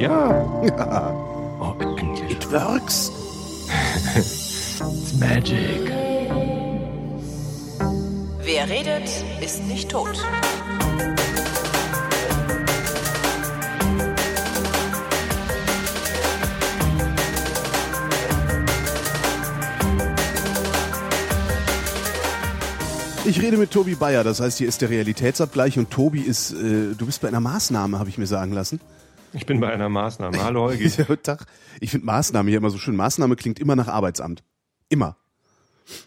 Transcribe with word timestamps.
Ja. 0.00 0.46
Oh, 1.62 1.74
endlich. 1.78 2.30
It 2.30 2.50
works. 2.50 3.12
It's 4.16 5.12
magic. 5.18 5.92
Wer 8.42 8.66
redet, 8.66 9.10
ist 9.42 9.62
nicht 9.66 9.90
tot. 9.90 10.16
Ich 23.26 23.42
rede 23.42 23.58
mit 23.58 23.70
Tobi 23.70 23.96
Bayer, 23.96 24.24
das 24.24 24.40
heißt, 24.40 24.56
hier 24.56 24.66
ist 24.66 24.80
der 24.80 24.88
Realitätsabgleich 24.88 25.78
und 25.78 25.90
Tobi 25.90 26.22
ist, 26.22 26.52
äh, 26.52 26.94
du 26.96 27.04
bist 27.04 27.20
bei 27.20 27.28
einer 27.28 27.40
Maßnahme, 27.40 27.98
habe 27.98 28.08
ich 28.08 28.16
mir 28.16 28.26
sagen 28.26 28.52
lassen. 28.54 28.80
Ich 29.32 29.46
bin 29.46 29.60
bei 29.60 29.72
einer 29.72 29.88
Maßnahme. 29.88 30.42
Hallo 30.42 30.62
Holgi. 30.64 30.88
Ja, 30.98 31.04
guten 31.04 31.22
Tag. 31.22 31.46
Ich 31.80 31.90
finde 31.90 32.06
Maßnahme 32.06 32.48
hier 32.50 32.58
immer 32.58 32.70
so 32.70 32.78
schön. 32.78 32.96
Maßnahme 32.96 33.36
klingt 33.36 33.58
immer 33.60 33.76
nach 33.76 33.88
Arbeitsamt. 33.88 34.42
Immer. 34.88 35.16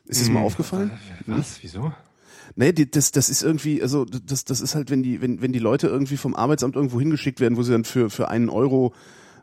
Ist 0.06 0.22
das 0.22 0.30
mal 0.30 0.40
Hm. 0.40 0.46
aufgefallen? 0.46 0.92
Was? 1.26 1.60
Wieso? 1.62 1.94
Nee, 2.56 2.74
das, 2.74 3.12
das 3.12 3.30
ist 3.30 3.42
irgendwie, 3.42 3.82
also 3.82 4.06
das, 4.06 4.46
das 4.46 4.62
ist 4.62 4.76
halt, 4.76 4.90
wenn 4.92 5.02
die, 5.04 5.22
wenn, 5.22 5.42
wenn 5.42 5.54
die 5.54 5.60
Leute 5.60 5.88
irgendwie 5.88 6.18
vom 6.18 6.36
Arbeitsamt 6.36 6.76
irgendwo 6.76 7.00
hingeschickt 7.00 7.40
werden, 7.40 7.58
wo 7.58 7.64
sie 7.64 7.72
dann 7.72 7.84
für, 7.86 8.10
für 8.10 8.28
einen 8.28 8.50
Euro 8.50 8.94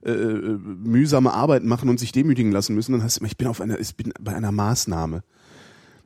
äh, 0.04 0.12
mühsame 0.12 1.32
Arbeit 1.32 1.64
machen 1.64 1.88
und 1.88 1.98
sich 1.98 2.12
demütigen 2.12 2.52
lassen 2.52 2.74
müssen, 2.74 2.92
dann 2.92 3.02
heißt 3.02 3.16
es 3.16 3.18
immer, 3.20 3.26
ich 3.28 3.36
bin 3.36 3.48
auf 3.48 3.60
einer, 3.60 3.80
ich 3.80 3.96
bin 3.96 4.12
bei 4.20 4.34
einer 4.34 4.52
Maßnahme. 4.52 5.22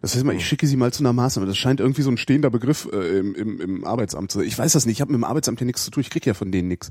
Das 0.01 0.15
heißt 0.15 0.25
mal, 0.25 0.35
ich 0.35 0.47
schicke 0.47 0.67
sie 0.67 0.77
mal 0.77 0.93
zu 0.93 1.03
einer 1.03 1.13
Maßnahme. 1.13 1.47
Das 1.47 1.57
scheint 1.57 1.81
irgendwie 1.81 2.03
so 2.03 2.11
ein 2.11 2.17
stehender 2.19 2.51
Begriff 2.51 2.89
äh, 2.93 3.19
im, 3.19 3.35
im, 3.35 3.61
im 3.61 3.85
Arbeitsamt 3.85 4.31
zu 4.31 4.39
sein. 4.39 4.47
Ich 4.49 4.59
weiß 4.59 4.73
das 4.73 4.87
nicht, 4.87 4.97
ich 4.97 5.01
habe 5.01 5.13
mit 5.13 5.19
dem 5.21 5.25
Arbeitsamt 5.25 5.59
hier 5.59 5.67
nichts 5.67 5.85
zu 5.85 5.91
tun, 5.91 6.01
ich 6.01 6.11
krieg 6.11 6.25
ja 6.27 6.35
von 6.35 6.53
denen 6.53 6.69
nichts. 6.69 6.91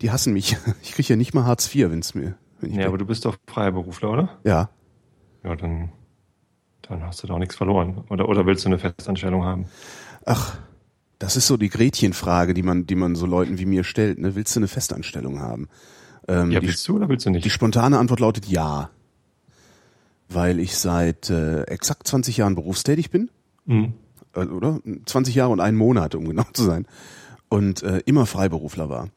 Die 0.00 0.10
hassen 0.10 0.32
mich. 0.32 0.56
Ich 0.82 0.92
krieg 0.92 1.08
ja 1.08 1.16
nicht 1.16 1.34
mal 1.34 1.44
Hartz 1.44 1.74
IV, 1.74 1.90
wenn's 1.90 2.14
mir. 2.14 2.36
Wenn 2.60 2.70
ich 2.70 2.76
Ja, 2.76 2.82
bin. 2.82 2.88
aber 2.88 2.98
du 2.98 3.06
bist 3.06 3.24
doch 3.24 3.36
Freiberufler, 3.46 4.10
oder? 4.10 4.38
ja. 4.44 4.70
Ja, 5.44 5.54
dann, 5.54 5.92
dann 6.82 7.02
hast 7.04 7.22
du 7.22 7.28
doch 7.28 7.38
nichts 7.38 7.54
verloren. 7.54 8.04
Oder, 8.10 8.28
oder 8.28 8.44
willst 8.44 8.64
du 8.64 8.68
eine 8.68 8.78
Festanstellung 8.80 9.44
haben? 9.44 9.66
Ach, 10.26 10.58
das 11.20 11.36
ist 11.36 11.46
so 11.46 11.56
die 11.56 11.68
Gretchenfrage, 11.68 12.54
die 12.54 12.62
man, 12.64 12.86
die 12.86 12.96
man 12.96 13.14
so 13.14 13.24
Leuten 13.24 13.58
wie 13.58 13.64
mir 13.64 13.84
stellt. 13.84 14.18
Ne? 14.18 14.34
Willst 14.34 14.54
du 14.56 14.60
eine 14.60 14.66
Festanstellung 14.68 15.38
haben? 15.40 15.68
Ähm, 16.26 16.50
Ja, 16.50 16.58
die, 16.58 16.66
willst 16.66 16.86
du 16.88 16.96
oder 16.96 17.08
willst 17.08 17.24
du 17.24 17.30
nicht? 17.30 17.44
die 17.44 17.50
spontane 17.50 17.98
Antwort 17.98 18.18
lautet 18.18 18.46
ja. 18.46 18.90
Weil 20.28 20.58
ich 20.58 20.76
seit 20.76 21.30
äh, 21.30 21.62
exakt 21.62 22.06
20 22.08 22.36
Jahren 22.36 22.54
berufstätig 22.56 23.10
bin. 23.10 23.30
Mhm. 23.64 23.94
Äh, 24.34 24.40
oder? 24.46 24.80
20 25.06 25.34
Jahre 25.36 25.52
und 25.52 25.60
einen 25.60 25.78
Monat, 25.78 26.16
um 26.16 26.26
genau 26.28 26.44
zu 26.52 26.64
sein. 26.64 26.86
Und 27.48 27.82
äh, 27.84 27.98
immer 28.06 28.26
Freiberufler 28.26 28.88
war. 28.90 29.08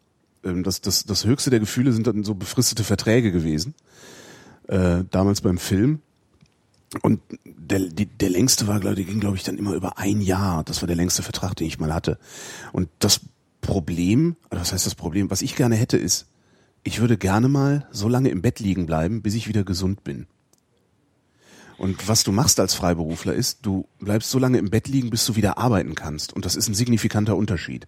Ähm, 0.43 0.63
das, 0.63 0.81
das, 0.81 1.05
das 1.05 1.25
höchste 1.25 1.49
der 1.49 1.59
Gefühle 1.59 1.93
sind 1.93 2.07
dann 2.07 2.23
so 2.23 2.35
befristete 2.35 2.83
Verträge 2.83 3.31
gewesen. 3.31 3.75
Äh, 4.67 5.03
damals 5.09 5.41
beim 5.41 5.57
Film. 5.57 5.99
Und 7.01 7.21
der, 7.45 7.79
die, 7.79 8.05
der 8.05 8.29
längste 8.29 8.67
war, 8.67 8.79
glaube 8.79 8.99
ich, 8.99 9.07
ging, 9.07 9.19
glaube 9.19 9.37
ich, 9.37 9.43
dann 9.43 9.57
immer 9.57 9.73
über 9.73 9.97
ein 9.97 10.21
Jahr. 10.21 10.63
Das 10.63 10.81
war 10.81 10.87
der 10.87 10.97
längste 10.97 11.23
Vertrag, 11.23 11.55
den 11.55 11.67
ich 11.67 11.79
mal 11.79 11.93
hatte. 11.93 12.17
Und 12.73 12.89
das 12.99 13.21
Problem, 13.61 14.35
oder 14.49 14.61
was 14.61 14.73
heißt 14.73 14.85
das 14.85 14.95
Problem, 14.95 15.29
was 15.29 15.41
ich 15.41 15.55
gerne 15.55 15.75
hätte, 15.75 15.97
ist, 15.97 16.27
ich 16.83 16.99
würde 16.99 17.17
gerne 17.17 17.47
mal 17.47 17.87
so 17.91 18.09
lange 18.09 18.29
im 18.29 18.41
Bett 18.41 18.59
liegen 18.59 18.87
bleiben, 18.87 19.21
bis 19.21 19.35
ich 19.35 19.47
wieder 19.47 19.63
gesund 19.63 20.03
bin. 20.03 20.27
Und 21.77 22.07
was 22.07 22.23
du 22.23 22.31
machst 22.31 22.59
als 22.59 22.73
Freiberufler 22.73 23.33
ist, 23.33 23.59
du 23.65 23.87
bleibst 23.99 24.29
so 24.29 24.37
lange 24.37 24.57
im 24.57 24.69
Bett 24.69 24.87
liegen, 24.87 25.09
bis 25.09 25.25
du 25.25 25.35
wieder 25.35 25.57
arbeiten 25.57 25.95
kannst. 25.95 26.33
Und 26.33 26.45
das 26.45 26.55
ist 26.55 26.67
ein 26.67 26.75
signifikanter 26.75 27.35
Unterschied. 27.35 27.87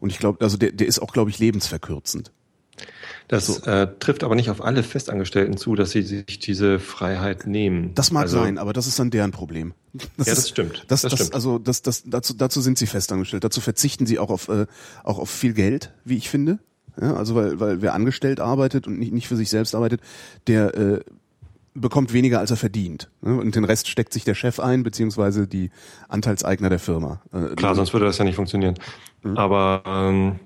Und 0.00 0.10
ich 0.10 0.18
glaube, 0.18 0.44
also 0.44 0.56
der, 0.56 0.72
der 0.72 0.86
ist 0.86 1.00
auch, 1.00 1.12
glaube 1.12 1.30
ich, 1.30 1.38
lebensverkürzend. 1.38 2.32
Das 3.26 3.58
äh, 3.66 3.88
trifft 3.98 4.24
aber 4.24 4.34
nicht 4.34 4.48
auf 4.48 4.62
alle 4.62 4.82
Festangestellten 4.82 5.56
zu, 5.58 5.74
dass 5.74 5.90
sie 5.90 6.02
sich 6.02 6.38
diese 6.38 6.78
Freiheit 6.78 7.46
nehmen. 7.46 7.94
Das 7.94 8.10
mag 8.10 8.22
also, 8.22 8.38
sein, 8.38 8.56
aber 8.56 8.72
das 8.72 8.86
ist 8.86 8.98
dann 8.98 9.10
deren 9.10 9.32
Problem. 9.32 9.74
Ja, 9.92 10.06
das 10.16 10.28
ist- 10.38 10.48
stimmt. 10.50 10.84
Das, 10.88 11.02
Das 11.02 11.10
das, 11.10 11.12
stimmt. 11.20 11.34
Also 11.34 11.58
das, 11.58 11.82
das, 11.82 12.04
dazu, 12.06 12.32
dazu 12.34 12.60
sind 12.60 12.78
sie 12.78 12.86
festangestellt. 12.86 13.44
Dazu 13.44 13.60
verzichten 13.60 14.06
sie 14.06 14.18
auch 14.18 14.30
auf, 14.30 14.48
äh, 14.48 14.66
auch 15.04 15.18
auf 15.18 15.28
viel 15.28 15.52
Geld, 15.52 15.92
wie 16.04 16.16
ich 16.16 16.30
finde. 16.30 16.58
Ja, 17.00 17.14
also 17.14 17.34
weil, 17.34 17.60
weil 17.60 17.82
wer 17.82 17.94
angestellt 17.94 18.40
arbeitet 18.40 18.86
und 18.86 18.98
nicht, 18.98 19.12
nicht 19.12 19.28
für 19.28 19.36
sich 19.36 19.50
selbst 19.50 19.74
arbeitet, 19.74 20.00
der 20.46 20.74
äh, 20.74 21.00
bekommt 21.80 22.12
weniger, 22.12 22.38
als 22.38 22.50
er 22.50 22.56
verdient. 22.56 23.10
Ne? 23.20 23.36
Und 23.36 23.54
den 23.54 23.64
Rest 23.64 23.88
steckt 23.88 24.12
sich 24.12 24.24
der 24.24 24.34
Chef 24.34 24.60
ein, 24.60 24.82
beziehungsweise 24.82 25.46
die 25.46 25.70
Anteilseigner 26.08 26.68
der 26.68 26.78
Firma. 26.78 27.20
Äh, 27.32 27.54
Klar, 27.54 27.74
sonst 27.74 27.92
würde 27.92 28.06
das 28.06 28.18
ja 28.18 28.24
nicht 28.24 28.36
funktionieren. 28.36 28.74
Mhm. 29.22 29.36
Aber 29.36 29.82
ähm, 29.86 30.38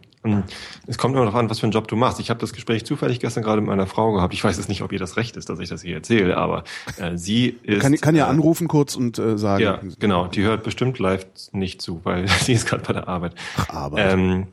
es 0.87 0.99
kommt 0.99 1.15
immer 1.15 1.25
darauf 1.25 1.39
an, 1.39 1.51
was 1.51 1.59
für 1.59 1.65
einen 1.65 1.73
Job 1.73 1.89
du 1.89 1.97
machst. 1.97 2.21
Ich 2.21 2.31
habe 2.31 2.39
das 2.39 2.53
Gespräch 2.53 2.85
zufällig 2.85 3.19
gestern 3.19 3.43
gerade 3.43 3.61
mit 3.61 3.69
meiner 3.69 3.87
Frau 3.87 4.13
gehabt. 4.13 4.33
Ich 4.35 4.45
weiß 4.45 4.57
jetzt 4.57 4.69
nicht, 4.69 4.83
ob 4.83 4.93
ihr 4.93 5.01
das 5.01 5.17
recht 5.17 5.37
ist, 5.37 5.49
dass 5.49 5.59
ich 5.59 5.69
das 5.69 5.83
hier 5.83 5.97
erzähle, 5.97 6.37
aber 6.37 6.63
äh, 6.97 7.17
sie 7.17 7.49
ist. 7.65 7.81
kann, 7.81 7.95
kann 7.97 8.15
ja 8.15 8.27
äh, 8.27 8.31
anrufen 8.31 8.69
kurz 8.69 8.95
und 8.95 9.19
äh, 9.19 9.37
sagen. 9.37 9.65
Ja, 9.65 9.81
genau. 9.99 10.29
Die 10.29 10.43
hört 10.43 10.63
bestimmt 10.63 10.99
live 11.01 11.27
nicht 11.51 11.83
zu, 11.83 12.01
weil 12.05 12.29
sie 12.41 12.53
ist 12.53 12.67
gerade 12.67 12.85
bei 12.85 12.93
der 12.93 13.09
Arbeit. 13.09 13.35
Arbeit. 13.69 14.13
Ähm, 14.13 14.47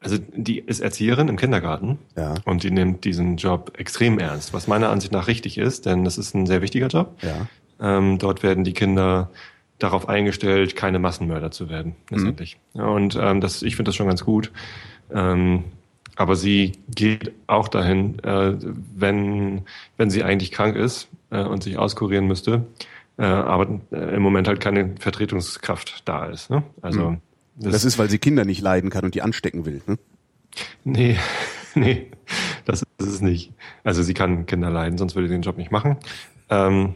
also 0.00 0.16
die 0.34 0.58
ist 0.60 0.80
Erzieherin 0.80 1.28
im 1.28 1.36
Kindergarten 1.36 1.98
Ja. 2.16 2.34
und 2.44 2.62
die 2.62 2.70
nimmt 2.70 3.04
diesen 3.04 3.36
Job 3.36 3.72
extrem 3.78 4.18
ernst, 4.18 4.52
was 4.52 4.68
meiner 4.68 4.90
Ansicht 4.90 5.12
nach 5.12 5.26
richtig 5.26 5.58
ist, 5.58 5.86
denn 5.86 6.04
das 6.04 6.18
ist 6.18 6.34
ein 6.34 6.46
sehr 6.46 6.62
wichtiger 6.62 6.86
Job. 6.86 7.16
Ja. 7.22 7.46
Ähm, 7.80 8.18
dort 8.18 8.42
werden 8.42 8.64
die 8.64 8.72
Kinder 8.74 9.30
darauf 9.78 10.08
eingestellt, 10.08 10.74
keine 10.76 10.98
Massenmörder 10.98 11.50
zu 11.50 11.68
werden, 11.68 11.94
letztendlich. 12.10 12.58
Ja, 12.74 12.86
und 12.86 13.16
ähm, 13.20 13.40
das, 13.40 13.62
ich 13.62 13.76
finde 13.76 13.90
das 13.90 13.96
schon 13.96 14.08
ganz 14.08 14.24
gut. 14.24 14.50
Ähm, 15.12 15.64
aber 16.16 16.34
sie 16.34 16.72
geht 16.92 17.32
auch 17.46 17.68
dahin, 17.68 18.18
äh, 18.24 18.54
wenn, 18.96 19.62
wenn 19.96 20.10
sie 20.10 20.24
eigentlich 20.24 20.50
krank 20.50 20.74
ist 20.74 21.08
äh, 21.30 21.42
und 21.44 21.62
sich 21.62 21.78
auskurieren 21.78 22.26
müsste, 22.26 22.66
äh, 23.18 23.22
aber 23.24 23.78
äh, 23.92 24.16
im 24.16 24.22
Moment 24.22 24.48
halt 24.48 24.58
keine 24.60 24.96
Vertretungskraft 24.98 26.02
da 26.08 26.26
ist. 26.26 26.50
Ne? 26.50 26.64
Also 26.82 27.16
das, 27.58 27.72
Das 27.72 27.84
ist, 27.84 27.98
weil 27.98 28.10
sie 28.10 28.18
Kinder 28.18 28.44
nicht 28.44 28.60
leiden 28.60 28.90
kann 28.90 29.04
und 29.04 29.14
die 29.14 29.22
anstecken 29.22 29.64
will. 29.64 29.82
Ne? 29.86 29.98
nee, 30.84 31.18
nee, 31.74 32.10
das 32.64 32.82
ist 32.98 33.06
es 33.06 33.20
nicht. 33.20 33.52
Also 33.84 34.02
sie 34.02 34.14
kann 34.14 34.46
Kinder 34.46 34.70
leiden, 34.70 34.98
sonst 34.98 35.14
würde 35.14 35.28
sie 35.28 35.34
den 35.34 35.42
Job 35.42 35.58
nicht 35.58 35.70
machen. 35.70 35.96
Ähm, 36.50 36.94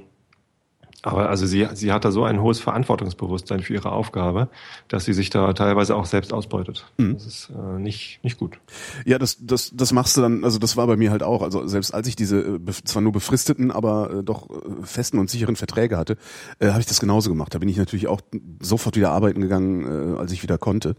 aber 1.02 1.28
also 1.28 1.46
sie, 1.46 1.66
sie 1.74 1.92
hat 1.92 2.04
da 2.04 2.12
so 2.12 2.24
ein 2.24 2.40
hohes 2.40 2.60
Verantwortungsbewusstsein 2.60 3.60
für 3.60 3.74
ihre 3.74 3.90
Aufgabe, 3.90 4.48
dass 4.86 5.04
sie 5.04 5.12
sich 5.12 5.30
da 5.30 5.52
teilweise 5.52 5.96
auch 5.96 6.04
selbst 6.04 6.32
ausbeutet. 6.32 6.86
Das 6.96 7.26
ist 7.26 7.50
äh, 7.50 7.78
nicht, 7.80 8.20
nicht 8.22 8.38
gut. 8.38 8.58
Ja, 9.04 9.18
das, 9.18 9.38
das, 9.40 9.72
das 9.74 9.92
machst 9.92 10.16
du 10.16 10.20
dann, 10.20 10.44
also 10.44 10.60
das 10.60 10.76
war 10.76 10.86
bei 10.86 10.96
mir 10.96 11.10
halt 11.10 11.24
auch. 11.24 11.42
Also 11.42 11.66
selbst 11.66 11.92
als 11.92 12.06
ich 12.06 12.14
diese 12.14 12.38
äh, 12.40 12.72
zwar 12.84 13.02
nur 13.02 13.12
befristeten, 13.12 13.72
aber 13.72 14.18
äh, 14.18 14.22
doch 14.22 14.48
äh, 14.48 14.84
festen 14.84 15.18
und 15.18 15.28
sicheren 15.28 15.56
Verträge 15.56 15.96
hatte, 15.96 16.16
äh, 16.60 16.68
habe 16.68 16.80
ich 16.80 16.86
das 16.86 17.00
genauso 17.00 17.30
gemacht. 17.30 17.52
Da 17.52 17.58
bin 17.58 17.68
ich 17.68 17.76
natürlich 17.76 18.06
auch 18.06 18.20
sofort 18.60 18.94
wieder 18.94 19.10
arbeiten 19.10 19.40
gegangen, 19.40 20.14
äh, 20.14 20.18
als 20.18 20.30
ich 20.30 20.44
wieder 20.44 20.58
konnte. 20.58 20.94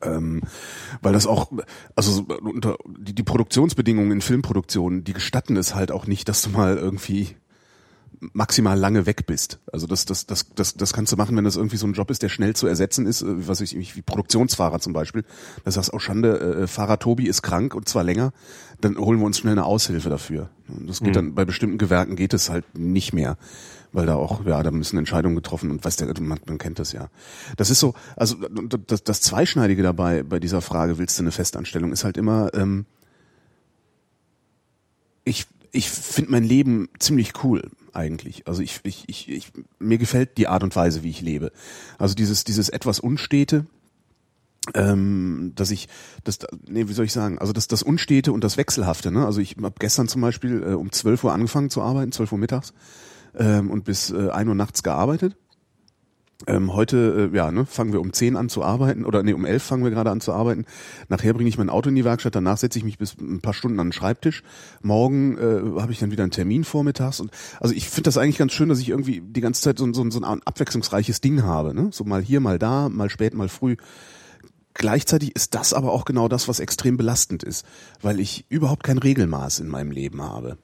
Ähm, 0.00 0.42
weil 1.00 1.12
das 1.12 1.26
auch, 1.26 1.50
also 1.96 2.12
so, 2.12 2.22
unter, 2.40 2.76
die, 2.86 3.14
die 3.14 3.22
Produktionsbedingungen 3.22 4.12
in 4.12 4.20
Filmproduktionen, 4.20 5.02
die 5.02 5.12
gestatten 5.12 5.56
es 5.56 5.74
halt 5.74 5.90
auch 5.90 6.06
nicht, 6.06 6.28
dass 6.28 6.42
du 6.42 6.50
mal 6.50 6.76
irgendwie 6.76 7.36
maximal 8.32 8.78
lange 8.78 9.06
weg 9.06 9.26
bist. 9.26 9.58
Also 9.72 9.86
das, 9.86 10.04
das, 10.04 10.26
das, 10.26 10.46
das, 10.54 10.74
das 10.74 10.92
kannst 10.92 11.12
du 11.12 11.16
machen, 11.16 11.36
wenn 11.36 11.44
das 11.44 11.56
irgendwie 11.56 11.76
so 11.76 11.86
ein 11.86 11.92
Job 11.92 12.10
ist, 12.10 12.22
der 12.22 12.28
schnell 12.28 12.54
zu 12.54 12.66
ersetzen 12.68 13.06
ist, 13.06 13.22
äh, 13.22 13.48
was 13.48 13.60
ich, 13.60 13.96
wie 13.96 14.02
Produktionsfahrer 14.02 14.78
zum 14.78 14.92
Beispiel. 14.92 15.24
Da 15.64 15.70
sagst 15.72 15.90
du, 15.90 15.96
oh 15.96 15.98
Schande, 15.98 16.38
äh, 16.62 16.66
Fahrer 16.66 16.98
Tobi 16.98 17.26
ist 17.26 17.42
krank 17.42 17.74
und 17.74 17.88
zwar 17.88 18.04
länger, 18.04 18.32
dann 18.80 18.96
holen 18.96 19.18
wir 19.18 19.26
uns 19.26 19.38
schnell 19.38 19.52
eine 19.52 19.64
Aushilfe 19.64 20.08
dafür. 20.08 20.50
Und 20.68 20.88
das 20.88 21.00
geht 21.00 21.10
Mhm. 21.10 21.12
dann, 21.14 21.34
bei 21.34 21.44
bestimmten 21.44 21.78
Gewerken 21.78 22.14
geht 22.14 22.32
es 22.32 22.48
halt 22.48 22.78
nicht 22.78 23.12
mehr. 23.12 23.36
Weil 23.92 24.06
da 24.06 24.14
auch, 24.14 24.46
ja, 24.46 24.62
da 24.62 24.70
müssen 24.70 24.96
Entscheidungen 24.96 25.36
getroffen 25.36 25.70
und 25.70 25.84
weiß 25.84 25.96
der, 25.96 26.08
man, 26.20 26.40
man 26.46 26.58
kennt 26.58 26.78
das 26.78 26.92
ja. 26.92 27.08
Das 27.56 27.68
ist 27.68 27.80
so, 27.80 27.92
also 28.16 28.36
das, 28.86 29.04
das 29.04 29.20
Zweischneidige 29.20 29.82
dabei 29.82 30.22
bei 30.22 30.38
dieser 30.38 30.62
Frage, 30.62 30.96
willst 30.96 31.18
du 31.18 31.24
eine 31.24 31.32
Festanstellung, 31.32 31.92
ist 31.92 32.04
halt 32.04 32.16
immer, 32.16 32.54
ähm, 32.54 32.86
ich, 35.24 35.46
ich 35.72 35.90
finde 35.90 36.30
mein 36.30 36.44
Leben 36.44 36.88
ziemlich 36.98 37.44
cool 37.44 37.70
eigentlich. 37.92 38.46
Also 38.46 38.62
ich, 38.62 38.80
ich, 38.84 39.08
ich, 39.08 39.28
ich, 39.28 39.52
mir 39.78 39.98
gefällt 39.98 40.38
die 40.38 40.48
Art 40.48 40.62
und 40.62 40.74
Weise, 40.76 41.02
wie 41.02 41.10
ich 41.10 41.20
lebe. 41.20 41.52
Also 41.98 42.14
dieses, 42.14 42.44
dieses 42.44 42.68
etwas 42.68 43.00
Unstete, 43.00 43.66
ähm, 44.74 45.52
dass 45.54 45.70
ich, 45.70 45.88
das, 46.24 46.38
nee, 46.68 46.88
wie 46.88 46.92
soll 46.92 47.04
ich 47.04 47.12
sagen, 47.12 47.38
also 47.38 47.52
das, 47.52 47.66
das 47.66 47.82
Unstete 47.82 48.32
und 48.32 48.44
das 48.44 48.56
Wechselhafte, 48.56 49.10
ne? 49.10 49.26
Also 49.26 49.40
ich 49.40 49.56
habe 49.56 49.74
gestern 49.78 50.08
zum 50.08 50.22
Beispiel 50.22 50.62
äh, 50.62 50.74
um 50.74 50.92
12 50.92 51.24
Uhr 51.24 51.32
angefangen 51.32 51.70
zu 51.70 51.82
arbeiten, 51.82 52.12
12 52.12 52.32
Uhr 52.32 52.38
mittags, 52.38 52.72
ähm, 53.36 53.70
und 53.70 53.84
bis 53.84 54.10
äh, 54.10 54.28
1 54.30 54.48
Uhr 54.48 54.54
nachts 54.54 54.82
gearbeitet. 54.82 55.36
Ähm, 56.46 56.72
heute, 56.72 57.30
äh, 57.32 57.36
ja, 57.36 57.52
ne, 57.52 57.66
fangen 57.66 57.92
wir 57.92 58.00
um 58.00 58.12
10 58.12 58.36
an 58.36 58.48
zu 58.48 58.62
arbeiten, 58.62 59.04
oder 59.04 59.22
nee, 59.22 59.32
um 59.32 59.44
11 59.44 59.62
fangen 59.62 59.84
wir 59.84 59.90
gerade 59.90 60.10
an 60.10 60.20
zu 60.20 60.32
arbeiten. 60.32 60.64
Nachher 61.08 61.34
bringe 61.34 61.48
ich 61.48 61.58
mein 61.58 61.70
Auto 61.70 61.88
in 61.88 61.94
die 61.94 62.04
Werkstatt, 62.04 62.34
danach 62.34 62.58
setze 62.58 62.78
ich 62.78 62.84
mich 62.84 62.98
bis 62.98 63.16
ein 63.18 63.40
paar 63.40 63.54
Stunden 63.54 63.78
an 63.80 63.88
den 63.88 63.92
Schreibtisch. 63.92 64.42
Morgen 64.82 65.38
äh, 65.38 65.80
habe 65.80 65.92
ich 65.92 65.98
dann 65.98 66.10
wieder 66.10 66.22
einen 66.22 66.32
Termin 66.32 66.64
vormittags. 66.64 67.20
Und 67.20 67.30
also 67.60 67.74
ich 67.74 67.88
finde 67.88 68.02
das 68.04 68.18
eigentlich 68.18 68.38
ganz 68.38 68.52
schön, 68.52 68.68
dass 68.68 68.80
ich 68.80 68.88
irgendwie 68.88 69.20
die 69.20 69.40
ganze 69.40 69.62
Zeit 69.62 69.78
so, 69.78 69.92
so, 69.92 70.08
so 70.10 70.20
ein 70.20 70.42
abwechslungsreiches 70.42 71.20
Ding 71.20 71.42
habe. 71.42 71.74
Ne? 71.74 71.90
So 71.92 72.04
mal 72.04 72.22
hier, 72.22 72.40
mal 72.40 72.58
da, 72.58 72.88
mal 72.88 73.10
spät, 73.10 73.34
mal 73.34 73.48
früh. 73.48 73.76
gleichzeitig 74.74 75.36
ist 75.36 75.54
das 75.54 75.72
aber 75.72 75.92
auch 75.92 76.04
genau 76.04 76.28
das, 76.28 76.48
was 76.48 76.60
extrem 76.60 76.96
belastend 76.96 77.42
ist, 77.42 77.66
weil 78.00 78.20
ich 78.20 78.46
überhaupt 78.48 78.84
kein 78.84 78.98
Regelmaß 78.98 79.60
in 79.60 79.68
meinem 79.68 79.90
Leben 79.90 80.22
habe. 80.22 80.58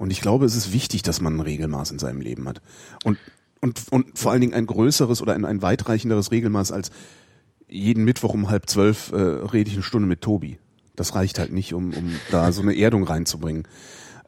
Und 0.00 0.10
ich 0.10 0.22
glaube, 0.22 0.46
es 0.46 0.56
ist 0.56 0.72
wichtig, 0.72 1.02
dass 1.02 1.20
man 1.20 1.36
ein 1.36 1.40
Regelmaß 1.40 1.90
in 1.90 1.98
seinem 1.98 2.22
Leben 2.22 2.48
hat. 2.48 2.62
Und, 3.04 3.18
und, 3.60 3.84
und 3.90 4.18
vor 4.18 4.32
allen 4.32 4.40
Dingen 4.40 4.54
ein 4.54 4.66
größeres 4.66 5.22
oder 5.22 5.34
ein, 5.34 5.44
ein 5.44 5.62
weitreichenderes 5.62 6.30
Regelmaß 6.30 6.72
als 6.72 6.90
jeden 7.68 8.04
Mittwoch 8.04 8.34
um 8.34 8.50
halb 8.50 8.68
zwölf 8.68 9.12
äh, 9.12 9.16
rede 9.16 9.68
ich 9.68 9.76
eine 9.76 9.82
Stunde 9.82 10.08
mit 10.08 10.22
Tobi. 10.22 10.58
Das 10.96 11.14
reicht 11.14 11.38
halt 11.38 11.52
nicht, 11.52 11.72
um, 11.72 11.92
um 11.92 12.12
da 12.30 12.52
so 12.52 12.62
eine 12.62 12.76
Erdung 12.76 13.04
reinzubringen. 13.04 13.66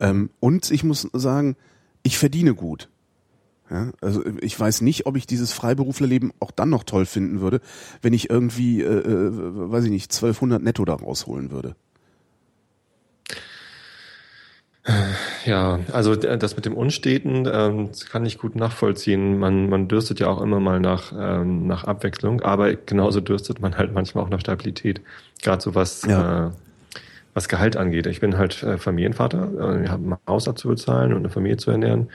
Ähm, 0.01 0.31
und 0.41 0.71
ich 0.71 0.85
muss 0.85 1.09
sagen, 1.13 1.57
ich 2.03 2.19
verdiene 2.19 2.55
gut. 2.55 2.89
Ja, 3.71 3.91
also 4.01 4.23
ich 4.43 4.59
weiß 4.59 4.83
nicht, 4.83 5.07
ob 5.07 5.17
ich 5.17 5.27
dieses 5.27 5.53
Freiberuflerleben 5.53 6.33
auch 6.41 6.51
dann 6.51 6.69
noch 6.69 6.85
toll 6.85 7.07
finden 7.07 7.41
würde, 7.41 7.61
wenn 8.03 8.13
ich 8.13 8.29
irgendwie, 8.29 8.83
äh, 8.83 8.87
äh, 8.87 9.71
weiß 9.71 9.85
ich 9.85 9.91
nicht, 9.91 10.13
1200 10.13 10.63
netto 10.63 10.85
da 10.85 10.95
rausholen 10.95 11.51
würde. 11.51 11.75
Ja, 15.45 15.81
also 15.93 16.15
das 16.15 16.57
mit 16.57 16.67
dem 16.67 16.75
Unsteten 16.75 17.49
ähm, 17.53 17.91
kann 18.11 18.25
ich 18.27 18.39
gut 18.39 18.57
nachvollziehen. 18.57 19.39
Man, 19.39 19.69
man 19.69 19.89
dürstet 19.89 20.21
ja 20.21 20.29
auch 20.29 20.41
immer 20.41 20.61
mal 20.61 20.81
nach, 20.81 21.13
ähm, 21.17 21.67
nach 21.67 21.85
Abwechslung, 21.85 22.43
aber 22.43 22.75
genauso 22.75 23.21
dürstet 23.21 23.61
man 23.61 23.77
halt 23.77 23.93
manchmal 23.93 24.25
auch 24.25 24.29
nach 24.29 24.41
Stabilität. 24.41 25.01
Gerade 25.43 25.63
so 25.63 25.75
was, 25.75 26.03
ja. 26.03 26.49
äh, 26.49 26.51
was 27.35 27.49
Gehalt 27.49 27.77
angeht. 27.77 28.07
Ich 28.07 28.21
bin 28.21 28.37
halt 28.37 28.63
äh, 28.63 28.79
Familienvater, 28.79 29.49
äh, 29.59 29.85
ich 29.85 29.91
habe 29.91 30.05
einen 30.05 30.17
Haushalt 30.29 30.59
zu 30.59 30.69
bezahlen 30.69 31.13
und 31.13 31.19
eine 31.19 31.31
Familie 31.31 31.57
zu 31.57 31.71
ernähren. 31.71 32.09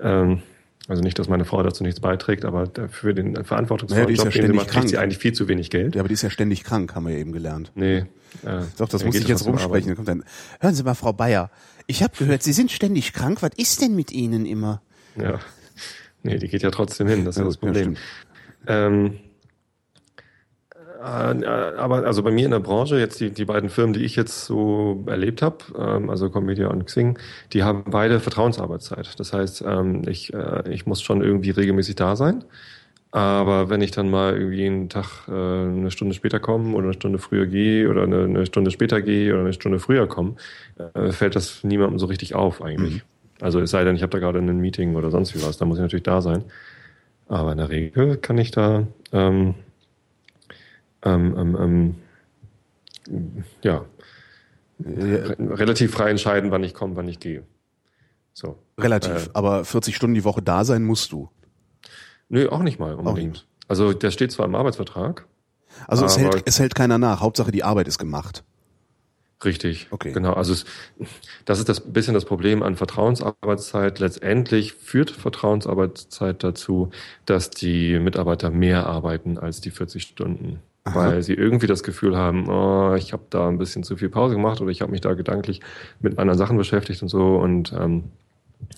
Ähm, 0.00 0.42
also 0.88 1.02
nicht, 1.02 1.18
dass 1.20 1.28
meine 1.28 1.44
Frau 1.44 1.62
dazu 1.62 1.84
nichts 1.84 2.00
beiträgt, 2.00 2.44
aber 2.44 2.68
für 2.90 3.14
den 3.14 3.44
verantwortungsvollen 3.44 4.06
naja, 4.06 4.24
Job, 4.24 4.34
ja 4.34 4.42
den 4.42 4.50
sie 4.50 4.56
macht, 4.56 4.68
kriegt 4.68 4.88
sie 4.88 4.98
eigentlich 4.98 5.18
viel 5.18 5.32
zu 5.32 5.46
wenig 5.46 5.70
Geld. 5.70 5.94
Ja, 5.94 6.00
aber 6.00 6.08
die 6.08 6.14
ist 6.14 6.22
ja 6.22 6.30
ständig 6.30 6.64
krank, 6.64 6.96
haben 6.96 7.06
wir 7.06 7.16
eben 7.16 7.30
gelernt. 7.30 7.70
Nee. 7.76 7.98
Äh, 8.44 8.62
Doch, 8.76 8.88
das 8.88 9.04
muss 9.04 9.14
ich 9.14 9.28
jetzt 9.28 9.46
rumsprechen. 9.46 9.88
Dann 9.88 9.96
kommt 9.96 10.08
dann, 10.08 10.24
hören 10.60 10.74
Sie 10.74 10.82
mal, 10.82 10.94
Frau 10.94 11.12
Bayer, 11.12 11.50
ich 11.90 12.02
habe 12.02 12.16
gehört, 12.16 12.42
Sie 12.42 12.52
sind 12.52 12.70
ständig 12.70 13.12
krank. 13.12 13.42
Was 13.42 13.50
ist 13.56 13.82
denn 13.82 13.94
mit 13.94 14.12
Ihnen 14.12 14.46
immer? 14.46 14.80
Ja. 15.16 15.40
Nee, 16.22 16.38
die 16.38 16.48
geht 16.48 16.62
ja 16.62 16.70
trotzdem 16.70 17.08
hin, 17.08 17.24
das 17.24 17.36
ist 17.36 17.40
ja, 17.40 17.46
das 17.46 17.56
Problem. 17.56 17.96
Ja, 18.66 18.86
ähm, 18.86 19.18
äh, 21.00 21.46
aber 21.46 22.04
also 22.06 22.22
bei 22.22 22.30
mir 22.30 22.44
in 22.44 22.50
der 22.50 22.60
Branche, 22.60 22.98
jetzt 22.98 23.20
die, 23.20 23.30
die 23.30 23.46
beiden 23.46 23.70
Firmen, 23.70 23.94
die 23.94 24.04
ich 24.04 24.16
jetzt 24.16 24.44
so 24.44 25.02
erlebt 25.06 25.40
habe, 25.40 25.58
ähm, 25.78 26.10
also 26.10 26.28
Comedia 26.28 26.68
und 26.68 26.84
Xing, 26.84 27.18
die 27.52 27.62
haben 27.62 27.84
beide 27.86 28.20
Vertrauensarbeitszeit. 28.20 29.18
Das 29.18 29.32
heißt, 29.32 29.64
ähm, 29.66 30.02
ich, 30.06 30.32
äh, 30.34 30.70
ich 30.70 30.86
muss 30.86 31.00
schon 31.00 31.22
irgendwie 31.22 31.50
regelmäßig 31.50 31.96
da 31.96 32.16
sein. 32.16 32.44
Aber 33.12 33.68
wenn 33.68 33.80
ich 33.80 33.90
dann 33.90 34.08
mal 34.08 34.36
irgendwie 34.36 34.66
einen 34.66 34.88
Tag 34.88 35.26
äh, 35.28 35.32
eine 35.32 35.90
Stunde 35.90 36.14
später 36.14 36.38
komme 36.38 36.74
oder 36.76 36.84
eine 36.84 36.94
Stunde 36.94 37.18
früher 37.18 37.46
gehe 37.46 37.88
oder 37.88 38.04
eine, 38.04 38.24
eine 38.24 38.46
Stunde 38.46 38.70
später 38.70 39.02
gehe 39.02 39.32
oder 39.32 39.40
eine 39.40 39.52
Stunde 39.52 39.80
früher 39.80 40.06
komme, 40.06 40.36
äh, 40.94 41.10
fällt 41.10 41.34
das 41.34 41.64
niemandem 41.64 41.98
so 41.98 42.06
richtig 42.06 42.36
auf 42.36 42.62
eigentlich. 42.62 42.94
Mhm. 42.94 43.00
Also 43.40 43.60
es 43.60 43.70
sei 43.70 43.82
denn, 43.84 43.96
ich 43.96 44.02
habe 44.02 44.12
da 44.12 44.18
gerade 44.18 44.38
ein 44.38 44.58
Meeting 44.58 44.94
oder 44.94 45.10
sonst 45.10 45.34
wie 45.34 45.42
was, 45.42 45.58
da 45.58 45.64
muss 45.64 45.78
ich 45.78 45.82
natürlich 45.82 46.04
da 46.04 46.20
sein. 46.20 46.44
Aber 47.26 47.52
in 47.52 47.58
der 47.58 47.68
Regel 47.68 48.16
kann 48.16 48.38
ich 48.38 48.52
da 48.52 48.86
ähm, 49.12 49.54
ähm, 51.02 51.34
ähm, 51.36 51.56
ähm, 53.08 53.44
ja, 53.62 53.84
ja, 54.78 55.34
relativ 55.38 55.92
frei 55.92 56.10
entscheiden, 56.10 56.50
wann 56.50 56.62
ich 56.62 56.74
komme, 56.74 56.96
wann 56.96 57.08
ich 57.08 57.18
gehe. 57.18 57.42
So. 58.32 58.56
Relativ, 58.78 59.26
äh, 59.26 59.30
aber 59.34 59.64
40 59.64 59.96
Stunden 59.96 60.14
die 60.14 60.24
Woche 60.24 60.42
da 60.42 60.64
sein 60.64 60.84
musst 60.84 61.12
du. 61.12 61.28
Nö, 62.30 62.48
auch 62.48 62.62
nicht 62.62 62.78
mal 62.78 62.94
unbedingt. 62.94 63.32
Nicht. 63.32 63.46
Also 63.68 63.92
der 63.92 64.10
steht 64.10 64.32
zwar 64.32 64.46
im 64.46 64.54
Arbeitsvertrag. 64.54 65.26
Also 65.86 66.04
es 66.04 66.18
hält, 66.18 66.42
es 66.46 66.58
hält 66.58 66.74
keiner 66.74 66.98
nach. 66.98 67.20
Hauptsache 67.20 67.52
die 67.52 67.62
Arbeit 67.62 67.86
ist 67.86 67.98
gemacht. 67.98 68.42
Richtig. 69.44 69.88
Okay. 69.90 70.12
Genau. 70.12 70.34
Also 70.34 70.52
es, 70.52 70.64
das 71.44 71.58
ist 71.58 71.68
das 71.68 71.80
bisschen 71.80 72.14
das 72.14 72.24
Problem 72.24 72.62
an 72.62 72.76
Vertrauensarbeitszeit. 72.76 73.98
Letztendlich 73.98 74.74
führt 74.74 75.10
Vertrauensarbeitszeit 75.10 76.42
dazu, 76.42 76.90
dass 77.26 77.50
die 77.50 77.98
Mitarbeiter 77.98 78.50
mehr 78.50 78.86
arbeiten 78.86 79.38
als 79.38 79.60
die 79.60 79.70
40 79.70 80.02
Stunden. 80.02 80.60
Aha. 80.84 80.94
weil 80.94 81.22
sie 81.22 81.34
irgendwie 81.34 81.66
das 81.66 81.82
Gefühl 81.82 82.16
haben, 82.16 82.48
oh, 82.48 82.94
ich 82.94 83.12
habe 83.12 83.24
da 83.28 83.48
ein 83.48 83.58
bisschen 83.58 83.82
zu 83.82 83.98
viel 83.98 84.08
Pause 84.08 84.36
gemacht 84.36 84.62
oder 84.62 84.70
ich 84.70 84.80
habe 84.80 84.90
mich 84.90 85.02
da 85.02 85.12
gedanklich 85.12 85.60
mit 86.00 86.18
anderen 86.18 86.38
Sachen 86.38 86.56
beschäftigt 86.56 87.02
und 87.02 87.08
so 87.08 87.36
und 87.36 87.74
ähm, 87.78 88.04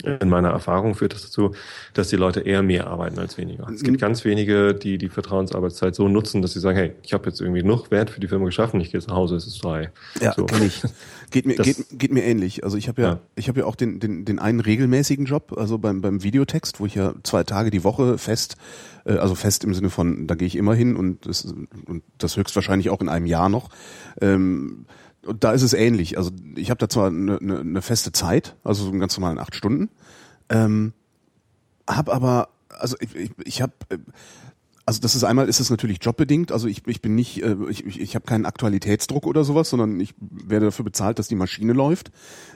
in 0.02 0.28
meiner 0.28 0.50
Erfahrung 0.50 0.94
führt 0.94 1.12
das 1.12 1.22
dazu, 1.22 1.54
dass 1.94 2.08
die 2.08 2.16
Leute 2.16 2.40
eher 2.40 2.62
mehr 2.62 2.88
arbeiten 2.88 3.18
als 3.18 3.38
weniger. 3.38 3.68
Es 3.68 3.82
gibt 3.82 4.00
ganz 4.00 4.24
wenige, 4.24 4.74
die 4.74 4.98
die 4.98 5.08
Vertrauensarbeitszeit 5.08 5.94
so 5.94 6.08
nutzen, 6.08 6.42
dass 6.42 6.52
sie 6.52 6.60
sagen, 6.60 6.76
hey, 6.76 6.92
ich 7.02 7.12
habe 7.12 7.26
jetzt 7.26 7.40
irgendwie 7.40 7.62
noch 7.62 7.90
Wert 7.90 8.10
für 8.10 8.20
die 8.20 8.26
Firma 8.26 8.46
geschaffen, 8.46 8.80
ich 8.80 8.90
gehe 8.90 9.00
jetzt 9.00 9.08
nach 9.08 9.16
Hause, 9.16 9.36
es 9.36 9.46
ist 9.46 9.60
frei. 9.60 9.90
Ja, 10.20 10.32
so. 10.32 10.46
kenne 10.46 10.66
ich. 10.66 10.82
Geht 11.30 11.46
mir, 11.46 11.56
das, 11.56 11.66
geht, 11.66 11.86
geht 11.92 12.12
mir 12.12 12.24
ähnlich. 12.24 12.62
Also 12.62 12.76
ich 12.76 12.88
habe 12.88 13.00
ja, 13.00 13.08
ja, 13.08 13.20
ich 13.36 13.48
habe 13.48 13.60
ja 13.60 13.66
auch 13.66 13.74
den, 13.74 14.00
den, 14.00 14.26
den 14.26 14.38
einen 14.38 14.60
regelmäßigen 14.60 15.24
Job, 15.24 15.54
also 15.56 15.78
beim, 15.78 16.02
beim 16.02 16.22
Videotext, 16.22 16.78
wo 16.78 16.84
ich 16.84 16.94
ja 16.94 17.14
zwei 17.22 17.42
Tage 17.42 17.70
die 17.70 17.84
Woche 17.84 18.18
fest, 18.18 18.56
äh, 19.06 19.14
also 19.14 19.34
fest 19.34 19.64
im 19.64 19.72
Sinne 19.72 19.88
von, 19.88 20.26
da 20.26 20.34
gehe 20.34 20.46
ich 20.46 20.56
immer 20.56 20.74
hin 20.74 20.94
und 20.94 21.26
das, 21.26 21.44
und 21.86 22.02
das 22.18 22.36
höchstwahrscheinlich 22.36 22.90
auch 22.90 23.00
in 23.00 23.08
einem 23.08 23.26
Jahr 23.26 23.48
noch. 23.48 23.70
Ähm, 24.20 24.84
und 25.24 25.44
da 25.44 25.52
ist 25.52 25.62
es 25.62 25.72
ähnlich. 25.72 26.18
Also 26.18 26.30
ich 26.56 26.70
habe 26.70 26.78
da 26.78 26.88
zwar 26.88 27.08
eine, 27.08 27.38
eine, 27.38 27.60
eine 27.60 27.82
feste 27.82 28.12
Zeit, 28.12 28.56
also 28.64 28.84
so 28.84 28.90
einen 28.90 29.00
ganz 29.00 29.16
normalen 29.16 29.38
acht 29.38 29.54
Stunden, 29.54 29.88
ähm, 30.48 30.92
hab 31.86 32.08
aber, 32.08 32.48
also 32.68 32.96
ich, 33.00 33.14
ich, 33.14 33.30
ich 33.44 33.62
habe, 33.62 33.72
also 34.84 35.00
das 35.00 35.14
ist 35.14 35.24
einmal 35.24 35.48
ist 35.48 35.60
es 35.60 35.70
natürlich 35.70 35.98
jobbedingt, 36.02 36.50
also 36.50 36.66
ich, 36.66 36.86
ich 36.86 37.00
bin 37.00 37.14
nicht, 37.14 37.42
äh, 37.42 37.56
ich, 37.68 37.86
ich, 37.86 38.00
ich 38.00 38.14
habe 38.14 38.26
keinen 38.26 38.46
Aktualitätsdruck 38.46 39.26
oder 39.26 39.44
sowas, 39.44 39.70
sondern 39.70 40.00
ich 40.00 40.14
werde 40.18 40.66
dafür 40.66 40.84
bezahlt, 40.84 41.18
dass 41.18 41.28
die 41.28 41.36
Maschine 41.36 41.72
läuft. 41.72 42.10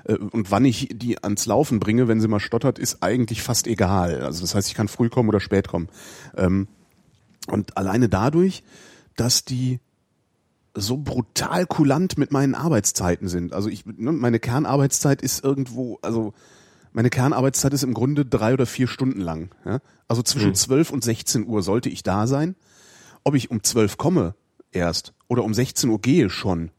Äh, 0.05 0.15
und 0.15 0.51
wann 0.51 0.65
ich 0.65 0.89
die 0.93 1.23
ans 1.23 1.47
Laufen 1.47 1.79
bringe, 1.79 2.09
wenn 2.09 2.21
sie 2.21 2.29
mal 2.29 2.41
stottert, 2.41 2.79
ist 2.79 3.03
eigentlich 3.03 3.43
fast 3.43 3.67
egal. 3.67 4.23
Also 4.23 4.41
das 4.41 4.55
heißt, 4.55 4.69
ich 4.69 4.75
kann 4.75 4.89
früh 4.89 5.09
kommen 5.09 5.29
oder 5.29 5.41
spät 5.41 5.69
kommen. 5.69 5.89
Ähm, 6.37 6.69
und 7.47 7.77
alleine 7.77 8.09
dadurch, 8.09 8.65
dass 9.15 9.45
die 9.45 9.79
so 10.77 10.99
brutal 10.99 11.67
kulant 11.67 12.19
mit 12.19 12.33
meinen 12.33 12.55
Arbeitszeiten 12.55 13.29
sind. 13.29 13.53
Also 13.53 13.69
ich, 13.69 13.87
ne, 13.87 14.13
meine 14.13 14.39
Kernarbeitszeit 14.39 15.23
ist 15.23 15.43
irgendwo, 15.43 15.99
also 16.03 16.35
meine 16.93 17.11
Kernarbeitszeit 17.11 17.73
ist 17.73 17.83
im 17.83 17.95
Grunde 17.95 18.25
drei 18.25 18.55
oder 18.55 18.67
vier 18.67 18.87
Stunden 18.87 19.21
lang. 19.21 19.51
Ja? 19.65 19.81
Also 20.09 20.23
zwischen 20.23 20.55
zwölf 20.55 20.91
mhm. 20.91 20.97
und 20.97 21.05
16 21.05 21.47
Uhr 21.47 21.63
sollte 21.63 21.89
ich 21.89 22.03
da 22.03 22.27
sein. 22.27 22.57
Ob 23.25 23.35
ich 23.35 23.51
um 23.51 23.63
zwölf 23.63 23.97
komme 23.97 24.35
erst 24.71 25.13
oder 25.29 25.45
um 25.45 25.53
16 25.53 25.91
Uhr 25.91 26.01
gehe 26.01 26.31
schon 26.31 26.71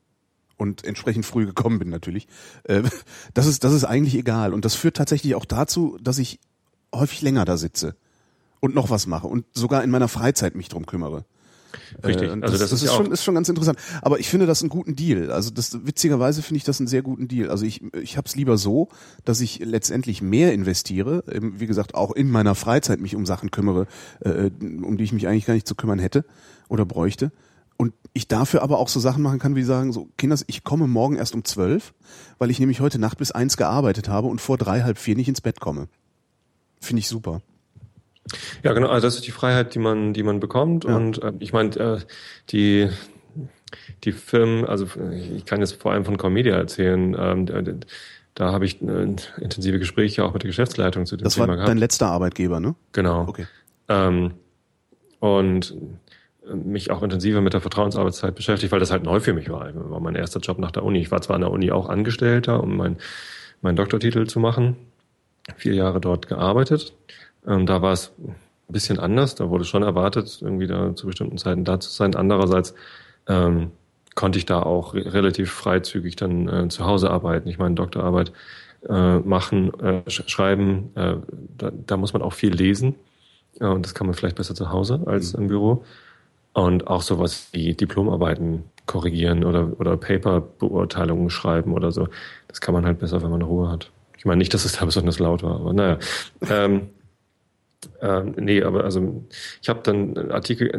und 0.55 0.83
entsprechend 0.85 1.25
früh 1.25 1.45
gekommen 1.45 1.79
bin 1.79 1.89
natürlich, 1.89 2.27
äh, 2.63 2.83
das 3.33 3.47
ist 3.47 3.63
das 3.63 3.73
ist 3.73 3.83
eigentlich 3.83 4.15
egal 4.15 4.53
und 4.53 4.63
das 4.63 4.75
führt 4.75 4.97
tatsächlich 4.97 5.35
auch 5.35 5.45
dazu, 5.45 5.97
dass 6.01 6.19
ich 6.19 6.39
häufig 6.93 7.21
länger 7.21 7.45
da 7.45 7.57
sitze 7.57 7.95
und 8.59 8.75
noch 8.75 8.89
was 8.89 9.07
mache 9.07 9.27
und 9.27 9.45
sogar 9.53 9.83
in 9.83 9.89
meiner 9.89 10.07
Freizeit 10.07 10.55
mich 10.55 10.69
drum 10.69 10.85
kümmere. 10.85 11.25
Richtig. 12.03 12.29
Äh, 12.29 12.31
also 12.31 12.41
das, 12.41 12.59
das, 12.59 12.71
ist, 12.71 12.83
ist 12.83 12.93
schon, 12.93 13.11
ist 13.11 13.23
schon 13.23 13.35
ganz 13.35 13.49
interessant. 13.49 13.79
Aber 14.01 14.19
ich 14.19 14.29
finde 14.29 14.45
das 14.45 14.61
einen 14.61 14.69
guten 14.69 14.95
Deal. 14.95 15.31
Also 15.31 15.49
das 15.49 15.85
witzigerweise 15.85 16.41
finde 16.41 16.57
ich 16.57 16.63
das 16.63 16.79
einen 16.79 16.87
sehr 16.87 17.01
guten 17.01 17.27
Deal. 17.27 17.49
Also 17.49 17.65
ich, 17.65 17.81
ich 17.93 18.17
habe 18.17 18.27
es 18.27 18.35
lieber 18.35 18.57
so, 18.57 18.89
dass 19.25 19.41
ich 19.41 19.59
letztendlich 19.59 20.21
mehr 20.21 20.53
investiere, 20.53 21.23
wie 21.27 21.67
gesagt, 21.67 21.95
auch 21.95 22.11
in 22.11 22.29
meiner 22.29 22.55
Freizeit 22.55 22.99
mich 22.99 23.15
um 23.15 23.25
Sachen 23.25 23.51
kümmere, 23.51 23.87
äh, 24.21 24.49
um 24.61 24.97
die 24.97 25.03
ich 25.03 25.13
mich 25.13 25.27
eigentlich 25.27 25.45
gar 25.45 25.53
nicht 25.53 25.67
zu 25.67 25.75
kümmern 25.75 25.99
hätte 25.99 26.25
oder 26.69 26.85
bräuchte. 26.85 27.31
Und 27.77 27.93
ich 28.13 28.27
dafür 28.27 28.63
aber 28.63 28.79
auch 28.79 28.87
so 28.87 28.99
Sachen 28.99 29.21
machen 29.21 29.37
kann, 29.37 29.55
wie 29.55 29.63
sagen, 29.63 29.93
so, 29.93 30.09
Kinders, 30.17 30.43
ich 30.47 30.63
komme 30.63 30.87
morgen 30.87 31.15
erst 31.15 31.35
um 31.35 31.45
zwölf, 31.45 31.93
weil 32.39 32.49
ich 32.49 32.59
nämlich 32.59 32.81
heute 32.81 32.97
Nacht 32.97 33.19
bis 33.19 33.31
eins 33.31 33.55
gearbeitet 33.55 34.09
habe 34.09 34.27
und 34.27 34.41
vor 34.41 34.57
drei, 34.57 34.81
halb 34.81 34.97
vier 34.97 35.15
nicht 35.15 35.29
ins 35.29 35.41
Bett 35.41 35.59
komme. 35.59 35.87
Finde 36.81 37.01
ich 37.01 37.07
super. 37.07 37.41
Ja, 38.63 38.73
genau. 38.73 38.87
Also 38.89 39.07
das 39.07 39.15
ist 39.15 39.27
die 39.27 39.31
Freiheit, 39.31 39.73
die 39.75 39.79
man, 39.79 40.13
die 40.13 40.23
man 40.23 40.39
bekommt. 40.39 40.85
Ja. 40.85 40.95
Und 40.95 41.21
äh, 41.23 41.33
ich 41.39 41.53
meine, 41.53 41.75
äh, 41.75 41.99
die 42.49 42.89
die 44.03 44.11
Firmen, 44.13 44.65
also 44.65 44.87
ich 45.35 45.45
kann 45.45 45.59
jetzt 45.59 45.81
vor 45.81 45.91
allem 45.91 46.05
von 46.05 46.17
Comedia 46.17 46.55
erzählen. 46.55 47.15
Ähm, 47.19 47.45
da, 47.45 47.61
da 48.33 48.51
habe 48.51 48.65
ich 48.65 48.81
äh, 48.81 49.15
intensive 49.41 49.79
Gespräche 49.79 50.23
auch 50.23 50.33
mit 50.33 50.43
der 50.43 50.47
Geschäftsleitung 50.47 51.05
zu 51.05 51.17
dem 51.17 51.25
das 51.25 51.35
Thema 51.35 51.47
gehabt. 51.47 51.59
Das 51.59 51.67
war 51.67 51.73
dein 51.73 51.77
letzter 51.77 52.07
Arbeitgeber, 52.07 52.59
ne? 52.59 52.75
Genau. 52.93 53.27
Okay. 53.27 53.45
Ähm, 53.89 54.33
und 55.19 55.75
mich 56.53 56.91
auch 56.91 57.03
intensiver 57.03 57.41
mit 57.41 57.53
der 57.53 57.61
Vertrauensarbeitszeit 57.61 58.35
beschäftigt, 58.35 58.71
weil 58.71 58.79
das 58.79 58.91
halt 58.91 59.03
neu 59.03 59.19
für 59.19 59.33
mich 59.33 59.49
war. 59.49 59.69
War 59.73 59.99
mein 59.99 60.15
erster 60.15 60.39
Job 60.39 60.59
nach 60.59 60.71
der 60.71 60.83
Uni. 60.83 60.99
Ich 60.99 61.11
war 61.11 61.21
zwar 61.21 61.35
an 61.35 61.41
der 61.41 61.51
Uni 61.51 61.71
auch 61.71 61.89
Angestellter, 61.89 62.63
um 62.63 62.77
meinen 62.77 62.97
mein 63.61 63.75
Doktortitel 63.75 64.27
zu 64.27 64.39
machen, 64.39 64.77
vier 65.55 65.73
Jahre 65.73 65.99
dort 65.99 66.27
gearbeitet, 66.27 66.93
ähm, 67.47 67.65
da 67.65 67.81
war 67.81 67.93
es 67.93 68.11
ein 68.19 68.35
bisschen 68.67 68.99
anders. 68.99 69.35
Da 69.35 69.49
wurde 69.49 69.65
schon 69.65 69.83
erwartet, 69.83 70.39
irgendwie 70.41 70.67
da 70.67 70.95
zu 70.95 71.07
bestimmten 71.07 71.37
Zeiten 71.37 71.63
da 71.63 71.79
zu 71.79 71.89
sein. 71.89 72.15
Andererseits 72.15 72.75
ähm, 73.27 73.71
konnte 74.15 74.39
ich 74.39 74.45
da 74.45 74.61
auch 74.61 74.93
re 74.93 75.13
relativ 75.13 75.51
freizügig 75.51 76.15
dann 76.15 76.47
äh, 76.47 76.67
zu 76.67 76.85
Hause 76.85 77.09
arbeiten. 77.09 77.47
Ich 77.47 77.59
meine, 77.59 77.75
Doktorarbeit 77.75 78.33
äh, 78.87 79.19
machen, 79.19 79.73
äh, 79.79 80.09
sch 80.09 80.23
schreiben, 80.27 80.91
äh, 80.95 81.15
da, 81.57 81.71
da 81.71 81.97
muss 81.97 82.13
man 82.13 82.21
auch 82.21 82.33
viel 82.33 82.53
lesen. 82.53 82.95
Ja, 83.59 83.69
und 83.69 83.85
das 83.85 83.95
kann 83.95 84.05
man 84.05 84.13
vielleicht 84.13 84.35
besser 84.35 84.55
zu 84.55 84.69
Hause 84.71 85.01
als 85.05 85.33
mhm. 85.33 85.43
im 85.43 85.47
Büro. 85.47 85.83
Und 86.53 86.87
auch 86.87 87.03
sowas 87.03 87.49
wie 87.51 87.73
Diplomarbeiten 87.75 88.63
korrigieren 88.87 89.43
oder, 89.43 89.79
oder 89.79 89.95
Paper-Beurteilungen 89.97 91.29
schreiben 91.29 91.73
oder 91.73 91.91
so. 91.91 92.07
Das 92.47 92.61
kann 92.61 92.73
man 92.73 92.85
halt 92.85 92.99
besser, 92.99 93.21
wenn 93.21 93.29
man 93.29 93.43
Ruhe 93.43 93.69
hat. 93.69 93.91
Ich 94.17 94.25
meine 94.25 94.39
nicht, 94.39 94.53
dass 94.53 94.65
es 94.65 94.79
da 94.79 94.85
besonders 94.85 95.19
laut 95.19 95.43
war, 95.43 95.59
aber 95.59 95.73
naja. 95.73 95.99
Ähm, 96.49 96.89
ähm, 98.01 98.35
nee, 98.37 98.61
aber 98.61 98.83
also 98.83 99.23
ich 99.61 99.69
habe 99.69 99.79
dann 99.83 100.17
einen 100.17 100.31
Artikel 100.31 100.69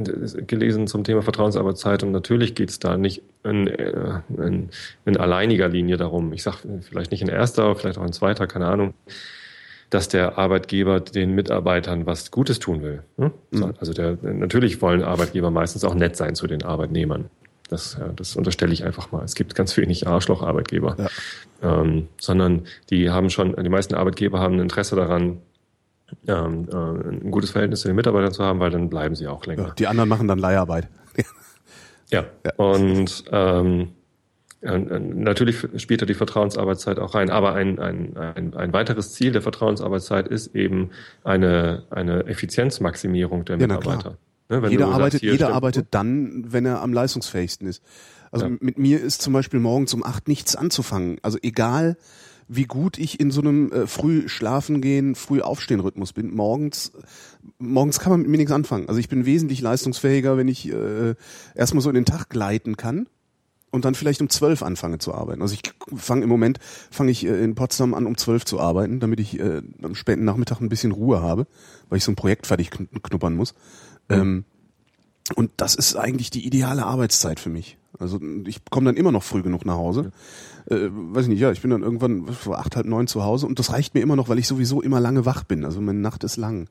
gelesen 0.47 0.87
zum 0.87 1.05
Thema 1.05 1.23
Vertrauensarbeitszeit 1.23 2.03
und 2.03 2.13
natürlich 2.13 2.55
geht 2.55 2.71
es 2.71 2.79
da 2.79 2.97
nicht 2.97 3.23
in, 3.45 3.67
äh, 3.67 4.21
in, 4.37 4.71
in 5.05 5.17
alleiniger 5.17 5.69
Linie 5.69 5.97
darum. 5.97 6.33
Ich 6.33 6.43
sage 6.43 6.59
vielleicht 6.81 7.11
nicht 7.11 7.23
in 7.23 7.29
erster, 7.29 7.75
vielleicht 7.75 7.99
auch 7.99 8.07
in 8.07 8.13
zweiter, 8.13 8.47
keine 8.47 8.67
Ahnung, 8.67 8.95
dass 9.91 10.09
der 10.09 10.39
Arbeitgeber 10.39 11.01
den 11.01 11.35
Mitarbeitern 11.35 12.07
was 12.07 12.31
Gutes 12.31 12.61
tun 12.61 12.83
will. 12.83 13.03
Ne? 13.17 13.33
Mhm. 13.51 13.75
Also 13.81 13.93
der, 13.93 14.17
natürlich 14.23 14.81
wollen 14.81 15.03
Arbeitgeber 15.03 15.51
meistens 15.51 15.85
auch 15.85 15.95
nett 15.95 16.17
sein 16.17 16.35
zu 16.35 16.47
den 16.47 16.63
Arbeitnehmern. 16.63 17.31
Das, 17.69 17.99
das 18.17 18.35
unterstelle 18.37 18.73
ich 18.73 18.85
einfach 18.85 19.13
mal. 19.13 19.25
Es 19.25 19.35
gibt 19.35 19.55
ganz 19.55 19.77
wenig 19.77 20.07
Arschloch-Arbeitgeber. 20.07 20.97
Ja. 20.99 21.83
Ähm, 21.83 22.09
sondern 22.19 22.63
die 22.89 23.11
haben 23.11 23.29
schon, 23.29 23.55
die 23.57 23.69
meisten 23.69 23.95
Arbeitgeber 23.95 24.41
haben 24.41 24.55
ein 24.55 24.61
Interesse 24.61 24.97
daran, 24.97 25.43
ähm, 26.27 26.69
äh, 26.71 26.77
ein 26.77 27.31
gutes 27.31 27.51
Verhältnis 27.51 27.81
zu 27.81 27.89
den 27.89 27.97
Mitarbeitern 27.97 28.33
zu 28.33 28.45
haben, 28.45 28.61
weil 28.61 28.71
dann 28.71 28.89
bleiben 28.89 29.15
sie 29.15 29.27
auch 29.27 29.45
länger. 29.47 29.69
Ja, 29.69 29.75
die 29.75 29.87
anderen 29.87 30.09
machen 30.09 30.29
dann 30.29 30.39
Leiharbeit. 30.39 30.89
ja. 32.11 32.25
ja. 32.45 32.53
Und 32.57 33.25
ähm, 33.31 33.93
Natürlich 34.61 35.65
spielt 35.77 36.03
da 36.03 36.07
die 36.07 36.15
Vertrauensarbeitszeit 36.15 36.99
auch 36.99 37.15
rein, 37.15 37.31
aber 37.31 37.55
ein, 37.55 37.79
ein, 37.79 38.17
ein, 38.17 38.55
ein 38.55 38.73
weiteres 38.73 39.13
Ziel 39.13 39.31
der 39.31 39.41
Vertrauensarbeitszeit 39.41 40.27
ist 40.27 40.57
eben 40.57 40.91
eine, 41.23 41.85
eine 41.91 42.27
Effizienzmaximierung 42.27 43.45
der 43.45 43.57
Mitarbeiter. 43.57 44.19
Ne, 44.49 44.69
jeder 44.69 44.89
arbeitet, 44.89 45.23
jeder 45.23 45.55
arbeitet 45.55 45.89
dann, 45.93 46.45
wenn 46.49 46.67
er 46.67 46.83
am 46.83 46.93
leistungsfähigsten 46.93 47.69
ist. 47.69 47.85
Also 48.33 48.47
ja. 48.47 48.57
mit 48.59 48.79
mir 48.79 49.01
ist 49.01 49.23
zum 49.23 49.33
Beispiel 49.33 49.61
morgens 49.61 49.95
um 49.95 50.05
acht 50.05 50.27
nichts 50.27 50.57
anzufangen. 50.57 51.19
Also 51.23 51.39
egal, 51.43 51.97
wie 52.49 52.65
gut 52.65 52.99
ich 52.99 53.21
in 53.21 53.31
so 53.31 53.41
einem 53.41 53.71
äh, 53.71 53.87
früh 53.87 54.29
schlafen 54.29 54.81
gehen, 54.81 55.15
früh 55.15 55.41
aufstehen 55.41 55.81
Rhythmus 55.81 56.13
bin. 56.13 56.35
Morgens, 56.35 56.93
morgens 57.59 58.01
kann 58.01 58.11
man 58.11 58.23
mit 58.23 58.31
mir 58.31 58.39
nichts 58.39 58.53
anfangen. 58.53 58.89
Also 58.89 58.99
ich 58.99 59.09
bin 59.09 59.27
wesentlich 59.27 59.61
leistungsfähiger, 59.61 60.37
wenn 60.37 60.49
ich 60.49 60.69
äh, 60.73 61.15
erstmal 61.55 61.83
so 61.83 61.91
in 61.91 61.95
den 61.95 62.07
Tag 62.07 62.31
gleiten 62.31 62.77
kann 62.77 63.07
und 63.71 63.85
dann 63.85 63.95
vielleicht 63.95 64.23
um 64.23 64.31
zwölf 64.31 64.63
anfange 64.63 64.99
zu 64.99 65.15
arbeiten. 65.15 65.43
Also 65.43 65.55
ich 65.55 65.63
fange 65.95 66.23
im 66.23 66.29
Moment 66.31 66.59
fange 66.91 67.11
ich 67.11 67.27
äh, 67.27 67.45
in 67.45 67.55
Potsdam 67.55 67.93
an 67.93 68.07
um 68.07 68.17
zwölf 68.17 68.47
zu 68.47 68.59
arbeiten, 68.59 68.99
damit 68.99 69.21
ich 69.21 69.39
äh, 69.39 69.63
am 69.83 69.95
späten 69.95 70.25
Nachmittag 70.25 70.61
ein 70.61 70.71
bisschen 70.71 70.93
Ruhe 70.93 71.21
habe, 71.21 71.47
weil 71.91 71.99
ich 71.99 72.05
so 72.05 72.13
ein 72.13 72.17
Projekt 72.17 72.47
fertig 72.47 72.71
knuppern 72.71 73.35
muss. 73.35 73.55
Ähm, 74.09 74.45
und 75.35 75.51
das 75.57 75.75
ist 75.75 75.97
eigentlich 75.97 76.31
die 76.31 76.47
ideale 76.47 76.85
Arbeitszeit 76.85 77.41
für 77.41 77.51
mich. 77.51 77.77
Also 77.99 78.21
ich 78.47 78.65
komme 78.71 78.87
dann 78.87 78.97
immer 78.97 79.13
noch 79.13 79.23
früh 79.23 79.43
genug 79.43 79.65
nach 79.65 79.75
Hause. 79.75 80.13
Äh, 80.71 80.89
weiß 80.91 81.25
ich 81.25 81.29
nicht, 81.31 81.41
ja, 81.41 81.51
ich 81.51 81.63
bin 81.63 81.71
dann 81.71 81.83
irgendwann 81.83 82.27
vor 82.29 82.59
acht, 82.59 82.77
halb 82.77 82.87
neun 82.87 83.07
zu 83.07 83.25
Hause 83.25 83.47
und 83.47 83.59
das 83.59 83.73
reicht 83.73 83.95
mir 83.95 84.01
immer 84.01 84.17
noch, 84.17 84.29
weil 84.29 84.39
ich 84.39 84.47
sowieso 84.47 84.83
immer 84.83 85.01
lange 85.01 85.25
wach 85.25 85.45
bin. 85.45 85.65
Also 85.65 85.81
meine 85.81 85.99
Nacht 85.99 86.25
ist 86.25 86.37
lang. 86.37 86.69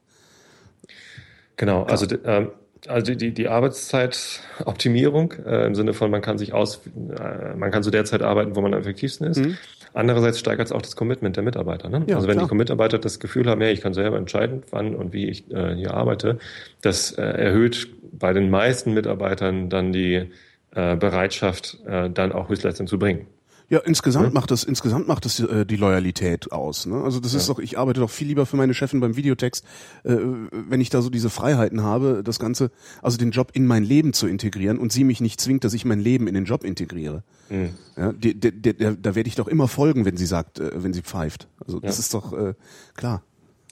Genau, 1.57 1.83
also 1.83 2.05
ähm, 2.23 2.49
also 2.87 3.15
die, 3.15 3.33
die 3.33 3.47
Arbeitszeitoptimierung 3.47 5.33
äh, 5.45 5.65
im 5.65 5.75
Sinne 5.75 5.93
von, 5.93 6.11
man 6.11 6.21
kann 6.21 6.37
sich 6.37 6.53
aus, 6.53 6.81
äh, 6.95 7.55
man 7.55 7.71
kann 7.71 7.83
zu 7.83 7.91
der 7.91 8.05
Zeit 8.05 8.21
arbeiten, 8.21 8.55
wo 8.55 8.61
man 8.61 8.73
am 8.73 8.79
effektivsten 8.79 9.27
ist. 9.27 9.39
Mhm. 9.39 9.57
Andererseits 9.97 10.37
steigert 10.37 10.67
es 10.67 10.71
auch 10.71 10.81
das 10.83 10.95
Commitment 10.95 11.37
der 11.37 11.43
Mitarbeiter. 11.43 11.89
Ne? 11.89 12.03
Ja, 12.07 12.17
also 12.17 12.27
wenn 12.27 12.37
klar. 12.37 12.47
die 12.47 12.55
Mitarbeiter 12.55 12.99
das 12.99 13.19
Gefühl 13.19 13.49
haben, 13.49 13.61
ja, 13.61 13.69
ich 13.69 13.81
kann 13.81 13.95
selber 13.95 14.17
entscheiden, 14.17 14.61
wann 14.69 14.95
und 14.95 15.11
wie 15.11 15.27
ich 15.27 15.49
äh, 15.49 15.73
hier 15.73 15.95
arbeite, 15.95 16.37
das 16.81 17.13
äh, 17.13 17.23
erhöht 17.23 17.87
bei 18.11 18.31
den 18.31 18.51
meisten 18.51 18.93
Mitarbeitern 18.93 19.71
dann 19.71 19.91
die 19.91 20.29
äh, 20.75 20.95
Bereitschaft, 20.95 21.79
äh, 21.87 22.11
dann 22.11 22.31
auch 22.31 22.47
Höchstleistung 22.47 22.85
zu 22.85 22.99
bringen. 22.99 23.25
Ja, 23.69 23.79
insgesamt 23.79 24.27
ja. 24.27 24.31
macht 24.31 24.49
das 24.49 24.63
insgesamt 24.63 25.09
macht 25.09 25.25
das 25.25 25.41
äh, 25.41 25.65
die 25.65 25.75
Loyalität 25.75 26.53
aus. 26.53 26.85
Ne? 26.85 27.03
Also 27.03 27.19
das 27.19 27.33
ist 27.33 27.49
doch, 27.49 27.59
ich 27.59 27.77
arbeite 27.77 27.99
doch 27.99 28.09
viel 28.09 28.27
lieber 28.27 28.45
für 28.45 28.55
meine 28.55 28.73
Chefin 28.73 29.01
beim 29.01 29.17
Videotext, 29.17 29.65
äh, 30.05 30.15
wenn 30.51 30.79
ich 30.79 30.89
da 30.89 31.01
so 31.01 31.09
diese 31.09 31.29
Freiheiten 31.29 31.83
habe, 31.83 32.21
das 32.23 32.39
Ganze, 32.39 32.71
also 33.01 33.17
den 33.17 33.31
Job 33.31 33.51
in 33.53 33.67
mein 33.67 33.83
Leben 33.83 34.13
zu 34.13 34.27
integrieren 34.27 34.77
und 34.77 34.93
sie 34.93 35.03
mich 35.03 35.19
nicht 35.19 35.41
zwingt, 35.41 35.65
dass 35.65 35.73
ich 35.73 35.83
mein 35.83 35.99
Leben 35.99 36.27
in 36.27 36.33
den 36.33 36.45
Job 36.45 36.63
integriere. 36.63 37.23
Mhm. 37.49 37.69
Ja, 37.97 38.13
die, 38.13 38.39
die, 38.39 38.53
die, 38.53 38.73
da 38.73 39.15
werde 39.15 39.27
ich 39.27 39.35
doch 39.35 39.49
immer 39.49 39.67
folgen, 39.67 40.05
wenn 40.05 40.15
sie 40.15 40.27
sagt, 40.27 40.59
äh, 40.59 40.71
wenn 40.81 40.93
sie 40.93 41.01
pfeift. 41.01 41.49
Also 41.59 41.81
das 41.81 41.97
ja. 41.97 41.99
ist 41.99 42.13
doch 42.13 42.31
äh, 42.31 42.53
klar. 42.95 43.21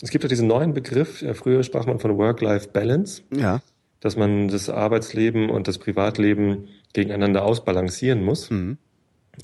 Es 0.01 0.09
gibt 0.09 0.25
doch 0.25 0.29
diesen 0.29 0.47
neuen 0.47 0.73
Begriff. 0.73 1.21
Ja, 1.21 1.33
früher 1.33 1.63
sprach 1.63 1.85
man 1.85 1.99
von 1.99 2.17
Work-Life-Balance. 2.17 3.23
Ja. 3.33 3.61
Dass 4.01 4.17
man 4.17 4.49
das 4.49 4.69
Arbeitsleben 4.69 5.49
und 5.49 5.69
das 5.69 5.77
Privatleben 5.77 6.67
gegeneinander 6.91 7.45
ausbalancieren 7.45 8.23
muss. 8.23 8.49
Mhm. 8.51 8.77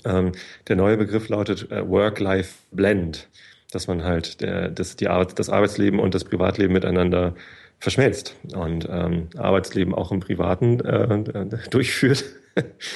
Ähm, 0.06 0.32
der 0.68 0.76
neue 0.76 0.98
Begriff 0.98 1.30
lautet 1.30 1.72
äh, 1.72 1.88
Work-Life-Blend, 1.88 3.28
dass 3.72 3.88
man 3.88 4.04
halt 4.04 4.42
der, 4.42 4.70
das, 4.70 4.96
die 4.96 5.08
Arbeit, 5.08 5.40
das 5.40 5.50
Arbeitsleben 5.50 6.00
und 6.00 6.14
das 6.14 6.24
Privatleben 6.24 6.74
miteinander 6.74 7.36
verschmelzt 7.80 8.36
und 8.54 8.88
ähm, 8.90 9.30
Arbeitsleben 9.38 9.96
auch 9.96 10.12
im 10.12 10.20
Privaten 10.20 10.80
äh, 10.82 11.58
durchführt. 11.70 12.26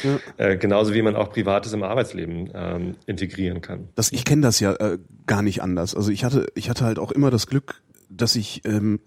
Ja. 0.04 0.20
äh, 0.38 0.58
genauso 0.58 0.94
wie 0.94 1.02
man 1.02 1.16
auch 1.16 1.32
Privates 1.32 1.74
im 1.74 1.84
Arbeitsleben 1.84 2.52
ähm, 2.54 2.96
integrieren 3.06 3.62
kann. 3.62 3.88
Das, 3.96 4.12
ich 4.12 4.26
kenne 4.26 4.42
das 4.42 4.60
ja 4.60 4.74
äh, 4.74 4.98
gar 5.26 5.42
nicht 5.42 5.62
anders. 5.62 5.96
Also 5.96 6.12
ich 6.12 6.24
hatte, 6.24 6.48
ich 6.56 6.70
hatte 6.70 6.86
halt 6.86 7.00
auch 7.00 7.12
immer 7.12 7.32
das 7.32 7.48
Glück, 7.48 7.82
dass 8.10 8.36
ich 8.36 8.62
ähm, 8.66 9.00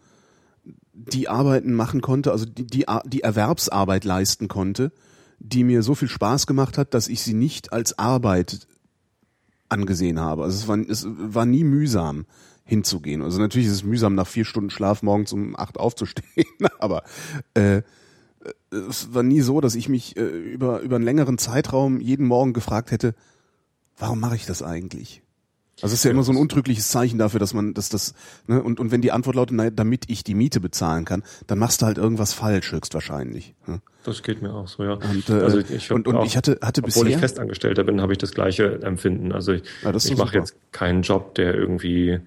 die 0.92 1.28
Arbeiten 1.28 1.74
machen 1.74 2.00
konnte, 2.00 2.32
also 2.32 2.44
die, 2.44 2.66
die, 2.66 2.86
die 3.04 3.22
Erwerbsarbeit 3.22 4.04
leisten 4.04 4.48
konnte, 4.48 4.90
die 5.38 5.64
mir 5.64 5.82
so 5.82 5.94
viel 5.94 6.08
Spaß 6.08 6.46
gemacht 6.46 6.78
hat, 6.78 6.94
dass 6.94 7.08
ich 7.08 7.22
sie 7.22 7.34
nicht 7.34 7.72
als 7.72 7.98
Arbeit 7.98 8.66
angesehen 9.68 10.18
habe. 10.20 10.44
Also 10.44 10.56
es 10.56 10.68
war, 10.68 10.78
es 10.78 11.06
war 11.06 11.46
nie 11.46 11.64
mühsam 11.64 12.26
hinzugehen. 12.64 13.22
Also 13.22 13.40
natürlich 13.40 13.68
ist 13.68 13.74
es 13.74 13.84
mühsam, 13.84 14.14
nach 14.14 14.26
vier 14.26 14.44
Stunden 14.44 14.70
Schlaf 14.70 15.02
morgens 15.02 15.32
um 15.32 15.56
acht 15.56 15.78
aufzustehen, 15.78 16.46
aber 16.78 17.02
äh, 17.54 17.82
es 18.70 19.14
war 19.14 19.22
nie 19.22 19.40
so, 19.40 19.60
dass 19.60 19.74
ich 19.74 19.88
mich 19.88 20.16
äh, 20.16 20.22
über, 20.22 20.80
über 20.80 20.96
einen 20.96 21.04
längeren 21.04 21.38
Zeitraum 21.38 22.00
jeden 22.00 22.26
Morgen 22.26 22.52
gefragt 22.52 22.90
hätte, 22.90 23.14
warum 23.96 24.20
mache 24.20 24.36
ich 24.36 24.46
das 24.46 24.62
eigentlich? 24.62 25.22
Also 25.80 25.92
es 25.92 26.00
ist 26.00 26.04
ja 26.04 26.10
immer 26.10 26.24
so 26.24 26.32
ein 26.32 26.36
untrügliches 26.36 26.88
Zeichen 26.88 27.18
dafür, 27.18 27.38
dass 27.38 27.54
man, 27.54 27.72
dass 27.72 27.88
das, 27.88 28.14
ne, 28.46 28.60
und, 28.62 28.80
und 28.80 28.90
wenn 28.90 29.00
die 29.00 29.12
Antwort 29.12 29.36
lautet, 29.36 29.56
naja, 29.56 29.70
damit 29.70 30.04
ich 30.08 30.24
die 30.24 30.34
Miete 30.34 30.60
bezahlen 30.60 31.04
kann, 31.04 31.22
dann 31.46 31.58
machst 31.58 31.82
du 31.82 31.86
halt 31.86 31.98
irgendwas 31.98 32.32
falsch, 32.32 32.72
höchstwahrscheinlich. 32.72 33.54
Ne? 33.66 33.80
Das 34.04 34.22
geht 34.22 34.42
mir 34.42 34.52
auch 34.52 34.66
so, 34.66 34.82
ja. 34.82 34.94
Und, 34.94 35.28
äh, 35.28 35.34
also 35.34 35.58
ich, 35.58 35.92
und, 35.92 36.08
und 36.08 36.16
auch, 36.16 36.26
ich 36.26 36.36
hatte, 36.36 36.58
hatte 36.62 36.82
bisher. 36.82 37.02
Obwohl 37.02 37.12
ich 37.12 37.18
Festangestellter 37.18 37.84
bin, 37.84 38.00
habe 38.00 38.12
ich 38.12 38.18
das 38.18 38.32
gleiche 38.32 38.82
Empfinden. 38.82 39.32
Also 39.32 39.52
ich, 39.52 39.62
ja, 39.82 39.94
ich 39.94 40.16
mache 40.16 40.38
jetzt 40.38 40.56
keinen 40.72 41.02
Job, 41.02 41.34
der 41.36 41.54
irgendwie, 41.54 42.18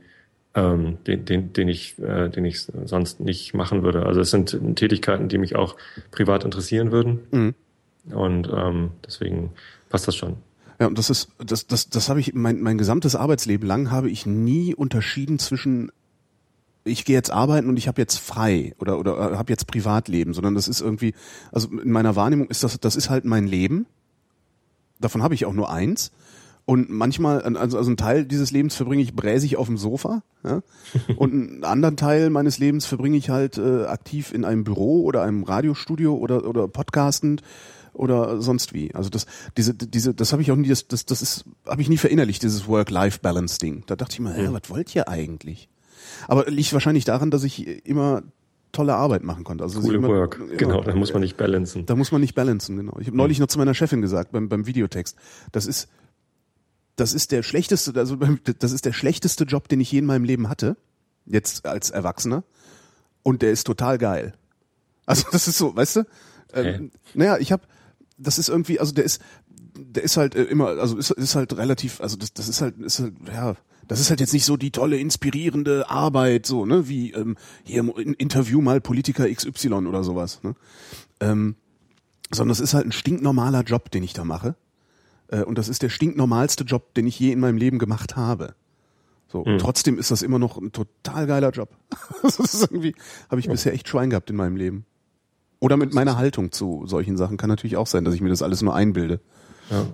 ähm, 0.53 0.97
den, 1.05 1.25
den, 1.25 1.53
den 1.53 1.67
ich, 1.67 1.99
äh, 1.99 2.29
den 2.29 2.45
ich 2.45 2.67
sonst 2.85 3.19
nicht 3.19 3.53
machen 3.53 3.83
würde. 3.83 4.05
Also 4.05 4.21
es 4.21 4.31
sind 4.31 4.57
Tätigkeiten, 4.75 5.27
die 5.27 5.37
mich 5.37 5.55
auch 5.55 5.75
privat 6.11 6.45
interessieren 6.45 6.91
würden. 6.91 7.19
Mhm. 7.31 7.55
Und 8.11 8.49
ähm, 8.53 8.91
deswegen 9.05 9.51
passt 9.89 10.07
das 10.07 10.15
schon. 10.15 10.37
Ja, 10.81 10.87
und 10.87 10.97
das 10.97 11.11
ist, 11.11 11.29
das, 11.37 11.67
das, 11.67 11.89
das 11.89 12.09
habe 12.09 12.19
ich, 12.19 12.33
mein, 12.33 12.59
mein 12.59 12.79
gesamtes 12.79 13.15
Arbeitsleben 13.15 13.67
lang 13.67 13.91
habe 13.91 14.09
ich 14.09 14.25
nie 14.25 14.73
unterschieden 14.73 15.37
zwischen 15.37 15.91
ich 16.83 17.05
gehe 17.05 17.15
jetzt 17.15 17.29
arbeiten 17.29 17.69
und 17.69 17.77
ich 17.77 17.87
habe 17.87 18.01
jetzt 18.01 18.17
frei 18.17 18.73
oder 18.79 18.97
oder 18.97 19.37
habe 19.37 19.51
jetzt 19.51 19.67
Privatleben, 19.67 20.33
sondern 20.33 20.55
das 20.55 20.67
ist 20.67 20.81
irgendwie, 20.81 21.13
also 21.51 21.67
in 21.67 21.91
meiner 21.91 22.15
Wahrnehmung 22.15 22.47
ist 22.47 22.63
das, 22.63 22.79
das 22.79 22.95
ist 22.95 23.11
halt 23.11 23.25
mein 23.25 23.45
Leben. 23.45 23.85
Davon 24.99 25.21
habe 25.21 25.35
ich 25.35 25.45
auch 25.45 25.53
nur 25.53 25.71
eins. 25.71 26.11
Und 26.65 26.89
manchmal, 26.89 27.41
also, 27.41 27.77
also 27.77 27.91
ein 27.91 27.97
Teil 27.97 28.25
dieses 28.25 28.49
Lebens 28.49 28.73
verbringe 28.73 29.03
ich 29.03 29.15
bräsig 29.15 29.57
auf 29.57 29.67
dem 29.67 29.77
Sofa, 29.77 30.23
ja? 30.43 30.63
und 31.15 31.31
einen 31.31 31.63
anderen 31.63 31.95
Teil 31.95 32.31
meines 32.31 32.57
Lebens 32.57 32.87
verbringe 32.87 33.17
ich 33.17 33.29
halt 33.29 33.59
äh, 33.59 33.85
aktiv 33.85 34.33
in 34.33 34.45
einem 34.45 34.63
Büro 34.63 35.03
oder 35.03 35.21
einem 35.21 35.43
Radiostudio 35.43 36.15
oder 36.15 36.47
oder 36.47 36.67
podcastend 36.67 37.43
oder 37.93 38.41
sonst 38.41 38.73
wie. 38.73 38.93
Also 38.95 39.09
das, 39.09 39.25
diese, 39.57 39.73
diese, 39.73 40.13
das 40.13 40.31
habe 40.31 40.41
ich 40.41 40.51
auch 40.51 40.55
nie, 40.55 40.69
das, 40.69 40.87
das, 40.87 41.05
das 41.05 41.21
ist, 41.21 41.45
habe 41.67 41.81
ich 41.81 41.89
nie 41.89 41.97
verinnerlicht, 41.97 42.43
dieses 42.43 42.67
Work-Life-Balance-Ding. 42.67 43.83
Da 43.87 43.95
dachte 43.95 44.13
ich 44.13 44.19
mir, 44.19 44.41
ja. 44.41 44.53
was 44.53 44.69
wollt 44.69 44.95
ihr 44.95 45.07
eigentlich? 45.07 45.69
Aber 46.27 46.49
liegt 46.49 46.73
wahrscheinlich 46.73 47.05
daran, 47.05 47.31
dass 47.31 47.43
ich 47.43 47.85
immer 47.85 48.23
tolle 48.71 48.95
Arbeit 48.95 49.23
machen 49.23 49.43
konnte. 49.43 49.63
Also 49.63 49.81
Coole 49.81 49.97
immer, 49.97 50.07
Work, 50.07 50.39
immer, 50.39 50.55
genau, 50.55 50.81
da 50.81 50.95
muss 50.95 51.13
man 51.13 51.21
nicht 51.21 51.37
balancen. 51.37 51.85
Da 51.85 51.95
muss 51.95 52.11
man 52.11 52.21
nicht 52.21 52.35
balancen, 52.35 52.77
genau. 52.77 52.97
Ich 52.99 53.07
habe 53.07 53.17
neulich 53.17 53.39
noch 53.39 53.47
zu 53.47 53.57
meiner 53.57 53.73
Chefin 53.73 54.01
gesagt, 54.01 54.31
beim, 54.31 54.49
beim 54.49 54.65
Videotext, 54.65 55.17
das 55.51 55.65
ist, 55.65 55.89
das 56.95 57.13
ist 57.13 57.31
der 57.31 57.43
schlechteste, 57.43 57.93
also 57.99 58.15
das 58.15 58.71
ist 58.71 58.85
der 58.85 58.93
schlechteste 58.93 59.43
Job, 59.43 59.67
den 59.67 59.81
ich 59.81 59.91
je 59.91 59.99
in 59.99 60.05
meinem 60.05 60.23
Leben 60.23 60.49
hatte, 60.49 60.77
jetzt 61.25 61.65
als 61.65 61.89
Erwachsener, 61.89 62.43
und 63.23 63.41
der 63.41 63.51
ist 63.51 63.65
total 63.65 63.97
geil. 63.97 64.33
Also 65.05 65.27
das 65.31 65.47
ist 65.47 65.57
so, 65.57 65.75
weißt 65.75 65.97
du? 65.97 66.03
Ähm, 66.53 66.91
naja, 67.13 67.37
ich 67.37 67.51
habe 67.51 67.63
das 68.21 68.37
ist 68.37 68.49
irgendwie, 68.49 68.79
also 68.79 68.93
der 68.93 69.03
ist, 69.03 69.21
der 69.75 70.03
ist 70.03 70.17
halt 70.17 70.35
äh, 70.35 70.43
immer, 70.43 70.67
also 70.67 70.97
ist, 70.97 71.11
ist 71.11 71.35
halt 71.35 71.55
relativ, 71.57 72.01
also 72.01 72.17
das, 72.17 72.33
das 72.33 72.47
ist 72.47 72.61
halt, 72.61 72.77
ist 72.79 72.99
halt, 72.99 73.13
ja, 73.33 73.55
das 73.87 73.99
ist 73.99 74.09
halt 74.09 74.19
jetzt 74.19 74.33
nicht 74.33 74.45
so 74.45 74.57
die 74.57 74.71
tolle, 74.71 74.97
inspirierende 74.97 75.89
Arbeit, 75.89 76.45
so, 76.45 76.65
ne, 76.65 76.87
wie 76.87 77.11
ähm, 77.11 77.35
hier 77.63 77.79
im 77.79 78.13
Interview 78.13 78.61
mal 78.61 78.79
Politiker 78.79 79.27
XY 79.29 79.73
oder 79.73 80.03
sowas, 80.03 80.41
ne? 80.43 80.55
ähm, 81.19 81.55
sondern 82.31 82.51
es 82.51 82.59
ist 82.61 82.73
halt 82.73 82.85
ein 82.85 82.91
stinknormaler 82.93 83.63
Job, 83.63 83.91
den 83.91 84.03
ich 84.03 84.13
da 84.13 84.23
mache. 84.23 84.55
Äh, 85.27 85.43
und 85.43 85.57
das 85.57 85.67
ist 85.67 85.81
der 85.81 85.89
stinknormalste 85.89 86.63
Job, 86.63 86.93
den 86.93 87.07
ich 87.07 87.19
je 87.19 87.31
in 87.31 87.39
meinem 87.39 87.57
Leben 87.57 87.79
gemacht 87.79 88.15
habe. 88.15 88.55
So, 89.27 89.39
und 89.39 89.53
Mhm. 89.53 89.57
trotzdem 89.57 89.97
ist 89.97 90.11
das 90.11 90.21
immer 90.21 90.39
noch 90.39 90.57
ein 90.57 90.71
total 90.71 91.27
geiler 91.27 91.51
Job. 91.51 91.69
das 92.21 92.39
ist 92.39 92.61
irgendwie, 92.63 92.95
habe 93.29 93.39
ich 93.41 93.47
bisher 93.47 93.73
echt 93.73 93.87
Schwein 93.87 94.09
gehabt 94.09 94.29
in 94.29 94.35
meinem 94.35 94.55
Leben. 94.55 94.85
Oder 95.61 95.77
mit 95.77 95.93
meiner 95.93 96.17
Haltung 96.17 96.51
zu 96.51 96.85
solchen 96.87 97.17
Sachen 97.17 97.37
kann 97.37 97.47
natürlich 97.47 97.77
auch 97.77 97.85
sein, 97.85 98.03
dass 98.03 98.15
ich 98.15 98.21
mir 98.21 98.29
das 98.29 98.41
alles 98.41 98.63
nur 98.63 98.75
einbilde. 98.75 99.21
Ja. 99.69 99.85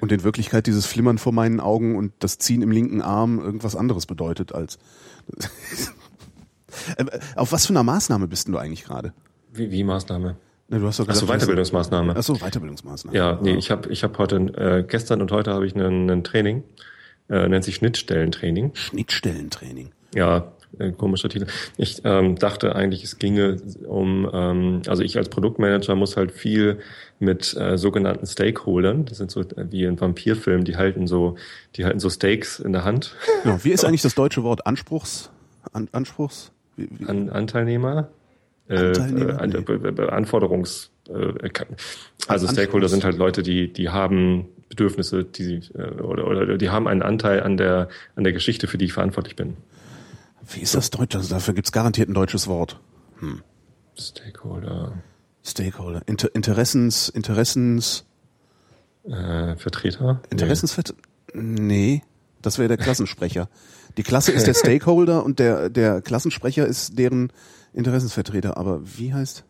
Und 0.00 0.12
in 0.12 0.22
Wirklichkeit 0.22 0.66
dieses 0.66 0.84
Flimmern 0.84 1.16
vor 1.16 1.32
meinen 1.32 1.60
Augen 1.60 1.96
und 1.96 2.12
das 2.18 2.36
Ziehen 2.36 2.60
im 2.60 2.70
linken 2.70 3.00
Arm 3.00 3.40
irgendwas 3.40 3.74
anderes 3.74 4.06
bedeutet 4.06 4.54
als. 4.54 4.78
Äh, 6.96 7.06
Auf 7.34 7.50
was 7.50 7.66
für 7.66 7.72
einer 7.72 7.82
Maßnahme 7.82 8.28
bist 8.28 8.46
denn 8.46 8.52
du 8.52 8.58
eigentlich 8.58 8.84
gerade? 8.84 9.12
Wie, 9.52 9.70
wie 9.72 9.82
Maßnahme? 9.82 10.36
Ne, 10.68 10.78
du 10.78 10.86
hast 10.86 11.00
doch 11.00 11.08
Achso, 11.08 11.22
gesagt, 11.22 11.40
Weiterbildungsmaßnahme. 11.40 12.14
Achso, 12.14 12.34
Weiterbildungsmaßnahme. 12.34 13.16
Ja, 13.16 13.38
nee, 13.42 13.54
ich 13.54 13.70
habe 13.70 13.88
ich 13.90 14.04
hab 14.04 14.16
heute, 14.18 14.36
äh, 14.36 14.84
gestern 14.86 15.22
und 15.22 15.32
heute 15.32 15.54
habe 15.54 15.66
ich 15.66 15.74
ein 15.74 16.22
Training, 16.24 16.62
äh, 17.30 17.48
nennt 17.48 17.64
sich 17.64 17.76
Schnittstellentraining. 17.76 18.72
Schnittstellentraining. 18.74 19.90
Ja, 20.14 20.52
äh, 20.78 20.92
komischer 20.92 21.28
Titel. 21.28 21.46
Ich 21.76 22.02
ähm, 22.04 22.36
dachte 22.36 22.74
eigentlich, 22.74 23.04
es 23.04 23.18
ginge 23.18 23.56
um, 23.86 24.28
ähm, 24.32 24.82
also 24.86 25.02
ich 25.02 25.16
als 25.16 25.28
Produktmanager 25.28 25.94
muss 25.94 26.16
halt 26.16 26.32
viel 26.32 26.78
mit 27.18 27.56
äh, 27.56 27.76
sogenannten 27.76 28.26
Stakeholdern, 28.26 29.04
das 29.04 29.18
sind 29.18 29.30
so 29.30 29.40
äh, 29.40 29.66
wie 29.70 29.84
in 29.84 30.00
Vampirfilmen, 30.00 30.64
die 30.64 30.76
halten 30.76 31.06
so, 31.06 31.36
die 31.76 31.84
halten 31.84 32.00
so 32.00 32.10
Steaks 32.10 32.60
in 32.60 32.72
der 32.72 32.84
Hand, 32.84 33.16
Genau. 33.42 33.58
Wie 33.62 33.70
ist 33.70 33.84
eigentlich 33.86 34.02
das 34.02 34.14
deutsche 34.14 34.42
Wort 34.42 34.66
Anspruchs? 34.66 35.30
An, 35.72 35.88
Anspruchs? 35.92 36.52
Wie, 36.76 36.88
wie, 36.90 37.06
an 37.06 37.30
Anteilnehmer, 37.30 38.08
äh, 38.68 38.76
Anteilnehmer? 38.76 39.30
äh, 39.30 39.42
an, 39.42 39.64
Nee. 39.96 40.02
Anforderungs, 40.06 40.90
äh, 41.08 41.50
also 42.28 42.46
Stakeholder 42.46 42.88
sind 42.88 43.04
halt 43.04 43.16
Leute, 43.16 43.42
die, 43.42 43.72
die 43.72 43.88
haben 43.88 44.46
Bedürfnisse, 44.68 45.24
die 45.24 45.42
sie, 45.42 45.60
äh, 45.74 46.00
oder, 46.02 46.26
oder 46.26 46.58
die 46.58 46.70
haben 46.70 46.86
einen 46.86 47.02
Anteil 47.02 47.42
an 47.42 47.56
der, 47.56 47.88
an 48.16 48.24
der 48.24 48.32
Geschichte, 48.32 48.66
für 48.66 48.78
die 48.78 48.86
ich 48.86 48.92
verantwortlich 48.92 49.36
bin. 49.36 49.56
Wie 50.50 50.60
ist 50.60 50.74
das 50.74 50.90
Deutsch? 50.90 51.14
Also 51.16 51.28
dafür 51.34 51.54
gibt's 51.54 51.72
garantiert 51.72 52.08
ein 52.08 52.14
deutsches 52.14 52.46
Wort. 52.46 52.80
Stakeholder, 53.98 54.92
Stakeholder. 55.44 56.02
Inter 56.06 56.34
Interessens, 56.34 57.08
Interessens, 57.08 58.04
äh, 59.04 59.56
Vertreter? 59.56 60.22
Interessensvert... 60.30 60.94
Nee, 61.34 62.02
das 62.40 62.58
wäre 62.58 62.68
der 62.68 62.76
Klassensprecher. 62.78 63.48
Die 63.96 64.02
Klasse 64.02 64.32
ist 64.32 64.46
der 64.46 64.54
Stakeholder 64.54 65.24
und 65.24 65.38
der, 65.38 65.68
der 65.68 66.00
Klassensprecher 66.00 66.66
ist 66.66 66.98
deren 66.98 67.32
Interessensvertreter. 67.74 68.56
Aber 68.56 68.80
wie 68.84 69.12
heißt 69.12 69.44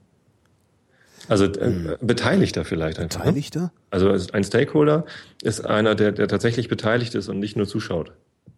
Also 1.28 1.44
äh, 1.44 1.96
Beteiligter 2.00 2.64
vielleicht 2.64 2.98
einfach. 2.98 3.20
Ne? 3.20 3.24
Beteiligter? 3.26 3.72
Also 3.90 4.10
es- 4.10 4.32
ein 4.32 4.42
Stakeholder 4.44 5.04
ist 5.42 5.64
einer, 5.64 5.94
der, 5.94 6.12
der 6.12 6.26
tatsächlich 6.28 6.68
beteiligt 6.68 7.14
ist 7.14 7.28
und 7.28 7.38
nicht 7.38 7.56
nur 7.56 7.68
zuschaut. 7.68 8.12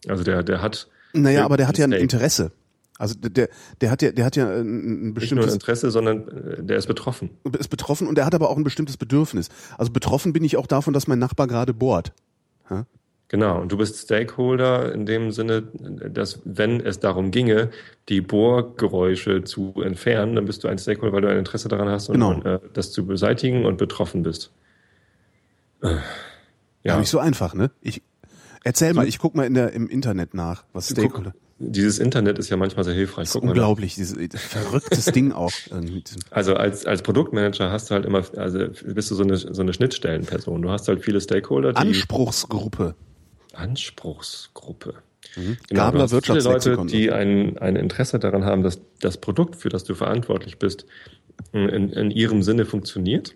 Also 0.09 0.23
der, 0.25 0.43
der 0.43 0.63
hat 0.63 0.89
Naja, 1.12 1.45
aber 1.45 1.57
der 1.57 1.69
hat 1.69 1.79
ja 1.79 1.87
ein. 1.87 1.93
Interesse. 1.93 2.52
Also 2.99 3.14
der, 3.19 3.49
der 3.81 3.90
hat 3.90 4.02
ja, 4.02 4.12
der 4.12 4.25
hat 4.26 4.37
ja 4.37 4.47
ein, 4.47 4.61
ein 4.61 4.61
nicht 4.61 4.93
nur 4.93 5.11
ein 5.11 5.14
bestimmtes, 5.14 5.55
Interesse, 5.55 5.90
sondern 5.90 6.29
äh, 6.29 6.62
der 6.62 6.76
ist 6.76 6.87
betroffen. 6.87 7.31
ist 7.59 7.69
betroffen 7.69 8.07
und 8.07 8.17
der 8.19 8.26
hat 8.26 8.35
aber 8.35 8.50
auch 8.50 8.59
ein 8.59 8.64
bestimmtes 8.64 8.99
Bedürfnis. 8.99 9.49
Also 9.79 9.90
betroffen 9.90 10.35
bin 10.35 10.45
ich 10.45 10.59
auch 10.59 10.67
davon, 10.67 10.93
dass 10.93 11.07
mein 11.07 11.19
Nachbar 11.19 11.47
gerade 11.47 11.73
bohrt. 11.73 12.12
Genau. 13.29 13.61
Und 13.61 13.71
du 13.73 13.76
bist 13.79 13.97
Stakeholder 13.97 14.93
in 14.93 15.07
dem 15.07 15.31
Sinne, 15.31 15.62
dass 15.62 16.40
wenn 16.45 16.81
es 16.81 16.99
darum 17.00 17.31
ginge, 17.31 17.71
die 18.09 18.21
Bohrgeräusche 18.21 19.45
zu 19.45 19.73
entfernen, 19.83 20.35
dann 20.35 20.45
bist 20.47 20.64
du 20.64 20.69
ein 20.69 20.79
Stakeholder, 20.79 21.12
weil 21.14 21.23
du 21.23 21.29
ein 21.31 21.38
Interesse 21.38 21.69
daran 21.69 21.88
hast, 21.88 22.09
und, 22.09 22.17
Genau. 22.17 22.40
äh, 22.43 22.59
das 22.73 22.90
zu 22.93 23.07
beseitigen 23.07 23.64
und 23.67 23.79
betroffen 23.79 24.23
bist. 24.25 24.50
Äh, 25.83 25.88
Ja. 25.88 26.00
Ja. 26.83 26.99
Nicht 26.99 27.11
so 27.11 27.19
einfach, 27.19 27.55
ne? 27.55 27.71
Ich 27.83 28.02
erzähl 28.64 28.95
mal, 28.95 29.07
ich 29.07 29.19
guck 29.19 29.35
mal 29.35 29.47
in 29.47 29.55
der 29.55 29.73
im 29.73 29.88
Internet 29.88 30.35
nach, 30.35 30.65
was 30.73 30.89
Guck, 30.89 30.99
Stakeholder. 30.99 31.35
dieses 31.58 31.99
Internet 31.99 32.39
ist 32.39 32.50
ja 32.50 32.56
manchmal 32.56 32.85
sehr 32.85 32.95
hilfreich. 32.95 33.25
Das 33.25 33.35
ist 33.35 33.41
Guck 33.41 33.50
unglaublich, 33.50 33.95
dieses 33.95 34.17
verrücktes 34.35 35.04
Ding 35.13 35.32
auch. 35.32 35.52
Also 36.30 36.54
als, 36.54 36.87
als 36.87 37.02
Produktmanager 37.02 37.71
hast 37.71 37.91
du 37.91 37.95
halt 37.95 38.04
immer, 38.04 38.25
also 38.37 38.67
bist 38.85 39.11
du 39.11 39.15
so 39.15 39.23
eine, 39.23 39.37
so 39.37 39.63
eine 39.63 39.73
Schnittstellenperson. 39.73 40.63
Du 40.63 40.71
hast 40.71 40.89
halt 40.89 41.04
viele 41.04 41.21
Stakeholder, 41.21 41.73
die 41.73 41.78
Anspruchsgruppe. 41.78 42.95
Anspruchsgruppe. 43.54 44.95
Mhm. 45.37 45.56
Genau, 45.69 45.80
Gabler 45.82 46.06
du 46.06 46.17
hast 46.17 46.26
viele 46.26 46.41
Leute, 46.41 46.78
die 46.87 47.11
ein, 47.11 47.58
ein 47.58 47.76
Interesse 47.76 48.19
daran 48.19 48.45
haben, 48.45 48.63
dass 48.63 48.80
das 49.00 49.19
Produkt, 49.19 49.56
für 49.56 49.69
das 49.69 49.85
du 49.85 49.95
verantwortlich 49.95 50.58
bist, 50.58 50.87
in, 51.52 51.69
in 51.69 52.11
ihrem 52.11 52.43
Sinne 52.43 52.65
funktioniert, 52.65 53.35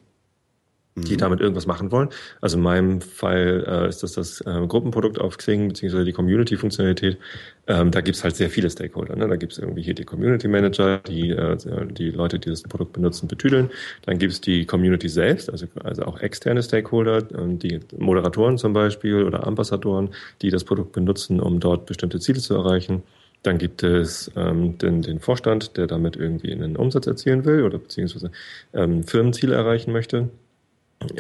Mhm. 0.97 1.05
die 1.07 1.17
damit 1.17 1.41
irgendwas 1.41 1.67
machen 1.67 1.91
wollen. 1.91 2.09
Also 2.41 2.57
in 2.57 2.63
meinem 2.63 3.01
Fall 3.01 3.65
äh, 3.67 3.89
ist 3.89 4.05
das 4.05 4.13
das 4.13 4.41
äh, 4.43 4.67
Gruppenprodukt 4.67 5.21
auf 5.21 5.39
Xing, 5.39 5.69
beziehungsweise 5.69 6.05
die 6.05 6.13
Community-Funktionalität. 6.13 7.19
Ähm, 7.67 7.91
da 7.91 8.01
gibt's 8.01 8.23
halt 8.23 8.37
sehr 8.37 8.49
viele 8.49 8.71
Stakeholder. 8.71 9.17
Ne? 9.17 9.27
Da 9.27 9.35
gibt's 9.35 9.59
irgendwie 9.59 9.83
hier 9.83 9.95
die 9.95 10.05
Community 10.05 10.47
Manager, 10.47 10.99
die 10.99 11.31
äh, 11.31 11.57
die 11.91 12.11
Leute, 12.11 12.39
die 12.39 12.51
das 12.51 12.63
Produkt 12.63 12.93
benutzen, 12.93 13.27
betüdeln. 13.27 13.71
Dann 14.03 14.19
gibt's 14.19 14.41
die 14.41 14.67
Community 14.67 15.09
selbst, 15.09 15.51
also, 15.51 15.67
also 15.83 16.05
auch 16.05 16.21
externe 16.21 16.63
Stakeholder, 16.63 17.27
ähm, 17.37 17.59
die 17.59 17.81
Moderatoren 17.99 18.57
zum 18.57 18.73
Beispiel 18.73 19.25
oder 19.25 19.47
Ambassadoren, 19.47 20.11
die 20.43 20.51
das 20.51 20.63
Produkt 20.63 20.93
benutzen, 20.93 21.41
um 21.41 21.59
dort 21.59 21.87
bestimmte 21.87 22.21
Ziele 22.21 22.39
zu 22.39 22.55
erreichen. 22.55 23.03
Dann 23.43 23.59
gibt 23.59 23.83
es 23.83 24.31
ähm, 24.37 24.79
den, 24.79 25.03
den 25.03 25.19
Vorstand, 25.19 25.77
der 25.77 25.89
damit 25.89 26.17
irgendwie 26.17 26.53
einen 26.53 26.77
Umsatz 26.77 27.07
erzielen 27.09 27.45
will 27.45 27.63
oder 27.63 27.79
beziehungsweise 27.79 28.31
ähm, 28.73 29.03
Firmenziele 29.03 29.55
erreichen 29.55 29.93
möchte. 29.93 30.31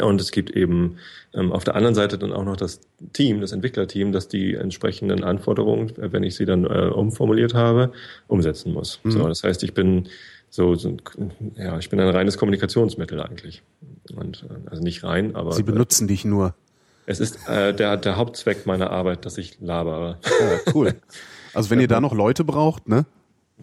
Und 0.02 0.20
es 0.20 0.30
gibt 0.30 0.50
eben 0.50 0.96
ähm, 1.34 1.52
auf 1.52 1.64
der 1.64 1.74
anderen 1.74 1.94
Seite 1.94 2.18
dann 2.18 2.32
auch 2.32 2.44
noch 2.44 2.56
das 2.56 2.80
Team, 3.12 3.40
das 3.40 3.52
Entwicklerteam, 3.52 4.12
das 4.12 4.28
die 4.28 4.54
entsprechenden 4.54 5.24
Anforderungen, 5.24 5.90
äh, 5.96 6.12
wenn 6.12 6.22
ich 6.22 6.36
sie 6.36 6.44
dann 6.44 6.64
äh, 6.64 6.90
umformuliert 6.92 7.54
habe, 7.54 7.92
umsetzen 8.28 8.72
muss. 8.72 9.00
Mhm. 9.02 9.10
So, 9.10 9.28
das 9.28 9.44
heißt, 9.44 9.62
ich 9.64 9.74
bin 9.74 10.08
so, 10.50 10.74
so 10.76 10.88
ein, 10.90 11.00
ja, 11.56 11.78
ich 11.78 11.90
bin 11.90 11.98
ein 11.98 12.08
reines 12.08 12.38
Kommunikationsmittel 12.38 13.20
eigentlich. 13.20 13.62
Und 14.14 14.44
äh, 14.48 14.70
also 14.70 14.82
nicht 14.82 15.02
rein, 15.02 15.34
aber 15.34 15.52
Sie 15.52 15.62
benutzen 15.62 16.06
dich 16.06 16.24
nur. 16.24 16.54
es 17.06 17.20
ist 17.20 17.48
äh, 17.48 17.74
der, 17.74 17.96
der 17.96 18.16
Hauptzweck 18.16 18.66
meiner 18.66 18.90
Arbeit, 18.90 19.24
dass 19.26 19.38
ich 19.38 19.58
labere. 19.60 20.18
Ja, 20.24 20.72
cool. 20.74 20.94
Also 21.52 21.70
wenn 21.70 21.80
ihr 21.80 21.88
da 21.88 22.00
noch 22.00 22.14
Leute 22.14 22.44
braucht, 22.44 22.88
ne? 22.88 23.06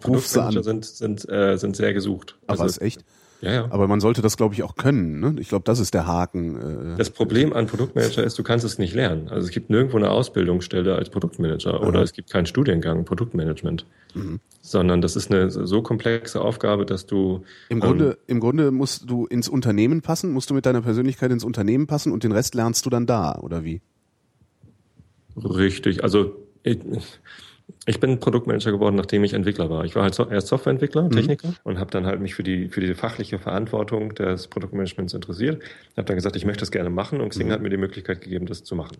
Ruf 0.06 0.26
sie 0.26 0.42
an. 0.42 0.62
sind, 0.62 0.84
sind, 0.84 1.28
äh, 1.28 1.56
sind 1.56 1.76
sehr 1.76 1.92
gesucht. 1.92 2.36
Aber 2.46 2.64
ist 2.64 2.80
echt. 2.80 3.04
Ja, 3.42 3.52
ja. 3.52 3.66
Aber 3.70 3.88
man 3.88 4.00
sollte 4.00 4.22
das, 4.22 4.36
glaube 4.36 4.54
ich, 4.54 4.62
auch 4.62 4.76
können. 4.76 5.18
Ne? 5.20 5.34
Ich 5.40 5.48
glaube, 5.48 5.64
das 5.64 5.80
ist 5.80 5.94
der 5.94 6.06
Haken. 6.06 6.94
Äh, 6.94 6.96
Das 6.96 7.10
Problem 7.10 7.52
an 7.52 7.66
Produktmanager 7.66 8.22
ist, 8.22 8.38
du 8.38 8.42
kannst 8.42 8.64
es 8.64 8.78
nicht 8.78 8.94
lernen. 8.94 9.28
Also 9.28 9.46
es 9.46 9.50
gibt 9.50 9.68
nirgendwo 9.68 9.96
eine 9.96 10.10
Ausbildungsstelle 10.10 10.94
als 10.94 11.10
Produktmanager 11.10 11.86
oder 11.86 12.02
es 12.02 12.12
gibt 12.12 12.30
keinen 12.30 12.46
Studiengang 12.46 13.04
Produktmanagement, 13.04 13.84
Mhm. 14.14 14.40
sondern 14.60 15.00
das 15.00 15.16
ist 15.16 15.30
eine 15.32 15.50
so 15.50 15.82
komplexe 15.82 16.40
Aufgabe, 16.40 16.86
dass 16.86 17.06
du 17.06 17.44
Im 17.68 17.80
Grunde, 17.80 18.16
im 18.28 18.38
Grunde 18.40 18.70
musst 18.70 19.10
du 19.10 19.26
ins 19.26 19.48
Unternehmen 19.48 20.02
passen, 20.02 20.32
musst 20.32 20.48
du 20.50 20.54
mit 20.54 20.64
deiner 20.64 20.82
Persönlichkeit 20.82 21.32
ins 21.32 21.44
Unternehmen 21.44 21.86
passen 21.88 22.12
und 22.12 22.22
den 22.22 22.32
Rest 22.32 22.54
lernst 22.54 22.86
du 22.86 22.90
dann 22.90 23.06
da, 23.06 23.38
oder 23.40 23.64
wie? 23.64 23.80
richtig, 25.36 26.04
also 26.04 26.36
ich, 26.62 26.78
ich 27.86 27.98
bin 27.98 28.20
Produktmanager 28.20 28.70
geworden, 28.70 28.94
nachdem 28.94 29.24
ich 29.24 29.34
Entwickler 29.34 29.68
war. 29.68 29.84
Ich 29.84 29.96
war 29.96 30.04
halt 30.04 30.14
so, 30.14 30.28
erst 30.28 30.48
Softwareentwickler, 30.48 31.10
Techniker 31.10 31.54
und 31.64 31.78
habe 31.78 31.90
dann 31.90 32.06
halt 32.06 32.20
mich 32.20 32.34
für 32.34 32.44
die 32.44 32.68
für 32.68 32.80
die 32.80 32.94
fachliche 32.94 33.38
Verantwortung 33.38 34.14
des 34.14 34.46
Produktmanagements 34.48 35.14
interessiert. 35.14 35.62
Habe 35.96 36.06
dann 36.06 36.16
gesagt, 36.16 36.36
ich 36.36 36.44
möchte 36.44 36.60
das 36.60 36.70
gerne 36.70 36.90
machen 36.90 37.20
und 37.20 37.30
Xing 37.30 37.50
hat 37.50 37.60
mir 37.60 37.70
die 37.70 37.76
Möglichkeit 37.76 38.20
gegeben, 38.20 38.46
das 38.46 38.62
zu 38.62 38.76
machen. 38.76 38.98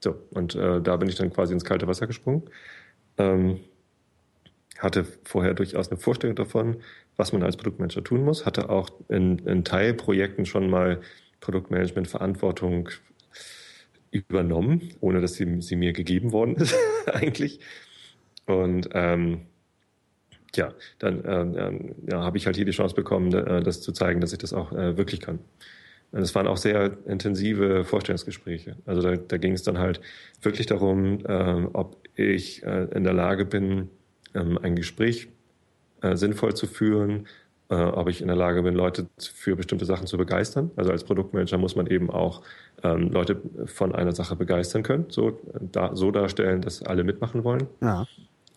So 0.00 0.16
und 0.30 0.54
äh, 0.54 0.82
da 0.82 0.96
bin 0.96 1.08
ich 1.08 1.14
dann 1.14 1.32
quasi 1.32 1.54
ins 1.54 1.64
kalte 1.64 1.86
Wasser 1.86 2.06
gesprungen. 2.06 2.42
Ähm, 3.16 3.60
hatte 4.78 5.04
vorher 5.24 5.54
durchaus 5.54 5.90
eine 5.90 5.98
Vorstellung 5.98 6.36
davon, 6.36 6.76
was 7.16 7.32
man 7.32 7.42
als 7.42 7.56
Produktmanager 7.56 8.02
tun 8.02 8.24
muss, 8.24 8.46
hatte 8.46 8.70
auch 8.70 8.90
in, 9.08 9.38
in 9.40 9.64
Teilprojekten 9.64 10.46
schon 10.46 10.70
mal 10.70 11.00
Produktmanagement-Verantwortung 11.40 12.88
übernommen, 14.10 14.90
ohne 15.00 15.20
dass 15.20 15.34
sie, 15.34 15.60
sie 15.60 15.76
mir 15.76 15.92
gegeben 15.92 16.32
worden 16.32 16.56
ist, 16.56 16.74
eigentlich. 17.06 17.60
Und 18.50 18.88
ähm, 18.92 19.42
ja, 20.54 20.72
dann 20.98 21.22
ähm, 21.26 21.56
ähm, 21.56 21.94
ja, 22.10 22.22
habe 22.22 22.36
ich 22.36 22.46
halt 22.46 22.56
hier 22.56 22.64
die 22.64 22.72
Chance 22.72 22.94
bekommen, 22.94 23.32
äh, 23.32 23.62
das 23.62 23.80
zu 23.80 23.92
zeigen, 23.92 24.20
dass 24.20 24.32
ich 24.32 24.38
das 24.38 24.52
auch 24.52 24.72
äh, 24.72 24.96
wirklich 24.96 25.20
kann. 25.20 25.38
Und 26.12 26.22
es 26.22 26.34
waren 26.34 26.48
auch 26.48 26.56
sehr 26.56 26.96
intensive 27.06 27.84
Vorstellungsgespräche. 27.84 28.76
Also 28.84 29.00
da, 29.00 29.16
da 29.16 29.36
ging 29.36 29.52
es 29.52 29.62
dann 29.62 29.78
halt 29.78 30.00
wirklich 30.42 30.66
darum, 30.66 31.20
ähm, 31.28 31.70
ob 31.72 31.96
ich 32.16 32.64
äh, 32.64 32.84
in 32.92 33.04
der 33.04 33.12
Lage 33.12 33.44
bin, 33.44 33.90
ähm, 34.34 34.58
ein 34.58 34.74
Gespräch 34.74 35.28
äh, 36.02 36.16
sinnvoll 36.16 36.54
zu 36.54 36.66
führen, 36.66 37.28
äh, 37.68 37.76
ob 37.76 38.08
ich 38.08 38.20
in 38.20 38.26
der 38.26 38.36
Lage 38.36 38.62
bin, 38.62 38.74
Leute 38.74 39.06
für 39.18 39.54
bestimmte 39.54 39.84
Sachen 39.84 40.08
zu 40.08 40.16
begeistern. 40.16 40.72
Also 40.74 40.90
als 40.90 41.04
Produktmanager 41.04 41.58
muss 41.58 41.76
man 41.76 41.86
eben 41.86 42.10
auch 42.10 42.42
ähm, 42.82 43.10
Leute 43.12 43.40
von 43.66 43.94
einer 43.94 44.12
Sache 44.12 44.34
begeistern 44.34 44.82
können, 44.82 45.06
so, 45.08 45.40
da, 45.60 45.94
so 45.94 46.10
darstellen, 46.10 46.60
dass 46.60 46.82
alle 46.82 47.04
mitmachen 47.04 47.44
wollen. 47.44 47.68
Ja. 47.80 48.06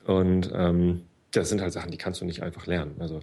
Und 0.06 0.52
ähm, 0.54 1.02
das 1.32 1.50
sind 1.50 1.62
halt 1.62 1.74
Sachen, 1.74 1.92
die 1.92 1.98
kannst 1.98 2.22
du 2.22 2.26
nicht 2.26 2.44
einfach 2.44 2.68
lernen. 2.68 2.96
Also 3.00 3.22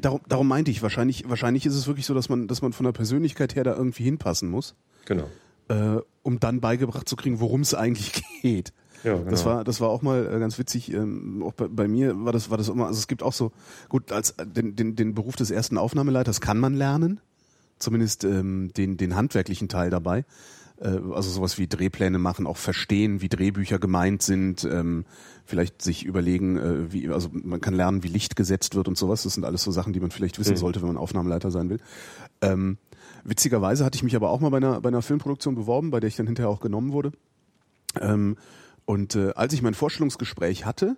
darum, 0.00 0.20
darum 0.28 0.48
meinte 0.48 0.70
ich, 0.70 0.82
wahrscheinlich, 0.82 1.28
wahrscheinlich 1.28 1.66
ist 1.66 1.74
es 1.74 1.86
wirklich 1.86 2.06
so, 2.06 2.14
dass 2.14 2.28
man, 2.28 2.48
dass 2.48 2.62
man 2.62 2.72
von 2.72 2.84
der 2.84 2.92
Persönlichkeit 2.92 3.54
her 3.54 3.64
da 3.64 3.74
irgendwie 3.74 4.04
hinpassen 4.04 4.50
muss. 4.50 4.74
Genau. 5.06 5.28
Äh, 5.68 6.00
um 6.22 6.40
dann 6.40 6.60
beigebracht 6.60 7.08
zu 7.08 7.16
kriegen, 7.16 7.40
worum 7.40 7.60
es 7.60 7.74
eigentlich 7.74 8.22
geht. 8.42 8.72
Ja, 9.04 9.16
genau. 9.16 9.30
Das 9.30 9.44
war, 9.44 9.64
das 9.64 9.80
war 9.80 9.90
auch 9.90 10.02
mal 10.02 10.26
äh, 10.26 10.38
ganz 10.38 10.58
witzig. 10.58 10.92
Ähm, 10.92 11.42
auch 11.46 11.52
bei, 11.52 11.68
bei 11.68 11.88
mir 11.88 12.24
war 12.24 12.32
das, 12.32 12.50
war 12.50 12.58
das 12.58 12.68
immer. 12.68 12.86
Also 12.86 12.98
es 12.98 13.06
gibt 13.06 13.22
auch 13.22 13.32
so 13.32 13.52
gut 13.88 14.10
als 14.10 14.30
äh, 14.32 14.46
den, 14.46 14.76
den, 14.76 14.96
den 14.96 15.14
Beruf 15.14 15.36
des 15.36 15.50
ersten 15.50 15.78
Aufnahmeleiters 15.78 16.40
kann 16.40 16.58
man 16.58 16.74
lernen, 16.74 17.20
zumindest 17.78 18.24
ähm, 18.24 18.72
den, 18.76 18.96
den 18.96 19.14
handwerklichen 19.14 19.68
Teil 19.68 19.90
dabei. 19.90 20.24
Äh, 20.84 21.00
also 21.12 21.30
sowas 21.30 21.58
wie 21.58 21.66
Drehpläne 21.66 22.18
machen, 22.18 22.46
auch 22.46 22.58
verstehen, 22.58 23.20
wie 23.22 23.28
Drehbücher 23.28 23.78
gemeint 23.78 24.22
sind, 24.22 24.64
ähm, 24.64 25.04
vielleicht 25.44 25.82
sich 25.82 26.04
überlegen, 26.04 26.56
äh, 26.58 26.92
wie, 26.92 27.08
also 27.08 27.30
man 27.32 27.60
kann 27.60 27.74
lernen, 27.74 28.02
wie 28.02 28.08
Licht 28.08 28.36
gesetzt 28.36 28.74
wird 28.74 28.86
und 28.86 28.98
sowas. 28.98 29.22
Das 29.22 29.34
sind 29.34 29.44
alles 29.44 29.62
so 29.62 29.72
Sachen, 29.72 29.92
die 29.92 30.00
man 30.00 30.10
vielleicht 30.10 30.38
wissen 30.38 30.52
mhm. 30.52 30.58
sollte, 30.58 30.80
wenn 30.82 30.88
man 30.88 30.96
Aufnahmeleiter 30.96 31.50
sein 31.50 31.70
will. 31.70 31.78
Ähm, 32.42 32.76
witzigerweise 33.24 33.84
hatte 33.84 33.96
ich 33.96 34.02
mich 34.02 34.14
aber 34.14 34.30
auch 34.30 34.40
mal 34.40 34.50
bei 34.50 34.58
einer, 34.58 34.80
bei 34.80 34.88
einer 34.88 35.02
Filmproduktion 35.02 35.54
beworben, 35.54 35.90
bei 35.90 36.00
der 36.00 36.08
ich 36.08 36.16
dann 36.16 36.26
hinterher 36.26 36.50
auch 36.50 36.60
genommen 36.60 36.92
wurde. 36.92 37.12
Ähm, 38.00 38.36
und 38.84 39.16
äh, 39.16 39.32
als 39.34 39.54
ich 39.54 39.62
mein 39.62 39.74
Vorstellungsgespräch 39.74 40.66
hatte, 40.66 40.96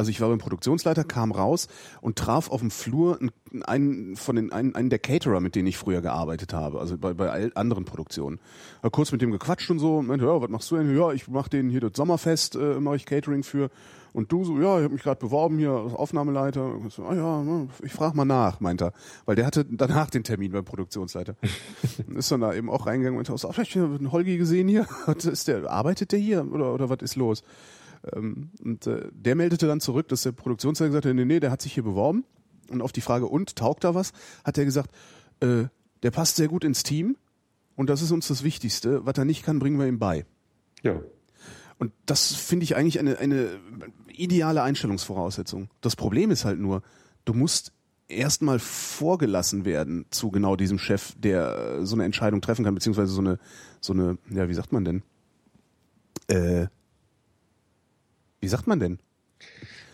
also 0.00 0.10
ich 0.10 0.22
war 0.22 0.30
beim 0.30 0.38
Produktionsleiter, 0.38 1.04
kam 1.04 1.30
raus 1.30 1.68
und 2.00 2.16
traf 2.16 2.50
auf 2.50 2.60
dem 2.60 2.70
Flur 2.70 3.18
einen 3.64 4.16
von 4.16 4.34
den 4.34 4.50
einen, 4.50 4.74
einen 4.74 4.88
der 4.88 4.98
Caterer, 4.98 5.40
mit 5.40 5.54
denen 5.54 5.68
ich 5.68 5.76
früher 5.76 6.00
gearbeitet 6.00 6.54
habe, 6.54 6.80
also 6.80 6.96
bei, 6.96 7.12
bei 7.12 7.54
anderen 7.54 7.84
Produktionen. 7.84 8.40
War 8.80 8.90
kurz 8.90 9.12
mit 9.12 9.20
dem 9.20 9.30
gequatscht 9.30 9.70
und 9.70 9.78
so 9.78 9.98
und 9.98 10.06
meinte, 10.06 10.24
ja, 10.24 10.40
was 10.40 10.48
machst 10.48 10.70
du 10.70 10.76
denn? 10.78 10.96
Ja, 10.96 11.12
ich 11.12 11.28
mach 11.28 11.48
den 11.48 11.68
hier 11.68 11.80
das 11.80 11.92
Sommerfest, 11.96 12.56
äh, 12.56 12.80
mache 12.80 12.96
ich 12.96 13.04
Catering 13.04 13.42
für. 13.42 13.68
Und 14.14 14.32
du 14.32 14.42
so, 14.42 14.58
ja, 14.58 14.78
ich 14.78 14.84
habe 14.84 14.94
mich 14.94 15.02
gerade 15.02 15.20
beworben 15.20 15.58
hier 15.58 15.72
als 15.72 15.92
Aufnahmeleiter. 15.92 16.64
Und 16.64 16.90
so, 16.90 17.04
ah 17.04 17.14
ja, 17.14 17.66
ich 17.82 17.92
frage 17.92 18.16
mal 18.16 18.24
nach, 18.24 18.58
meint 18.58 18.80
er. 18.80 18.94
Weil 19.26 19.36
der 19.36 19.44
hatte 19.44 19.66
danach 19.66 20.08
den 20.08 20.24
Termin 20.24 20.50
beim 20.50 20.64
Produktionsleiter. 20.64 21.36
ist 22.16 22.32
dann 22.32 22.40
da 22.40 22.54
eben 22.54 22.70
auch 22.70 22.86
reingegangen 22.86 23.18
und 23.18 23.28
meinte, 23.28 23.46
oh, 23.46 23.52
vielleicht 23.52 23.76
einen 23.76 24.12
Holgi 24.12 24.38
gesehen 24.38 24.66
hier? 24.66 24.86
ist 25.18 25.46
der, 25.46 25.70
arbeitet 25.70 26.12
der 26.12 26.18
hier 26.18 26.50
oder, 26.50 26.72
oder 26.72 26.88
was 26.88 27.02
ist 27.02 27.16
los? 27.16 27.44
Ähm, 28.12 28.50
und 28.62 28.86
äh, 28.86 29.08
der 29.12 29.34
meldete 29.34 29.66
dann 29.66 29.80
zurück, 29.80 30.08
dass 30.08 30.22
der 30.22 30.32
Produktionsleiter 30.32 30.90
gesagt 30.90 31.06
hat, 31.06 31.14
nee, 31.14 31.24
nee, 31.24 31.40
der 31.40 31.50
hat 31.50 31.62
sich 31.62 31.74
hier 31.74 31.82
beworben. 31.82 32.24
Und 32.70 32.82
auf 32.82 32.92
die 32.92 33.00
Frage, 33.00 33.26
und, 33.26 33.56
taugt 33.56 33.84
da 33.84 33.94
was? 33.94 34.12
Hat 34.44 34.56
er 34.58 34.64
gesagt, 34.64 34.90
äh, 35.40 35.64
der 36.02 36.10
passt 36.10 36.36
sehr 36.36 36.48
gut 36.48 36.64
ins 36.64 36.82
Team 36.82 37.16
und 37.76 37.90
das 37.90 38.02
ist 38.02 38.10
uns 38.10 38.28
das 38.28 38.42
Wichtigste. 38.42 39.04
Was 39.04 39.18
er 39.18 39.24
nicht 39.24 39.44
kann, 39.44 39.58
bringen 39.58 39.78
wir 39.78 39.86
ihm 39.86 39.98
bei. 39.98 40.24
Ja. 40.82 41.00
Und 41.78 41.92
das 42.06 42.34
finde 42.34 42.64
ich 42.64 42.76
eigentlich 42.76 42.98
eine, 43.00 43.18
eine 43.18 43.58
ideale 44.08 44.62
Einstellungsvoraussetzung. 44.62 45.70
Das 45.80 45.96
Problem 45.96 46.30
ist 46.30 46.44
halt 46.44 46.58
nur, 46.58 46.82
du 47.24 47.32
musst 47.32 47.72
erstmal 48.06 48.58
vorgelassen 48.58 49.64
werden 49.64 50.04
zu 50.10 50.30
genau 50.30 50.56
diesem 50.56 50.78
Chef, 50.78 51.14
der 51.16 51.86
so 51.86 51.96
eine 51.96 52.04
Entscheidung 52.04 52.40
treffen 52.40 52.64
kann, 52.64 52.74
beziehungsweise 52.74 53.12
so 53.12 53.20
eine, 53.20 53.38
so 53.80 53.92
eine, 53.92 54.18
ja, 54.30 54.48
wie 54.48 54.54
sagt 54.54 54.72
man 54.72 54.84
denn? 54.84 55.02
Äh, 56.26 56.66
wie 58.40 58.48
sagt 58.48 58.66
man 58.66 58.80
denn? 58.80 58.98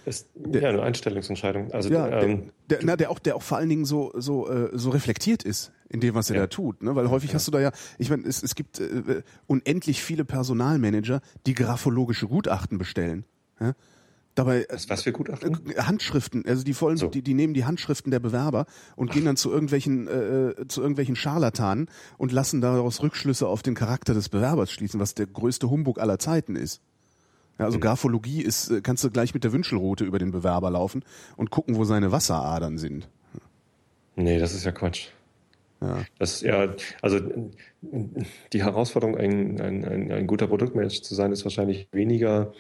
Das, 0.05 0.27
der, 0.37 0.63
ja, 0.63 0.69
eine 0.69 0.83
Einstellungsentscheidung. 0.83 1.73
Also 1.73 1.91
ja, 1.91 2.21
ähm, 2.21 2.53
der, 2.71 2.79
na, 2.83 2.95
der 2.95 3.11
auch, 3.11 3.19
der 3.19 3.35
auch 3.35 3.43
vor 3.43 3.59
allen 3.59 3.69
Dingen 3.69 3.85
so 3.85 4.13
so 4.15 4.49
äh, 4.49 4.71
so 4.73 4.91
reflektiert 4.91 5.43
ist 5.43 5.73
in 5.89 5.99
dem, 5.99 6.15
was 6.15 6.31
er 6.31 6.37
ja. 6.37 6.43
da 6.43 6.47
tut, 6.47 6.81
ne? 6.81 6.95
Weil 6.95 7.11
häufig 7.11 7.31
ja. 7.31 7.35
hast 7.35 7.49
du 7.49 7.51
da 7.51 7.59
ja, 7.59 7.73
ich 7.99 8.09
meine, 8.09 8.23
es, 8.25 8.41
es 8.41 8.55
gibt 8.55 8.79
äh, 8.79 9.23
unendlich 9.49 10.05
viele 10.05 10.25
Personalmanager, 10.25 11.21
die 11.47 11.55
graphologische 11.55 12.29
Gutachten 12.29 12.79
bestellen. 12.79 13.25
Ja? 13.61 13.75
Dabei 14.37 14.67
was, 14.71 14.89
was 14.89 15.03
für 15.03 15.11
Gutachten? 15.11 15.71
Äh, 15.71 15.81
Handschriften, 15.81 16.45
also 16.47 16.63
die 16.63 16.81
wollen, 16.81 16.99
so. 16.99 17.09
die, 17.09 17.23
die 17.23 17.35
nehmen 17.35 17.55
die 17.55 17.65
Handschriften 17.65 18.13
der 18.13 18.21
Bewerber 18.21 18.67
und 18.95 19.11
gehen 19.11 19.25
dann 19.25 19.37
zu 19.37 19.51
irgendwelchen 19.51 20.07
äh, 20.07 20.51
äh, 20.51 20.69
zu 20.69 20.83
irgendwelchen 20.83 21.17
Scharlatanen 21.17 21.89
und 22.17 22.31
lassen 22.31 22.61
daraus 22.61 23.03
Rückschlüsse 23.03 23.49
auf 23.49 23.63
den 23.63 23.75
Charakter 23.75 24.15
des 24.15 24.29
Bewerbers 24.29 24.71
schließen, 24.71 25.01
was 25.01 25.15
der 25.15 25.27
größte 25.27 25.69
Humbug 25.69 25.99
aller 25.99 26.21
Zeiten 26.21 26.55
ist. 26.55 26.81
Ja, 27.59 27.65
also 27.65 27.79
mhm. 27.79 27.83
Graphologie 27.83 28.43
ist, 28.43 28.71
äh, 28.71 28.81
kannst 28.81 29.03
du 29.05 29.11
gleich 29.11 29.35
mit 29.35 29.45
der 29.45 29.53
Wünschelroute 29.53 30.05
über 30.05 30.19
den 30.19 30.31
Bewerber 30.31 30.71
laufen 30.71 31.05
und 31.37 31.51
gucken, 31.51 31.77
wo 31.77 31.85
seine 31.85 32.13
Wasseradern 32.13 32.79
sind. 32.79 33.09
Nee, 34.15 34.39
das 34.39 34.55
ist 34.55 34.65
ja 34.65 34.73
Quatsch. 34.73 35.09
Ja. 35.81 36.05
Das 36.19 36.41
ja, 36.41 36.75
also 37.03 37.21
die 38.53 38.63
Herausforderung, 38.63 39.17
ein, 39.17 39.61
ein, 39.61 39.85
ein, 39.85 40.11
ein 40.11 40.27
guter 40.27 40.47
Produktmanager 40.47 41.03
zu 41.03 41.15
sein, 41.15 41.33
ist 41.33 41.45
wahrscheinlich 41.45 41.89
weniger 41.93 42.53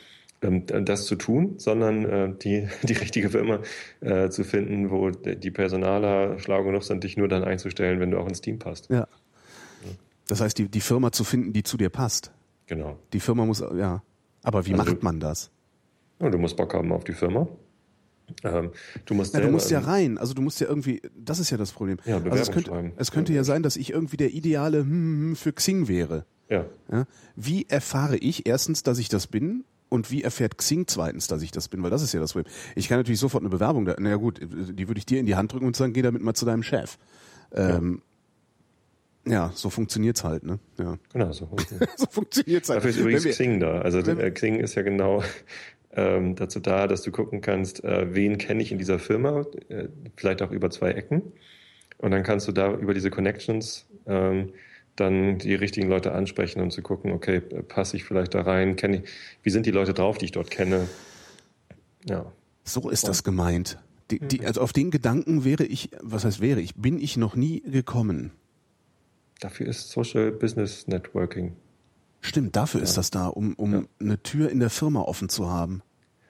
ähm, 0.42 0.66
das 0.66 1.06
zu 1.06 1.16
tun, 1.16 1.54
sondern 1.56 2.04
äh, 2.04 2.34
die, 2.42 2.68
die 2.82 2.92
richtige 2.92 3.30
Firma 3.30 3.60
äh, 4.00 4.28
zu 4.28 4.44
finden, 4.44 4.90
wo 4.90 5.10
die 5.10 5.50
Personaler 5.50 6.38
schlau 6.38 6.62
genug 6.62 6.84
sind, 6.84 7.04
dich 7.04 7.16
nur 7.16 7.28
dann 7.28 7.42
einzustellen, 7.44 8.00
wenn 8.00 8.10
du 8.10 8.18
auch 8.18 8.28
ins 8.28 8.42
Team 8.42 8.58
passt. 8.58 8.90
Ja. 8.90 9.08
Das 10.28 10.40
heißt, 10.40 10.58
die, 10.58 10.68
die 10.68 10.80
Firma 10.80 11.12
zu 11.12 11.24
finden, 11.24 11.52
die 11.52 11.62
zu 11.62 11.76
dir 11.76 11.88
passt. 11.88 12.32
Genau. 12.66 12.98
Die 13.12 13.20
Firma 13.20 13.44
muss, 13.44 13.60
ja. 13.60 14.02
Aber 14.46 14.64
wie 14.64 14.74
also 14.74 14.84
macht 14.84 15.02
man 15.02 15.18
das? 15.18 15.50
Ja, 16.20 16.30
du 16.30 16.38
musst 16.38 16.56
Bock 16.56 16.72
haben 16.72 16.92
auf 16.92 17.02
die 17.02 17.14
Firma. 17.14 17.48
Ähm, 18.44 18.70
du 19.04 19.14
musst, 19.14 19.34
ja, 19.34 19.40
du 19.40 19.48
musst 19.48 19.70
ja 19.72 19.80
rein, 19.80 20.18
also 20.18 20.34
du 20.34 20.42
musst 20.42 20.60
ja 20.60 20.68
irgendwie, 20.68 21.02
das 21.16 21.40
ist 21.40 21.50
ja 21.50 21.56
das 21.56 21.72
Problem. 21.72 21.98
Ja, 22.04 22.18
also 22.18 22.36
es 22.36 22.52
könnte, 22.52 22.92
es 22.96 23.10
könnte 23.10 23.32
ja 23.32 23.42
sein, 23.42 23.64
dass 23.64 23.76
ich 23.76 23.90
irgendwie 23.90 24.16
der 24.16 24.32
ideale 24.32 24.80
hm, 24.80 24.86
hm, 24.86 25.20
hm, 25.20 25.36
für 25.36 25.52
Xing 25.52 25.88
wäre. 25.88 26.26
Ja. 26.48 26.64
ja. 26.92 27.06
Wie 27.34 27.66
erfahre 27.68 28.16
ich 28.18 28.46
erstens, 28.46 28.84
dass 28.84 28.98
ich 28.98 29.08
das 29.08 29.26
bin? 29.26 29.64
Und 29.88 30.12
wie 30.12 30.22
erfährt 30.22 30.58
Xing 30.58 30.86
zweitens, 30.86 31.26
dass 31.26 31.42
ich 31.42 31.50
das 31.50 31.66
bin? 31.66 31.82
Weil 31.82 31.90
das 31.90 32.02
ist 32.02 32.12
ja 32.12 32.20
das 32.20 32.34
Problem. 32.34 32.52
Ich 32.76 32.88
kann 32.88 32.98
natürlich 32.98 33.20
sofort 33.20 33.42
eine 33.42 33.50
Bewerbung, 33.50 33.84
da, 33.84 33.96
naja 33.98 34.16
gut, 34.16 34.40
die 34.40 34.88
würde 34.88 34.98
ich 34.98 35.06
dir 35.06 35.18
in 35.18 35.26
die 35.26 35.34
Hand 35.34 35.52
drücken 35.52 35.66
und 35.66 35.74
sagen, 35.74 35.92
geh 35.92 36.02
damit 36.02 36.22
mal 36.22 36.34
zu 36.34 36.46
deinem 36.46 36.62
Chef. 36.62 36.98
Ähm, 37.52 37.96
ja, 37.96 38.02
so 39.54 39.70
funktioniert's 39.70 40.24
halt, 40.24 40.44
ne? 40.44 40.58
Ja. 40.78 40.98
Genau, 41.12 41.32
so, 41.32 41.48
so 41.96 42.06
funktioniert's 42.06 42.68
halt. 42.68 42.78
Dafür 42.78 42.90
ist 42.90 42.98
übrigens 42.98 43.24
wir, 43.24 43.32
Xing 43.32 43.60
da. 43.60 43.80
Also 43.80 43.98
äh, 43.98 44.30
Xing 44.30 44.60
ist 44.60 44.74
ja 44.76 44.82
genau 44.82 45.22
ähm, 45.92 46.36
dazu 46.36 46.60
da, 46.60 46.86
dass 46.86 47.02
du 47.02 47.10
gucken 47.10 47.40
kannst, 47.40 47.82
äh, 47.84 48.14
wen 48.14 48.38
kenne 48.38 48.62
ich 48.62 48.72
in 48.72 48.78
dieser 48.78 48.98
Firma, 48.98 49.44
äh, 49.68 49.88
vielleicht 50.16 50.42
auch 50.42 50.50
über 50.50 50.70
zwei 50.70 50.92
Ecken. 50.92 51.32
Und 51.98 52.10
dann 52.10 52.22
kannst 52.22 52.46
du 52.46 52.52
da 52.52 52.72
über 52.72 52.94
diese 52.94 53.10
Connections 53.10 53.86
ähm, 54.06 54.52
dann 54.96 55.38
die 55.38 55.54
richtigen 55.54 55.88
Leute 55.88 56.12
ansprechen 56.12 56.60
und 56.60 56.70
zu 56.70 56.82
gucken, 56.82 57.12
okay, 57.12 57.40
passe 57.40 57.96
ich 57.96 58.04
vielleicht 58.04 58.34
da 58.34 58.42
rein, 58.42 58.76
kenne 58.76 58.98
ich, 58.98 59.10
wie 59.42 59.50
sind 59.50 59.66
die 59.66 59.70
Leute 59.70 59.92
drauf, 59.92 60.18
die 60.18 60.26
ich 60.26 60.32
dort 60.32 60.50
kenne. 60.50 60.88
Ja. 62.08 62.32
So 62.64 62.88
ist 62.90 63.06
das 63.06 63.24
gemeint. 63.24 63.78
Die, 64.10 64.20
die, 64.20 64.46
also 64.46 64.60
auf 64.60 64.72
den 64.72 64.90
Gedanken 64.90 65.44
wäre 65.44 65.64
ich, 65.64 65.90
was 66.00 66.24
heißt 66.24 66.40
wäre 66.40 66.60
ich, 66.60 66.76
bin 66.76 66.98
ich 66.98 67.16
noch 67.16 67.34
nie 67.34 67.60
gekommen. 67.60 68.32
Dafür 69.40 69.66
ist 69.66 69.90
Social 69.90 70.32
Business 70.32 70.86
Networking. 70.86 71.56
Stimmt, 72.20 72.56
dafür 72.56 72.80
ja. 72.80 72.84
ist 72.84 72.96
das 72.96 73.10
da, 73.10 73.28
um, 73.28 73.54
um 73.54 73.72
ja. 73.72 73.82
eine 74.00 74.22
Tür 74.22 74.50
in 74.50 74.60
der 74.60 74.70
Firma 74.70 75.02
offen 75.02 75.28
zu 75.28 75.50
haben. 75.50 75.82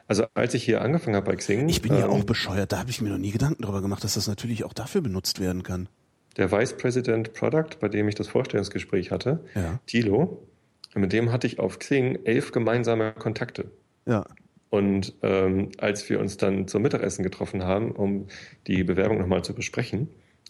Also 0.08 0.24
als 0.34 0.54
ich 0.54 0.64
hier 0.64 0.82
angefangen 0.82 1.16
habe 1.16 1.26
bei 1.26 1.36
Xing. 1.36 1.68
Ich 1.68 1.82
bin 1.82 1.92
ähm, 1.92 1.98
ja 1.98 2.08
auch 2.08 2.24
bescheuert, 2.24 2.72
da 2.72 2.78
habe 2.78 2.90
ich 2.90 3.00
mir 3.00 3.10
noch 3.10 3.18
nie 3.18 3.32
Gedanken 3.32 3.62
darüber 3.62 3.82
gemacht, 3.82 4.04
dass 4.04 4.14
das 4.14 4.28
natürlich 4.28 4.64
auch 4.64 4.72
dafür 4.72 5.00
benutzt 5.00 5.40
werden 5.40 5.62
kann. 5.62 5.88
Der 6.36 6.52
Vice 6.52 6.76
President 6.76 7.32
Product, 7.32 7.78
bei 7.80 7.88
dem 7.88 8.08
ich 8.08 8.14
das 8.14 8.28
Vorstellungsgespräch 8.28 9.10
hatte, 9.10 9.44
ja. 9.54 9.80
Tilo, 9.86 10.46
mit 10.94 11.12
dem 11.12 11.32
hatte 11.32 11.46
ich 11.46 11.58
auf 11.58 11.78
Xing 11.78 12.18
elf 12.24 12.52
gemeinsame 12.52 13.12
Kontakte. 13.12 13.70
Ja. 14.06 14.24
Und 14.68 15.14
ähm, 15.22 15.70
als 15.78 16.08
wir 16.10 16.20
uns 16.20 16.36
dann 16.36 16.68
zum 16.68 16.82
Mittagessen 16.82 17.22
getroffen 17.22 17.64
haben, 17.64 17.92
um 17.92 18.26
die 18.66 18.84
Bewerbung 18.84 19.18
nochmal 19.18 19.42
zu 19.42 19.54
besprechen, 19.54 20.08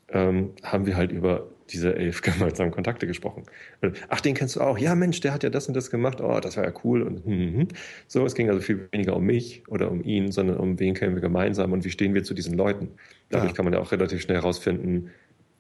ähm, 0.08 0.52
haben 0.62 0.86
wir 0.86 0.96
halt 0.96 1.12
über 1.12 1.46
diese 1.70 1.94
elf 1.94 2.22
gemeinsamen 2.22 2.70
Kontakte 2.70 3.07
gesprochen. 3.07 3.44
Ach, 4.09 4.20
den 4.20 4.35
kennst 4.35 4.57
du 4.57 4.61
auch. 4.61 4.79
Ja, 4.79 4.94
Mensch, 4.94 5.20
der 5.20 5.33
hat 5.33 5.42
ja 5.42 5.50
das 5.50 5.68
und 5.68 5.74
das 5.74 5.90
gemacht. 5.90 6.20
Oh, 6.20 6.38
das 6.40 6.57
war 6.57 6.64
ja 6.64 6.72
cool. 6.85 7.02
Und 7.02 7.24
hm, 7.24 7.33
hm, 7.33 7.59
hm. 7.59 7.68
so, 8.07 8.24
es 8.24 8.35
ging 8.35 8.48
also 8.48 8.61
viel 8.61 8.88
weniger 8.92 9.16
um 9.16 9.24
mich 9.24 9.62
oder 9.68 9.90
um 9.90 10.02
ihn, 10.02 10.33
sondern 10.33 10.59
um 10.59 10.79
wen 10.79 10.94
kennen 10.94 11.14
wir 11.14 11.22
gemeinsam 11.22 11.72
und 11.72 11.85
wie 11.85 11.90
stehen 11.90 12.14
wir 12.14 12.24
zu 12.24 12.35
diesen 12.35 12.55
Leuten. 12.55 12.90
Dadurch 13.31 13.50
ja. 13.50 13.57
kann 13.57 13.64
man 13.64 13.74
ja 13.74 13.81
auch 13.81 13.92
relativ 13.92 14.22
schnell 14.22 14.37
herausfinden, 14.37 15.11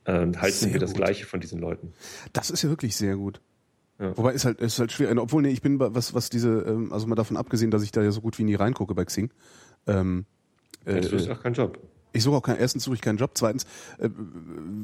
äh, 0.04 0.12
halten 0.12 0.36
sehr 0.52 0.72
wir 0.72 0.80
das 0.80 0.92
gut. 0.92 0.98
Gleiche 0.98 1.26
von 1.26 1.40
diesen 1.40 1.60
Leuten. 1.60 1.92
Das 2.32 2.50
ist 2.50 2.62
ja 2.62 2.68
wirklich 2.68 2.96
sehr 2.96 3.16
gut. 3.16 3.40
Ja. 3.98 4.16
Wobei 4.16 4.32
ist 4.32 4.44
halt 4.44 4.60
ist 4.60 4.78
halt 4.78 4.92
schwer. 4.92 5.10
Obwohl 5.16 5.42
nee, 5.42 5.48
ich 5.48 5.62
bin 5.62 5.80
was 5.80 6.12
was 6.12 6.28
diese 6.28 6.64
ähm, 6.68 6.92
also 6.92 7.06
mal 7.06 7.14
davon 7.14 7.36
abgesehen, 7.36 7.70
dass 7.70 7.82
ich 7.82 7.92
da 7.92 8.02
ja 8.02 8.10
so 8.10 8.20
gut 8.20 8.38
wie 8.38 8.44
nie 8.44 8.54
reingucke 8.54 8.94
bei 8.94 9.04
Xing. 9.04 9.30
Ähm, 9.86 10.26
äh, 10.84 11.00
das 11.00 11.12
ist 11.12 11.30
auch 11.30 11.42
kein 11.42 11.54
Job. 11.54 11.78
Ich 12.16 12.22
suche 12.22 12.36
auch 12.36 12.42
keinen, 12.42 12.58
erstens 12.58 12.84
suche 12.84 12.94
ich 12.94 13.00
keinen 13.00 13.18
Job, 13.18 13.32
zweitens 13.34 13.64
äh, 13.98 14.08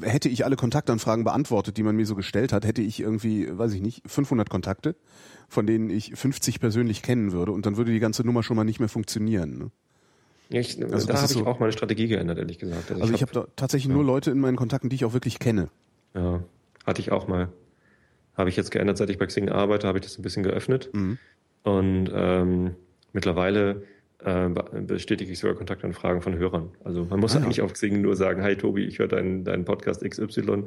hätte 0.01 0.29
ich 0.29 0.45
alle 0.45 0.55
Kontaktanfragen 0.55 1.23
beantwortet, 1.23 1.77
die 1.77 1.83
man 1.83 1.95
mir 1.95 2.05
so 2.05 2.15
gestellt 2.15 2.53
hat, 2.53 2.65
hätte 2.65 2.81
ich 2.81 2.99
irgendwie, 2.99 3.57
weiß 3.57 3.73
ich 3.73 3.81
nicht, 3.81 4.03
500 4.05 4.49
Kontakte, 4.49 4.95
von 5.49 5.65
denen 5.65 5.89
ich 5.89 6.13
50 6.15 6.59
persönlich 6.59 7.01
kennen 7.01 7.31
würde 7.31 7.51
und 7.51 7.65
dann 7.65 7.75
würde 7.75 7.91
die 7.91 7.99
ganze 7.99 8.23
Nummer 8.23 8.43
schon 8.43 8.55
mal 8.55 8.63
nicht 8.63 8.79
mehr 8.79 8.89
funktionieren. 8.89 9.57
Ne? 9.57 9.71
Ja, 10.49 10.59
ich, 10.59 10.81
also 10.83 11.07
da 11.07 11.15
habe 11.15 11.25
ich 11.25 11.31
so, 11.31 11.47
auch 11.47 11.59
meine 11.59 11.71
Strategie 11.71 12.07
geändert, 12.07 12.37
ehrlich 12.37 12.59
gesagt. 12.59 12.91
Also, 12.91 13.01
also 13.01 13.13
ich 13.13 13.21
habe 13.21 13.39
hab 13.39 13.57
tatsächlich 13.57 13.89
ja. 13.89 13.95
nur 13.95 14.03
Leute 14.03 14.31
in 14.31 14.39
meinen 14.39 14.55
Kontakten, 14.55 14.89
die 14.89 14.95
ich 14.95 15.05
auch 15.05 15.13
wirklich 15.13 15.39
kenne. 15.39 15.69
Ja, 16.13 16.43
hatte 16.85 17.01
ich 17.01 17.11
auch 17.11 17.27
mal. 17.27 17.49
Habe 18.35 18.49
ich 18.49 18.55
jetzt 18.55 18.71
geändert, 18.71 18.97
seit 18.97 19.09
ich 19.09 19.17
bei 19.17 19.25
Xing 19.25 19.49
arbeite, 19.49 19.87
habe 19.87 19.97
ich 19.97 20.03
das 20.03 20.17
ein 20.17 20.21
bisschen 20.21 20.43
geöffnet. 20.43 20.89
Mhm. 20.93 21.17
Und 21.63 22.09
ähm, 22.13 22.75
mittlerweile 23.13 23.83
äh, 24.25 24.49
bestätige 24.81 25.31
ich 25.31 25.39
sogar 25.39 25.55
Kontaktanfragen 25.55 26.21
von 26.21 26.37
Hörern. 26.37 26.71
Also 26.83 27.05
man 27.05 27.19
muss 27.19 27.35
ah, 27.35 27.39
eigentlich 27.39 27.61
auf 27.61 27.73
Xing 27.73 28.01
nur 28.01 28.15
sagen, 28.15 28.41
hi 28.41 28.55
Tobi, 28.55 28.85
ich 28.85 28.99
höre 28.99 29.07
deinen, 29.07 29.43
deinen 29.43 29.65
Podcast 29.65 30.03
XY 30.03 30.65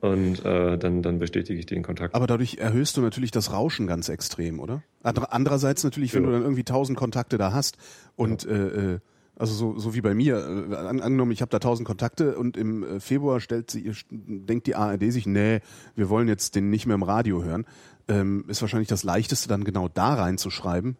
und 0.00 0.44
äh, 0.44 0.78
dann, 0.78 1.02
dann 1.02 1.18
bestätige 1.18 1.58
ich 1.58 1.66
den 1.66 1.82
Kontakt. 1.82 2.14
Aber 2.14 2.26
dadurch 2.26 2.58
erhöhst 2.58 2.96
du 2.96 3.00
natürlich 3.00 3.30
das 3.30 3.52
Rauschen 3.52 3.86
ganz 3.86 4.08
extrem, 4.08 4.60
oder? 4.60 4.82
Andererseits 5.02 5.84
natürlich, 5.84 6.14
wenn 6.14 6.24
ja. 6.24 6.28
du 6.28 6.32
dann 6.34 6.42
irgendwie 6.42 6.64
tausend 6.64 6.98
Kontakte 6.98 7.38
da 7.38 7.52
hast 7.52 7.78
und 8.16 8.44
ja. 8.44 8.50
äh, 8.50 8.94
äh 8.94 8.98
also 9.40 9.54
so, 9.54 9.78
so 9.78 9.94
wie 9.94 10.00
bei 10.00 10.14
mir, 10.14 10.36
äh, 10.36 10.74
an, 10.74 11.00
angenommen, 11.00 11.30
ich 11.30 11.42
habe 11.42 11.50
da 11.50 11.60
tausend 11.60 11.86
Kontakte 11.86 12.36
und 12.36 12.56
im 12.56 13.00
Februar 13.00 13.38
stellt 13.38 13.70
sie, 13.70 13.92
denkt 14.10 14.66
die 14.66 14.74
ARD 14.74 15.12
sich, 15.12 15.26
nee, 15.26 15.60
wir 15.94 16.08
wollen 16.08 16.26
jetzt 16.26 16.56
den 16.56 16.70
nicht 16.70 16.86
mehr 16.86 16.96
im 16.96 17.04
Radio 17.04 17.44
hören, 17.44 17.64
ähm, 18.08 18.44
ist 18.48 18.62
wahrscheinlich 18.62 18.88
das 18.88 19.04
Leichteste, 19.04 19.48
dann 19.48 19.62
genau 19.62 19.86
da 19.86 20.14
reinzuschreiben. 20.14 20.96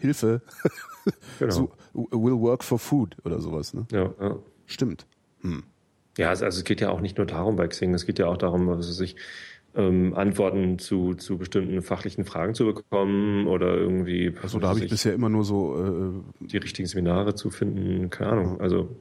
Hilfe. 0.00 0.42
Genau. 1.38 1.50
so, 1.50 1.70
will 1.94 2.38
work 2.38 2.62
for 2.62 2.78
food 2.78 3.16
oder 3.24 3.40
sowas. 3.40 3.72
Ne? 3.72 3.86
Ja, 3.90 4.12
ja. 4.20 4.36
Stimmt. 4.66 5.06
Hm. 5.40 5.62
Ja, 6.18 6.28
also, 6.28 6.44
also 6.44 6.58
es 6.58 6.64
geht 6.64 6.80
ja 6.80 6.90
auch 6.90 7.00
nicht 7.00 7.16
nur 7.16 7.26
darum 7.26 7.56
bei 7.56 7.66
Xing, 7.66 7.94
es 7.94 8.04
geht 8.04 8.18
ja 8.18 8.26
auch 8.26 8.36
darum, 8.36 8.68
was 8.68 8.86
sich 8.96 9.16
ähm, 9.74 10.14
Antworten 10.14 10.78
zu, 10.78 11.14
zu 11.14 11.38
bestimmten 11.38 11.80
fachlichen 11.82 12.24
Fragen 12.24 12.54
zu 12.54 12.66
bekommen 12.66 13.46
oder 13.46 13.74
irgendwie. 13.74 14.34
Also 14.42 14.58
da 14.58 14.68
habe 14.68 14.80
ich 14.80 14.90
bisher 14.90 15.14
immer 15.14 15.28
nur 15.28 15.44
so 15.44 16.22
äh, 16.42 16.44
die 16.44 16.58
richtigen 16.58 16.88
Seminare 16.88 17.34
zu 17.34 17.50
finden, 17.50 18.10
keine 18.10 18.32
Ahnung. 18.32 18.60
Also 18.60 18.96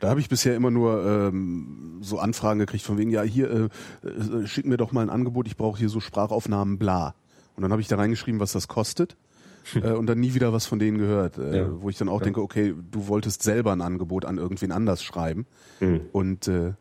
da 0.00 0.08
habe 0.08 0.20
ich 0.20 0.28
bisher 0.28 0.54
immer 0.54 0.70
nur 0.70 1.04
ähm, 1.04 1.98
so 2.00 2.18
Anfragen 2.18 2.60
gekriegt 2.60 2.84
von 2.84 2.98
wegen, 2.98 3.10
ja, 3.10 3.22
hier, 3.22 3.70
äh, 4.04 4.08
äh, 4.08 4.46
schick 4.46 4.66
mir 4.66 4.76
doch 4.76 4.92
mal 4.92 5.02
ein 5.02 5.10
Angebot, 5.10 5.46
ich 5.46 5.56
brauche 5.56 5.78
hier 5.78 5.88
so 5.88 6.00
Sprachaufnahmen, 6.00 6.78
bla. 6.78 7.14
Und 7.56 7.62
dann 7.62 7.72
habe 7.72 7.82
ich 7.82 7.88
da 7.88 7.96
reingeschrieben, 7.96 8.40
was 8.40 8.52
das 8.52 8.68
kostet. 8.68 9.16
äh, 9.74 9.92
und 9.92 10.06
dann 10.06 10.20
nie 10.20 10.34
wieder 10.34 10.52
was 10.52 10.66
von 10.66 10.78
denen 10.78 10.98
gehört. 10.98 11.38
Äh, 11.38 11.58
ja. 11.58 11.82
Wo 11.82 11.88
ich 11.88 11.98
dann 11.98 12.08
auch 12.08 12.20
ja. 12.20 12.24
denke, 12.24 12.42
okay, 12.42 12.74
du 12.90 13.08
wolltest 13.08 13.42
selber 13.42 13.72
ein 13.72 13.80
Angebot 13.80 14.24
an 14.24 14.38
irgendwen 14.38 14.72
anders 14.72 15.02
schreiben 15.02 15.46
mhm. 15.80 16.02
und 16.12 16.48
äh, 16.48 16.72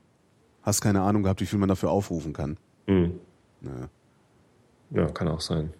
hast 0.63 0.82
keine 0.82 1.02
Ahnung 1.02 1.24
gehabt, 1.24 1.41
wie 1.41 1.46
viel 1.46 1.60
man 1.60 1.70
dafür 1.70 1.91
aufrufen 1.91 2.34
kann. 2.34 2.58
Mhm. 2.88 3.20
Ja. 3.62 5.02
ja, 5.02 5.08
kann 5.12 5.28
auch 5.28 5.41
sein. 5.41 5.74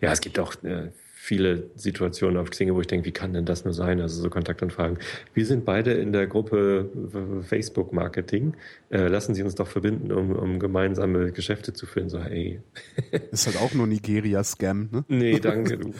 Ja, 0.00 0.12
es 0.12 0.20
gibt 0.20 0.38
auch 0.38 0.54
äh, 0.62 0.90
viele 1.26 1.70
Situationen 1.74 2.36
auf 2.36 2.50
Xing, 2.50 2.72
wo 2.72 2.80
ich 2.80 2.86
denke, 2.86 3.04
wie 3.04 3.12
kann 3.12 3.32
denn 3.32 3.44
das 3.44 3.64
nur 3.64 3.74
sein? 3.74 4.00
Also 4.00 4.22
so 4.22 4.30
Kontaktanfragen. 4.30 4.98
Wir 5.34 5.44
sind 5.44 5.64
beide 5.64 5.92
in 5.92 6.12
der 6.12 6.28
Gruppe 6.28 6.88
Facebook 7.42 7.92
Marketing. 7.92 8.54
Äh, 8.90 9.08
lassen 9.08 9.34
Sie 9.34 9.42
uns 9.42 9.56
doch 9.56 9.66
verbinden, 9.66 10.12
um, 10.12 10.36
um 10.36 10.60
gemeinsame 10.60 11.32
Geschäfte 11.32 11.72
zu 11.72 11.84
führen. 11.84 12.08
So, 12.08 12.20
hey. 12.20 12.60
Ist 13.32 13.46
halt 13.46 13.56
auch 13.56 13.74
nur 13.74 13.88
Nigeria-Scam, 13.88 14.88
ne? 14.92 15.04
Nee, 15.08 15.40
danke. 15.40 15.80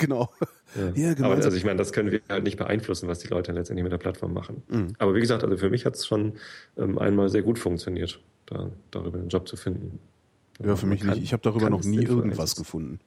Genau. 0.00 0.28
Ja. 0.74 1.10
ja 1.12 1.24
Aber 1.24 1.36
also 1.36 1.56
ich 1.56 1.64
meine, 1.64 1.78
das 1.78 1.92
können 1.92 2.10
wir 2.10 2.20
halt 2.28 2.42
nicht 2.42 2.56
beeinflussen, 2.56 3.06
was 3.06 3.20
die 3.20 3.28
Leute 3.28 3.52
letztendlich 3.52 3.84
mit 3.84 3.92
der 3.92 3.98
Plattform 3.98 4.34
machen. 4.34 4.64
Mhm. 4.68 4.94
Aber 4.98 5.14
wie 5.14 5.20
gesagt, 5.20 5.44
also 5.44 5.56
für 5.56 5.70
mich 5.70 5.86
hat 5.86 5.94
es 5.94 6.04
schon 6.04 6.32
ähm, 6.76 6.98
einmal 6.98 7.28
sehr 7.28 7.42
gut 7.42 7.60
funktioniert, 7.60 8.18
da, 8.46 8.72
darüber 8.90 9.18
einen 9.18 9.28
Job 9.28 9.46
zu 9.46 9.56
finden. 9.56 10.00
Ja, 10.64 10.74
für 10.74 10.86
mich 10.86 11.04
nicht. 11.04 11.22
Ich 11.22 11.32
habe 11.32 11.44
darüber 11.44 11.70
noch 11.70 11.84
nie 11.84 12.04
irgendwas 12.04 12.56
gefunden. 12.56 12.98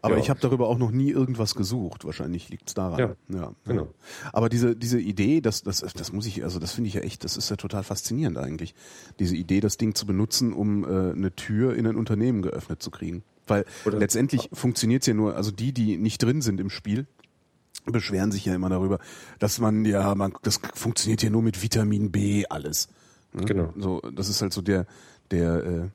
Aber 0.00 0.14
ja. 0.14 0.20
ich 0.20 0.30
habe 0.30 0.40
darüber 0.40 0.68
auch 0.68 0.78
noch 0.78 0.90
nie 0.90 1.10
irgendwas 1.10 1.54
gesucht. 1.54 2.04
Wahrscheinlich 2.04 2.48
liegt's 2.50 2.74
daran. 2.74 2.98
Ja, 2.98 3.36
ja, 3.36 3.52
genau. 3.64 3.88
Aber 4.32 4.48
diese 4.48 4.76
diese 4.76 5.00
Idee, 5.00 5.40
das 5.40 5.62
das 5.62 5.80
das 5.80 6.12
muss 6.12 6.26
ich 6.26 6.44
also 6.44 6.58
das 6.58 6.72
finde 6.72 6.88
ich 6.88 6.94
ja 6.94 7.00
echt, 7.00 7.24
das 7.24 7.36
ist 7.36 7.50
ja 7.50 7.56
total 7.56 7.82
faszinierend 7.82 8.38
eigentlich. 8.38 8.74
Diese 9.18 9.36
Idee, 9.36 9.60
das 9.60 9.76
Ding 9.76 9.94
zu 9.94 10.06
benutzen, 10.06 10.52
um 10.52 10.84
äh, 10.84 11.12
eine 11.12 11.34
Tür 11.34 11.74
in 11.74 11.86
ein 11.86 11.96
Unternehmen 11.96 12.42
geöffnet 12.42 12.82
zu 12.82 12.90
kriegen. 12.90 13.24
Weil 13.46 13.64
Oder 13.84 13.98
letztendlich 13.98 14.48
funktioniert's 14.52 15.06
ja 15.06 15.14
nur, 15.14 15.34
also 15.34 15.50
die, 15.50 15.72
die 15.72 15.96
nicht 15.96 16.22
drin 16.22 16.42
sind 16.42 16.60
im 16.60 16.70
Spiel, 16.70 17.06
beschweren 17.86 18.30
sich 18.30 18.44
ja 18.44 18.54
immer 18.54 18.68
darüber, 18.68 18.98
dass 19.38 19.58
man 19.58 19.84
ja, 19.84 20.14
man 20.14 20.34
das 20.42 20.60
funktioniert 20.74 21.22
ja 21.22 21.30
nur 21.30 21.42
mit 21.42 21.62
Vitamin 21.62 22.12
B 22.12 22.44
alles. 22.48 22.88
Ne? 23.32 23.44
Genau. 23.44 23.72
So, 23.76 24.00
das 24.00 24.28
ist 24.28 24.42
halt 24.42 24.52
so 24.52 24.62
der 24.62 24.86
der 25.30 25.64
äh, 25.64 25.88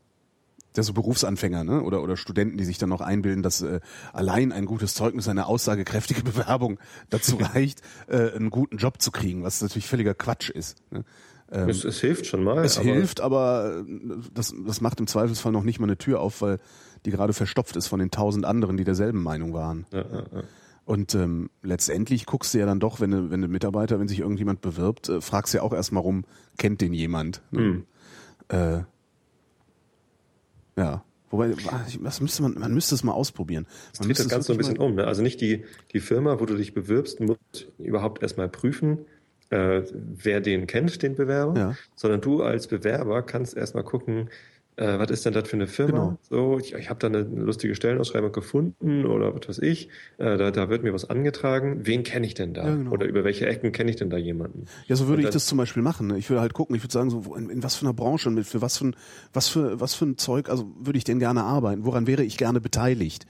der 0.75 0.83
so 0.83 0.93
Berufsanfänger 0.93 1.63
ne? 1.63 1.81
oder 1.81 2.01
oder 2.01 2.17
Studenten, 2.17 2.57
die 2.57 2.65
sich 2.65 2.77
dann 2.77 2.89
noch 2.89 3.01
einbilden, 3.01 3.43
dass 3.43 3.61
äh, 3.61 3.79
allein 4.11 4.51
ein 4.51 4.65
gutes 4.65 4.93
Zeugnis, 4.93 5.27
eine 5.27 5.45
aussagekräftige 5.45 6.21
Bewerbung 6.23 6.79
dazu 7.09 7.37
reicht, 7.41 7.81
äh, 8.07 8.31
einen 8.31 8.49
guten 8.49 8.77
Job 8.77 9.01
zu 9.01 9.11
kriegen, 9.11 9.43
was 9.43 9.61
natürlich 9.61 9.87
völliger 9.87 10.13
Quatsch 10.13 10.49
ist. 10.49 10.77
Ne? 10.91 11.03
Ähm, 11.51 11.69
es, 11.69 11.83
es 11.83 11.99
hilft 11.99 12.25
schon 12.25 12.43
mal. 12.43 12.63
Es 12.63 12.77
aber 12.77 12.85
hilft, 12.85 13.21
aber 13.21 13.83
äh, 13.87 14.15
das, 14.33 14.53
das 14.65 14.81
macht 14.81 14.99
im 14.99 15.07
Zweifelsfall 15.07 15.51
noch 15.51 15.63
nicht 15.63 15.79
mal 15.79 15.85
eine 15.85 15.97
Tür 15.97 16.19
auf, 16.19 16.41
weil 16.41 16.59
die 17.05 17.11
gerade 17.11 17.33
verstopft 17.33 17.75
ist 17.75 17.87
von 17.87 17.99
den 17.99 18.11
tausend 18.11 18.45
anderen, 18.45 18.77
die 18.77 18.83
derselben 18.83 19.21
Meinung 19.21 19.53
waren. 19.53 19.85
Ja, 19.91 20.01
ja, 20.01 20.23
ja. 20.33 20.43
Und 20.85 21.15
ähm, 21.15 21.49
letztendlich 21.61 22.25
guckst 22.25 22.53
du 22.53 22.57
ja 22.57 22.65
dann 22.65 22.79
doch, 22.79 22.99
wenn 22.99 23.11
du, 23.11 23.31
wenn 23.31 23.41
du 23.41 23.47
Mitarbeiter, 23.47 23.99
wenn 23.99 24.07
sich 24.07 24.19
irgendjemand 24.19 24.61
bewirbt, 24.61 25.09
äh, 25.09 25.21
fragst 25.21 25.53
du 25.53 25.59
ja 25.59 25.63
auch 25.63 25.73
erstmal 25.73 26.03
rum, 26.03 26.25
kennt 26.57 26.81
den 26.81 26.93
jemand? 26.93 27.41
Ne? 27.51 27.61
Mhm. 27.61 27.85
Äh, 28.49 28.79
ja. 30.77 31.03
Wobei, 31.29 31.51
was 31.99 32.21
müsste 32.21 32.43
man, 32.43 32.53
man 32.59 32.75
müsste 32.75 32.93
es 32.93 33.03
mal 33.03 33.13
ausprobieren. 33.13 33.65
Man 33.97 34.07
dreht 34.07 34.19
das 34.19 34.29
Ganze 34.29 34.47
so 34.47 34.53
ein 34.53 34.57
bisschen 34.57 34.77
um. 34.77 34.93
Ne? 34.93 35.07
Also 35.07 35.23
nicht 35.23 35.41
die, 35.41 35.63
die 35.91 35.99
Firma, 35.99 36.39
wo 36.39 36.45
du 36.45 36.55
dich 36.55 36.75
bewirbst, 36.75 37.19
muss 37.21 37.37
überhaupt 37.79 38.21
erstmal 38.21 38.49
prüfen, 38.49 38.99
äh, 39.49 39.81
wer 39.93 40.41
den 40.41 40.67
kennt, 40.67 41.01
den 41.01 41.15
Bewerber, 41.15 41.59
ja. 41.59 41.75
sondern 41.95 42.21
du 42.21 42.43
als 42.43 42.67
Bewerber 42.67 43.23
kannst 43.23 43.57
erstmal 43.57 43.83
gucken, 43.83 44.29
äh, 44.75 44.97
was 44.97 45.11
ist 45.11 45.25
denn 45.25 45.33
das 45.33 45.47
für 45.47 45.55
eine 45.55 45.67
Firma? 45.67 45.91
Genau. 45.91 46.17
So, 46.21 46.57
ich, 46.59 46.73
ich 46.73 46.89
habe 46.89 46.99
da 46.99 47.07
eine 47.07 47.21
lustige 47.21 47.75
Stellenausschreibung 47.75 48.31
gefunden 48.31 49.05
oder 49.05 49.35
was 49.35 49.47
weiß 49.47 49.59
ich. 49.59 49.89
Äh, 50.17 50.37
da, 50.37 50.49
da 50.51 50.69
wird 50.69 50.83
mir 50.83 50.93
was 50.93 51.09
angetragen. 51.09 51.85
Wen 51.85 52.03
kenne 52.03 52.25
ich 52.25 52.33
denn 52.33 52.53
da? 52.53 52.67
Ja, 52.67 52.75
genau. 52.75 52.91
Oder 52.91 53.05
über 53.05 53.23
welche 53.23 53.45
Ecken 53.45 53.71
kenne 53.71 53.91
ich 53.91 53.97
denn 53.97 54.09
da 54.09 54.17
jemanden? 54.17 54.65
Ja, 54.87 54.95
so 54.95 55.07
würde 55.07 55.21
dann, 55.21 55.29
ich 55.29 55.33
das 55.33 55.45
zum 55.45 55.59
Beispiel 55.59 55.83
machen. 55.83 56.07
Ne? 56.07 56.17
Ich 56.17 56.29
würde 56.29 56.41
halt 56.41 56.53
gucken, 56.53 56.75
ich 56.75 56.83
würde 56.83 56.93
sagen, 56.93 57.09
so 57.11 57.35
in, 57.35 57.49
in 57.49 57.61
was 57.61 57.75
für 57.75 57.85
einer 57.85 57.93
Branche 57.93 58.29
und 58.29 58.43
für 58.43 58.61
was 58.61 58.77
für 58.77 58.87
ein, 58.87 58.95
was 59.31 59.47
für, 59.47 59.79
was 59.79 59.93
für 59.93 60.05
ein 60.05 60.17
Zeug, 60.17 60.49
also 60.49 60.71
würde 60.79 60.97
ich 60.97 61.03
denn 61.03 61.19
gerne 61.19 61.43
arbeiten? 61.43 61.85
Woran 61.85 62.07
wäre 62.07 62.23
ich 62.23 62.37
gerne 62.37 62.59
beteiligt? 62.59 63.27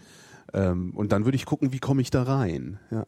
Ähm, 0.54 0.92
und 0.96 1.12
dann 1.12 1.26
würde 1.26 1.36
ich 1.36 1.46
gucken, 1.46 1.74
wie 1.74 1.80
komme 1.80 2.02
ich 2.02 2.10
da 2.10 2.24
rein? 2.24 2.80
Ja. 2.90 3.06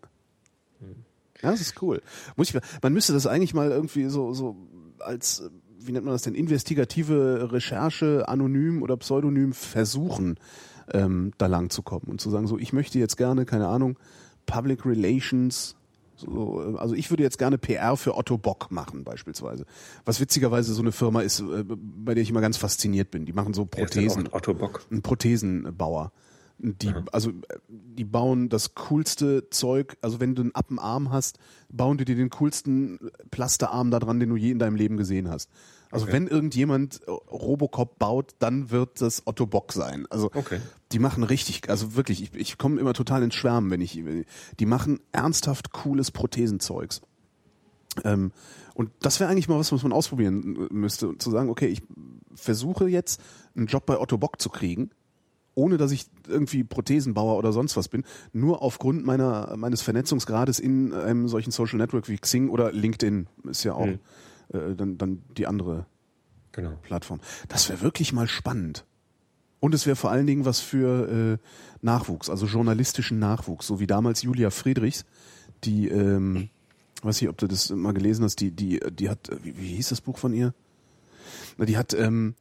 Hm. 0.80 1.06
Ja, 1.42 1.52
das 1.52 1.62
ist 1.62 1.82
cool. 1.82 2.02
Muss 2.36 2.54
ich, 2.54 2.60
man 2.82 2.92
müsste 2.92 3.14
das 3.14 3.28
eigentlich 3.28 3.54
mal 3.54 3.72
irgendwie 3.72 4.06
so, 4.06 4.34
so 4.34 4.58
als 5.00 5.50
wie 5.88 5.92
nennt 5.92 6.06
man 6.06 6.14
das 6.14 6.24
denn, 6.24 6.36
investigative 6.36 7.50
Recherche 7.52 8.28
anonym 8.28 8.82
oder 8.82 8.98
pseudonym 8.98 9.54
versuchen, 9.54 10.38
ähm, 10.92 11.32
da 11.38 11.48
lang 11.48 11.70
zu 11.70 11.82
kommen 11.82 12.06
und 12.08 12.22
zu 12.22 12.30
sagen, 12.30 12.48
so, 12.48 12.58
ich 12.58 12.74
möchte 12.74 13.00
jetzt 13.00 13.18
gerne, 13.18 13.46
keine 13.46 13.68
Ahnung, 13.68 13.98
Public 14.46 14.86
Relations, 14.86 15.76
so, 16.18 16.76
also 16.78 16.96
ich 16.96 17.10
würde 17.10 17.24
jetzt 17.24 17.38
gerne 17.38 17.58
PR 17.58 17.98
für 17.98 18.16
Otto 18.16 18.38
Bock 18.38 18.72
machen 18.72 19.04
beispielsweise. 19.04 19.66
Was 20.06 20.20
witzigerweise 20.20 20.74
so 20.74 20.82
eine 20.82 20.92
Firma 20.92 21.22
ist, 21.22 21.42
äh, 21.42 21.64
bei 21.66 22.14
der 22.14 22.24
ich 22.24 22.30
immer 22.30 22.42
ganz 22.42 22.58
fasziniert 22.58 23.12
bin. 23.12 23.26
Die 23.26 23.34
machen 23.34 23.54
so 23.54 23.66
Prothesen. 23.66 24.30
Otto 24.32 24.54
Bock. 24.54 24.86
Ein 24.92 25.02
Prothesenbauer. 25.02 26.12
Die, 26.58 26.94
also, 27.12 27.34
die 27.68 28.06
bauen 28.06 28.48
das 28.48 28.76
coolste 28.76 29.50
Zeug. 29.50 29.98
Also, 30.02 30.22
wenn 30.22 30.36
du 30.36 30.44
einen 30.44 30.56
Appenarm 30.56 31.12
hast, 31.12 31.38
bauen 31.70 31.98
die 31.98 32.06
dir 32.06 32.16
den 32.16 32.30
coolsten 32.30 33.12
Plasterarm 33.30 33.92
da 33.92 34.00
dran, 34.00 34.22
den 34.22 34.30
du 34.30 34.38
je 34.38 34.52
in 34.52 34.60
deinem 34.60 34.78
Leben 34.78 34.96
gesehen 34.96 35.30
hast. 35.30 35.50
Also, 35.96 36.06
okay. 36.06 36.14
wenn 36.14 36.28
irgendjemand 36.28 37.02
Robocop 37.08 37.98
baut, 37.98 38.36
dann 38.40 38.70
wird 38.72 39.02
das 39.02 39.24
Otto 39.26 39.46
Bock 39.46 39.74
sein. 39.74 40.06
Also, 40.10 40.28
okay. 40.34 40.60
die 40.92 41.00
machen 41.00 41.24
richtig, 41.24 41.70
also 41.70 41.96
wirklich, 41.96 42.22
ich, 42.22 42.34
ich 42.36 42.58
komme 42.58 42.80
immer 42.80 42.94
total 42.94 43.24
ins 43.24 43.36
Schwärmen, 43.36 43.72
wenn 43.72 43.82
ich, 43.82 44.02
die 44.60 44.66
machen 44.66 45.00
ernsthaft 45.12 45.72
cooles 45.72 46.12
Prothesenzeugs. 46.12 47.02
Ähm, 48.04 48.32
und 48.74 48.92
das 49.00 49.20
wäre 49.20 49.30
eigentlich 49.30 49.48
mal 49.48 49.58
was, 49.58 49.72
was 49.72 49.84
man 49.84 49.94
ausprobieren 49.94 50.68
müsste, 50.70 51.18
zu 51.18 51.32
sagen, 51.32 51.50
okay, 51.50 51.68
ich 51.68 51.82
versuche 52.36 52.88
jetzt 52.88 53.22
einen 53.56 53.68
Job 53.68 53.86
bei 53.86 53.98
Otto 54.00 54.18
Bock 54.18 54.42
zu 54.42 54.50
kriegen 54.50 54.92
ohne 55.56 55.78
dass 55.78 55.92
ich 55.92 56.06
irgendwie 56.28 56.64
Prothesenbauer 56.64 57.38
oder 57.38 57.54
sonst 57.54 57.76
was 57.78 57.88
bin, 57.88 58.04
nur 58.34 58.62
aufgrund 58.62 59.06
meiner 59.06 59.56
meines 59.58 59.82
Vernetzungsgrades 59.82 60.60
in 60.60 60.94
einem 60.94 61.28
solchen 61.28 61.52
Social 61.52 61.78
Network 61.78 62.08
wie 62.10 62.18
Xing 62.18 62.50
oder 62.50 62.72
LinkedIn 62.72 63.28
ist 63.50 63.64
ja 63.64 63.74
auch 63.74 63.86
mhm. 63.88 64.00
Äh, 64.54 64.76
dann 64.76 64.98
dann 64.98 65.24
die 65.38 65.48
andere 65.48 65.86
genau. 66.52 66.78
Plattform. 66.82 67.20
Das 67.48 67.70
wäre 67.70 67.82
wirklich 67.82 68.14
mal 68.14 68.28
spannend. 68.28 68.86
Und 69.60 69.74
es 69.74 69.86
wäre 69.86 69.96
vor 69.96 70.12
allen 70.12 70.28
Dingen 70.28 70.46
was 70.46 70.60
für 70.60 71.40
äh, 71.40 71.48
Nachwuchs, 71.82 72.30
also 72.30 72.46
journalistischen 72.46 73.20
Nachwuchs, 73.20 73.66
so 73.66 73.80
wie 73.80 73.88
damals 73.88 74.22
Julia 74.22 74.50
Friedrichs, 74.50 75.06
die, 75.64 75.88
ähm, 75.88 76.50
weiß 77.02 77.22
nicht, 77.22 77.30
ob 77.30 77.38
du 77.38 77.48
das 77.48 77.70
mal 77.72 77.94
gelesen 77.94 78.24
hast, 78.26 78.42
die, 78.42 78.52
die, 78.52 78.80
die 78.92 79.10
hat, 79.10 79.32
wie, 79.44 79.58
wie 79.58 79.76
hieß 79.76 79.90
das 79.90 80.02
Buch 80.02 80.18
von 80.18 80.34
ihr? 80.34 80.54
Die 81.58 81.78
hat 81.78 81.94
ähm, 81.94 82.36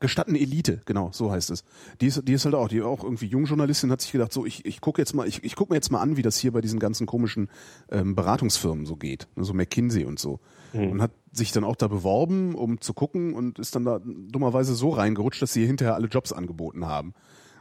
Gestatten 0.00 0.34
Elite, 0.34 0.80
genau, 0.84 1.10
so 1.12 1.30
heißt 1.30 1.50
es. 1.50 1.64
Die 2.00 2.06
ist, 2.06 2.26
die 2.26 2.32
ist 2.32 2.44
halt 2.44 2.54
auch, 2.54 2.68
die 2.68 2.82
auch 2.82 3.04
irgendwie 3.04 3.26
Jungjournalistin 3.26 3.90
hat 3.90 4.00
sich 4.00 4.12
gedacht, 4.12 4.32
so 4.32 4.44
ich, 4.44 4.64
ich 4.64 4.80
gucke 4.80 5.00
jetzt 5.00 5.14
mal, 5.14 5.26
ich, 5.26 5.42
ich 5.44 5.56
gucke 5.56 5.72
mir 5.72 5.76
jetzt 5.76 5.90
mal 5.90 6.00
an, 6.00 6.16
wie 6.16 6.22
das 6.22 6.36
hier 6.36 6.52
bei 6.52 6.60
diesen 6.60 6.78
ganzen 6.78 7.06
komischen 7.06 7.48
ähm, 7.90 8.14
Beratungsfirmen 8.14 8.86
so 8.86 8.96
geht, 8.96 9.28
ne, 9.36 9.44
so 9.44 9.54
McKinsey 9.54 10.04
und 10.04 10.18
so. 10.18 10.40
Mhm. 10.72 10.90
Und 10.90 11.02
hat 11.02 11.12
sich 11.32 11.52
dann 11.52 11.64
auch 11.64 11.76
da 11.76 11.88
beworben, 11.88 12.54
um 12.54 12.80
zu 12.80 12.94
gucken 12.94 13.34
und 13.34 13.58
ist 13.58 13.74
dann 13.74 13.84
da 13.84 14.00
dummerweise 14.04 14.74
so 14.74 14.90
reingerutscht, 14.90 15.42
dass 15.42 15.52
sie 15.52 15.66
hinterher 15.66 15.94
alle 15.94 16.08
Jobs 16.08 16.32
angeboten 16.32 16.86
haben. 16.86 17.14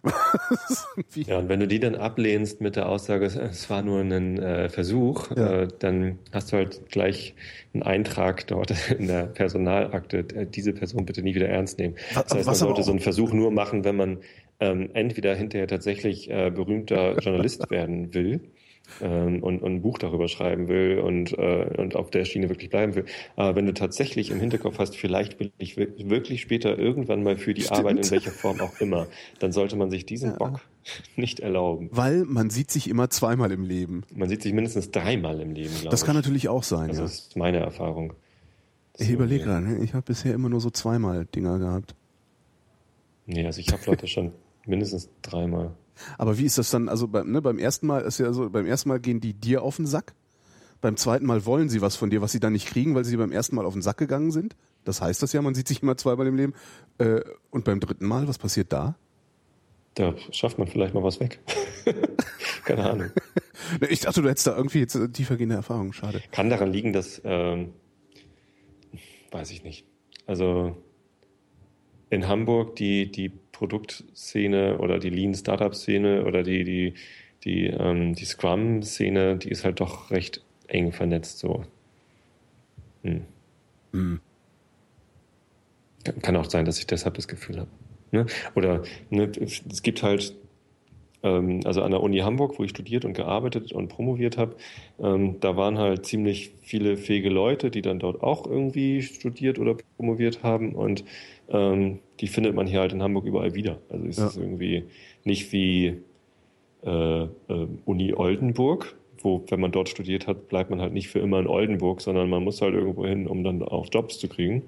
ja, 1.15 1.37
und 1.37 1.47
wenn 1.47 1.59
du 1.59 1.67
die 1.67 1.79
dann 1.79 1.95
ablehnst 1.95 2.59
mit 2.59 2.75
der 2.75 2.89
Aussage, 2.89 3.25
es 3.25 3.69
war 3.69 3.81
nur 3.81 4.01
ein 4.01 4.37
äh, 4.37 4.69
Versuch, 4.69 5.31
ja. 5.35 5.61
äh, 5.61 5.67
dann 5.79 6.19
hast 6.31 6.51
du 6.51 6.57
halt 6.57 6.89
gleich 6.89 7.35
einen 7.73 7.83
Eintrag 7.83 8.45
dort 8.47 8.73
in 8.99 9.07
der 9.07 9.23
Personalakte, 9.27 10.19
äh, 10.35 10.45
diese 10.45 10.73
Person 10.73 11.05
bitte 11.05 11.21
nie 11.21 11.35
wieder 11.35 11.47
ernst 11.47 11.79
nehmen. 11.79 11.95
Das 12.13 12.33
heißt, 12.33 12.45
man 12.45 12.55
sollte 12.55 12.83
so 12.83 12.91
einen 12.91 12.99
Versuch 12.99 13.31
nur 13.31 13.51
machen, 13.51 13.85
wenn 13.85 13.95
man 13.95 14.17
ähm, 14.59 14.89
entweder 14.93 15.35
hinterher 15.35 15.67
tatsächlich 15.67 16.29
äh, 16.29 16.51
berühmter 16.51 17.17
Journalist 17.19 17.69
werden 17.71 18.13
will 18.13 18.41
ähm, 19.01 19.41
und, 19.43 19.61
und 19.61 19.75
ein 19.75 19.81
Buch 19.81 19.97
darüber 19.97 20.27
schreiben 20.27 20.67
will 20.67 20.99
und, 20.99 21.37
äh, 21.37 21.75
und 21.77 21.95
auf 21.95 22.09
der 22.11 22.25
Schiene 22.25 22.49
wirklich 22.49 22.69
bleiben 22.69 22.95
will. 22.95 23.05
Aber 23.35 23.55
wenn 23.55 23.65
du 23.65 23.73
tatsächlich 23.73 24.31
im 24.31 24.39
Hinterkopf 24.39 24.79
hast, 24.79 24.95
vielleicht 24.95 25.39
will 25.39 25.51
ich 25.57 25.77
wirklich 25.77 26.41
später 26.41 26.77
irgendwann 26.77 27.23
mal 27.23 27.37
für 27.37 27.53
die 27.53 27.61
Stimmt. 27.61 27.79
Arbeit 27.79 28.05
in 28.05 28.11
welcher 28.11 28.31
Form 28.31 28.59
auch 28.61 28.79
immer, 28.79 29.07
dann 29.39 29.51
sollte 29.51 29.75
man 29.75 29.89
sich 29.89 30.05
diesen 30.05 30.31
ja. 30.31 30.37
Bock 30.37 30.61
nicht 31.15 31.39
erlauben. 31.39 31.89
Weil 31.91 32.25
man 32.25 32.49
sieht 32.49 32.71
sich 32.71 32.89
immer 32.89 33.09
zweimal 33.09 33.51
im 33.51 33.63
Leben. 33.63 34.03
Man 34.13 34.29
sieht 34.29 34.41
sich 34.41 34.53
mindestens 34.53 34.91
dreimal 34.91 35.39
im 35.39 35.51
Leben, 35.51 35.73
Das 35.89 36.05
kann 36.05 36.15
natürlich 36.15 36.49
auch 36.49 36.63
sein, 36.63 36.89
also 36.89 37.01
ja. 37.01 37.07
Das 37.07 37.13
ist 37.19 37.37
meine 37.37 37.59
Erfahrung. 37.59 38.13
Ich 38.97 39.09
überlege 39.09 39.45
gerade, 39.45 39.65
ne? 39.65 39.83
ich 39.83 39.93
habe 39.93 40.03
bisher 40.03 40.33
immer 40.33 40.49
nur 40.49 40.61
so 40.61 40.69
zweimal 40.69 41.25
Dinger 41.25 41.57
gehabt. 41.57 41.95
Nee, 43.25 43.45
also 43.45 43.59
ich 43.59 43.71
habe 43.71 43.81
Leute 43.85 44.07
schon 44.07 44.33
mindestens 44.65 45.09
dreimal. 45.21 45.71
Aber 46.17 46.37
wie 46.37 46.45
ist 46.45 46.57
das 46.57 46.69
dann? 46.69 46.89
Also 46.89 47.07
beim, 47.07 47.31
ne, 47.31 47.41
beim 47.41 47.59
ersten 47.59 47.87
Mal 47.87 48.01
ist 48.01 48.19
ja 48.19 48.33
so, 48.33 48.49
beim 48.49 48.65
ersten 48.65 48.89
Mal 48.89 48.99
gehen 48.99 49.19
die 49.19 49.33
dir 49.33 49.61
auf 49.61 49.77
den 49.77 49.85
Sack. 49.85 50.13
Beim 50.81 50.97
zweiten 50.97 51.25
Mal 51.25 51.45
wollen 51.45 51.69
sie 51.69 51.81
was 51.81 51.95
von 51.95 52.09
dir, 52.09 52.21
was 52.21 52.31
sie 52.33 52.39
dann 52.39 52.53
nicht 52.53 52.67
kriegen, 52.67 52.93
weil 52.93 53.05
sie 53.05 53.15
beim 53.15 53.31
ersten 53.31 53.55
Mal 53.55 53.65
auf 53.65 53.73
den 53.73 53.81
Sack 53.81 53.97
gegangen 53.97 54.31
sind. 54.31 54.55
Das 54.83 55.01
heißt 55.01 55.23
das 55.23 55.31
ja, 55.31 55.41
man 55.41 55.55
sieht 55.55 55.67
sich 55.67 55.81
immer 55.81 55.95
zweimal 55.95 56.27
im 56.27 56.35
Leben. 56.35 56.53
Äh, 56.97 57.21
und 57.51 57.63
beim 57.63 57.79
dritten 57.79 58.05
Mal, 58.05 58.27
was 58.27 58.37
passiert 58.37 58.73
da? 58.73 58.95
Da 59.95 60.15
schafft 60.31 60.57
man 60.57 60.67
vielleicht 60.67 60.93
mal 60.93 61.03
was 61.03 61.19
weg. 61.19 61.39
Keine 62.65 62.89
Ahnung. 62.89 63.11
Ich 63.89 64.01
dachte, 64.01 64.21
du 64.21 64.29
hättest 64.29 64.45
da 64.45 64.57
irgendwie 64.57 64.79
jetzt 64.79 64.99
tiefergehende 65.13 65.55
Erfahrungen. 65.55 65.93
Schade. 65.93 66.21
Kann 66.31 66.49
daran 66.49 66.71
liegen, 66.71 66.91
dass, 66.91 67.21
ähm, 67.23 67.73
weiß 69.31 69.51
ich 69.51 69.63
nicht. 69.63 69.85
Also 70.27 70.75
in 72.09 72.27
Hamburg 72.27 72.75
die, 72.75 73.09
die 73.09 73.31
Produktszene 73.53 74.79
oder 74.79 74.99
die 74.99 75.09
Lean 75.09 75.33
Startup 75.33 75.73
Szene 75.73 76.25
oder 76.25 76.43
die, 76.43 76.65
die, 76.65 76.93
die, 77.45 77.67
ähm, 77.67 78.13
die 78.13 78.25
Scrum 78.25 78.83
Szene, 78.83 79.37
die 79.37 79.49
ist 79.49 79.63
halt 79.63 79.79
doch 79.79 80.11
recht 80.11 80.43
eng 80.67 80.91
vernetzt 80.91 81.39
so. 81.39 81.63
Hm. 83.03 83.21
Hm. 83.93 84.19
Kann 86.21 86.35
auch 86.35 86.49
sein, 86.49 86.65
dass 86.65 86.79
ich 86.79 86.87
deshalb 86.87 87.15
das 87.15 87.29
Gefühl 87.29 87.59
habe. 87.59 87.69
Ne? 88.11 88.25
Oder 88.55 88.83
ne, 89.09 89.31
es 89.39 89.81
gibt 89.83 90.03
halt, 90.03 90.35
ähm, 91.21 91.61
also 91.63 91.81
an 91.81 91.91
der 91.91 92.01
Uni 92.01 92.19
Hamburg, 92.19 92.59
wo 92.59 92.63
ich 92.63 92.71
studiert 92.71 93.05
und 93.05 93.13
gearbeitet 93.13 93.71
und 93.71 93.87
promoviert 93.87 94.37
habe, 94.37 94.55
ähm, 94.99 95.39
da 95.39 95.55
waren 95.55 95.77
halt 95.77 96.05
ziemlich 96.05 96.51
viele 96.61 96.97
fähige 96.97 97.29
Leute, 97.29 97.71
die 97.71 97.81
dann 97.81 97.99
dort 97.99 98.21
auch 98.21 98.45
irgendwie 98.45 99.01
studiert 99.01 99.59
oder 99.59 99.77
promoviert 99.95 100.43
haben 100.43 100.75
und 100.75 101.05
ähm, 101.49 101.99
die 102.23 102.29
findet 102.29 102.55
man 102.55 102.67
hier 102.67 102.79
halt 102.79 102.93
in 102.93 103.03
Hamburg 103.03 103.25
überall 103.25 103.53
wieder. 103.53 103.79
Also 103.89 104.05
es 104.05 104.15
ja. 104.15 104.27
ist 104.27 104.37
irgendwie 104.37 104.85
nicht 105.25 105.51
wie 105.51 105.97
äh, 106.85 107.23
äh, 107.23 107.27
Uni 107.83 108.13
Oldenburg, 108.13 108.95
wo, 109.21 109.43
wenn 109.49 109.59
man 109.59 109.73
dort 109.73 109.89
studiert 109.89 110.25
hat, 110.25 110.47
bleibt 110.47 110.69
man 110.69 110.79
halt 110.79 110.93
nicht 110.93 111.09
für 111.09 111.19
immer 111.19 111.41
in 111.41 111.47
Oldenburg, 111.47 111.99
sondern 111.99 112.29
man 112.29 112.41
muss 112.41 112.61
halt 112.61 112.75
irgendwo 112.75 113.05
hin, 113.05 113.27
um 113.27 113.43
dann 113.43 113.61
auch 113.61 113.87
Jobs 113.91 114.19
zu 114.19 114.29
kriegen. 114.29 114.61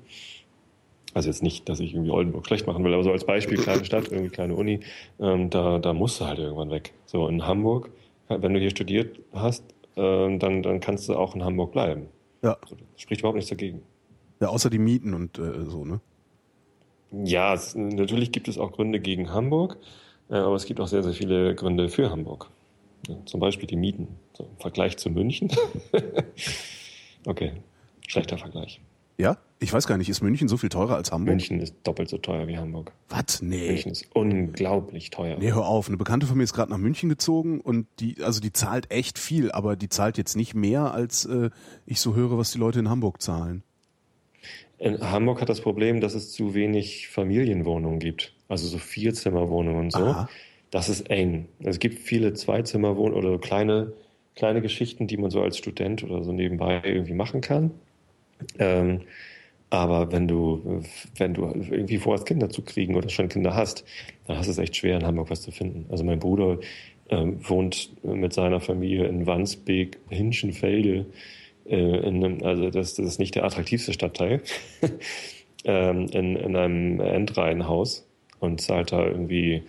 Also 1.13 1.29
jetzt 1.29 1.43
nicht, 1.43 1.69
dass 1.69 1.79
ich 1.79 1.93
irgendwie 1.93 2.11
Oldenburg 2.11 2.45
schlecht 2.45 2.67
machen 2.67 2.83
will, 2.83 2.93
aber 2.93 3.05
so 3.05 3.11
als 3.13 3.25
Beispiel 3.25 3.57
kleine 3.57 3.85
Stadt, 3.85 4.11
irgendwie 4.11 4.31
kleine 4.31 4.55
Uni, 4.55 4.81
ähm, 5.21 5.49
da, 5.49 5.79
da 5.79 5.93
musst 5.93 6.19
du 6.19 6.25
halt 6.25 6.39
irgendwann 6.39 6.71
weg. 6.71 6.91
So 7.05 7.25
in 7.29 7.47
Hamburg, 7.47 7.89
wenn 8.27 8.53
du 8.53 8.59
hier 8.59 8.71
studiert 8.71 9.17
hast, 9.31 9.63
äh, 9.95 10.37
dann, 10.37 10.61
dann 10.61 10.81
kannst 10.81 11.07
du 11.07 11.15
auch 11.15 11.35
in 11.35 11.45
Hamburg 11.45 11.71
bleiben. 11.71 12.07
Ja. 12.43 12.57
Also, 12.61 12.75
spricht 12.97 13.21
überhaupt 13.21 13.37
nichts 13.37 13.49
dagegen. 13.49 13.81
Ja, 14.41 14.49
außer 14.49 14.69
die 14.69 14.77
Mieten 14.77 15.13
und 15.13 15.39
äh, 15.39 15.63
so, 15.69 15.85
ne? 15.85 16.01
Ja, 17.11 17.53
es, 17.53 17.75
natürlich 17.75 18.31
gibt 18.31 18.47
es 18.47 18.57
auch 18.57 18.71
Gründe 18.71 18.99
gegen 18.99 19.31
Hamburg, 19.31 19.77
äh, 20.29 20.35
aber 20.35 20.55
es 20.55 20.65
gibt 20.65 20.79
auch 20.79 20.87
sehr, 20.87 21.03
sehr 21.03 21.13
viele 21.13 21.55
Gründe 21.55 21.89
für 21.89 22.09
Hamburg. 22.09 22.49
Ja, 23.07 23.15
zum 23.25 23.39
Beispiel 23.39 23.67
die 23.67 23.75
Mieten. 23.75 24.07
So, 24.33 24.43
Im 24.43 24.57
Vergleich 24.59 24.97
zu 24.97 25.09
München. 25.09 25.51
okay, 27.25 27.53
schlechter 28.07 28.37
Vergleich. 28.37 28.81
Ja? 29.17 29.37
Ich 29.59 29.71
weiß 29.71 29.87
gar 29.87 29.97
nicht, 29.97 30.09
ist 30.09 30.21
München 30.21 30.49
so 30.49 30.57
viel 30.57 30.69
teurer 30.69 30.95
als 30.95 31.11
Hamburg? 31.11 31.35
München 31.35 31.61
ist 31.61 31.75
doppelt 31.83 32.09
so 32.09 32.17
teuer 32.17 32.47
wie 32.47 32.57
Hamburg. 32.57 32.91
Was? 33.07 33.41
Nee. 33.41 33.69
München 33.69 33.91
ist 33.91 34.07
unglaublich 34.13 35.11
teuer. 35.11 35.37
Nee, 35.39 35.53
hör 35.53 35.65
auf. 35.65 35.87
Eine 35.87 35.97
Bekannte 35.97 36.27
von 36.27 36.37
mir 36.37 36.43
ist 36.43 36.53
gerade 36.53 36.71
nach 36.71 36.77
München 36.77 37.07
gezogen 37.07 37.61
und 37.61 37.87
die, 37.99 38.21
also 38.21 38.41
die 38.41 38.51
zahlt 38.51 38.91
echt 38.91 39.17
viel, 39.17 39.51
aber 39.51 39.77
die 39.77 39.87
zahlt 39.87 40.17
jetzt 40.17 40.35
nicht 40.35 40.55
mehr, 40.55 40.93
als 40.93 41.25
äh, 41.25 41.51
ich 41.85 42.01
so 42.01 42.15
höre, 42.15 42.37
was 42.37 42.51
die 42.51 42.57
Leute 42.57 42.79
in 42.79 42.89
Hamburg 42.89 43.21
zahlen. 43.21 43.63
In 44.77 44.99
Hamburg 44.99 45.41
hat 45.41 45.49
das 45.49 45.61
Problem, 45.61 46.01
dass 46.01 46.15
es 46.15 46.31
zu 46.31 46.53
wenig 46.53 47.07
Familienwohnungen 47.07 47.99
gibt. 47.99 48.33
Also 48.47 48.67
so 48.67 48.77
Vierzimmerwohnungen 48.77 49.85
und 49.85 49.91
so. 49.91 49.99
Aha. 49.99 50.29
Das 50.71 50.89
ist 50.89 51.09
eng. 51.09 51.47
Es 51.59 51.79
gibt 51.79 51.99
viele 51.99 52.33
Zweizimmerwohnungen 52.33 53.25
oder 53.25 53.39
kleine, 53.39 53.93
kleine 54.35 54.61
Geschichten, 54.61 55.07
die 55.07 55.17
man 55.17 55.31
so 55.31 55.41
als 55.41 55.57
Student 55.57 56.03
oder 56.03 56.23
so 56.23 56.33
nebenbei 56.33 56.81
irgendwie 56.83 57.13
machen 57.13 57.41
kann. 57.41 57.71
Ähm, 58.59 59.01
aber 59.69 60.11
wenn 60.11 60.27
du, 60.27 60.83
wenn 61.17 61.33
du 61.33 61.45
irgendwie 61.45 61.97
vorhast, 61.97 62.25
Kinder 62.25 62.49
zu 62.49 62.61
kriegen 62.61 62.95
oder 62.95 63.09
schon 63.09 63.29
Kinder 63.29 63.55
hast, 63.55 63.83
dann 64.27 64.37
hast 64.37 64.47
du 64.47 64.51
es 64.51 64.57
echt 64.57 64.75
schwer, 64.75 64.97
in 64.97 65.05
Hamburg 65.05 65.29
was 65.29 65.41
zu 65.41 65.51
finden. 65.51 65.85
Also 65.89 66.03
mein 66.03 66.19
Bruder 66.19 66.59
ähm, 67.09 67.37
wohnt 67.47 67.91
mit 68.03 68.33
seiner 68.33 68.59
Familie 68.59 69.07
in 69.07 69.25
Wandsbek, 69.25 69.99
Hinschenfelde, 70.09 71.05
in 71.65 72.23
einem, 72.23 72.43
also 72.43 72.69
das, 72.69 72.93
das 72.93 73.05
ist 73.05 73.19
nicht 73.19 73.35
der 73.35 73.43
attraktivste 73.43 73.93
Stadtteil, 73.93 74.41
ähm, 75.65 76.07
in, 76.11 76.35
in 76.35 76.55
einem 76.55 76.99
Endreihenhaus 76.99 78.07
und 78.39 78.61
zahlt 78.61 78.91
da 78.91 79.05
irgendwie, 79.05 79.63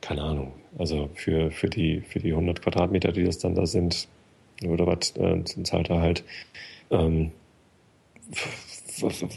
keine 0.00 0.22
Ahnung, 0.22 0.52
also 0.78 1.08
für, 1.14 1.50
für, 1.50 1.68
die, 1.68 2.00
für 2.00 2.20
die 2.20 2.32
100 2.32 2.60
Quadratmeter, 2.60 3.12
die 3.12 3.24
das 3.24 3.38
dann 3.38 3.54
da 3.54 3.66
sind, 3.66 4.08
oder 4.66 4.86
was, 4.86 5.16
äh, 5.16 5.42
zahlt 5.44 5.90
er 5.90 6.00
halt, 6.00 6.24
ähm, 6.90 7.32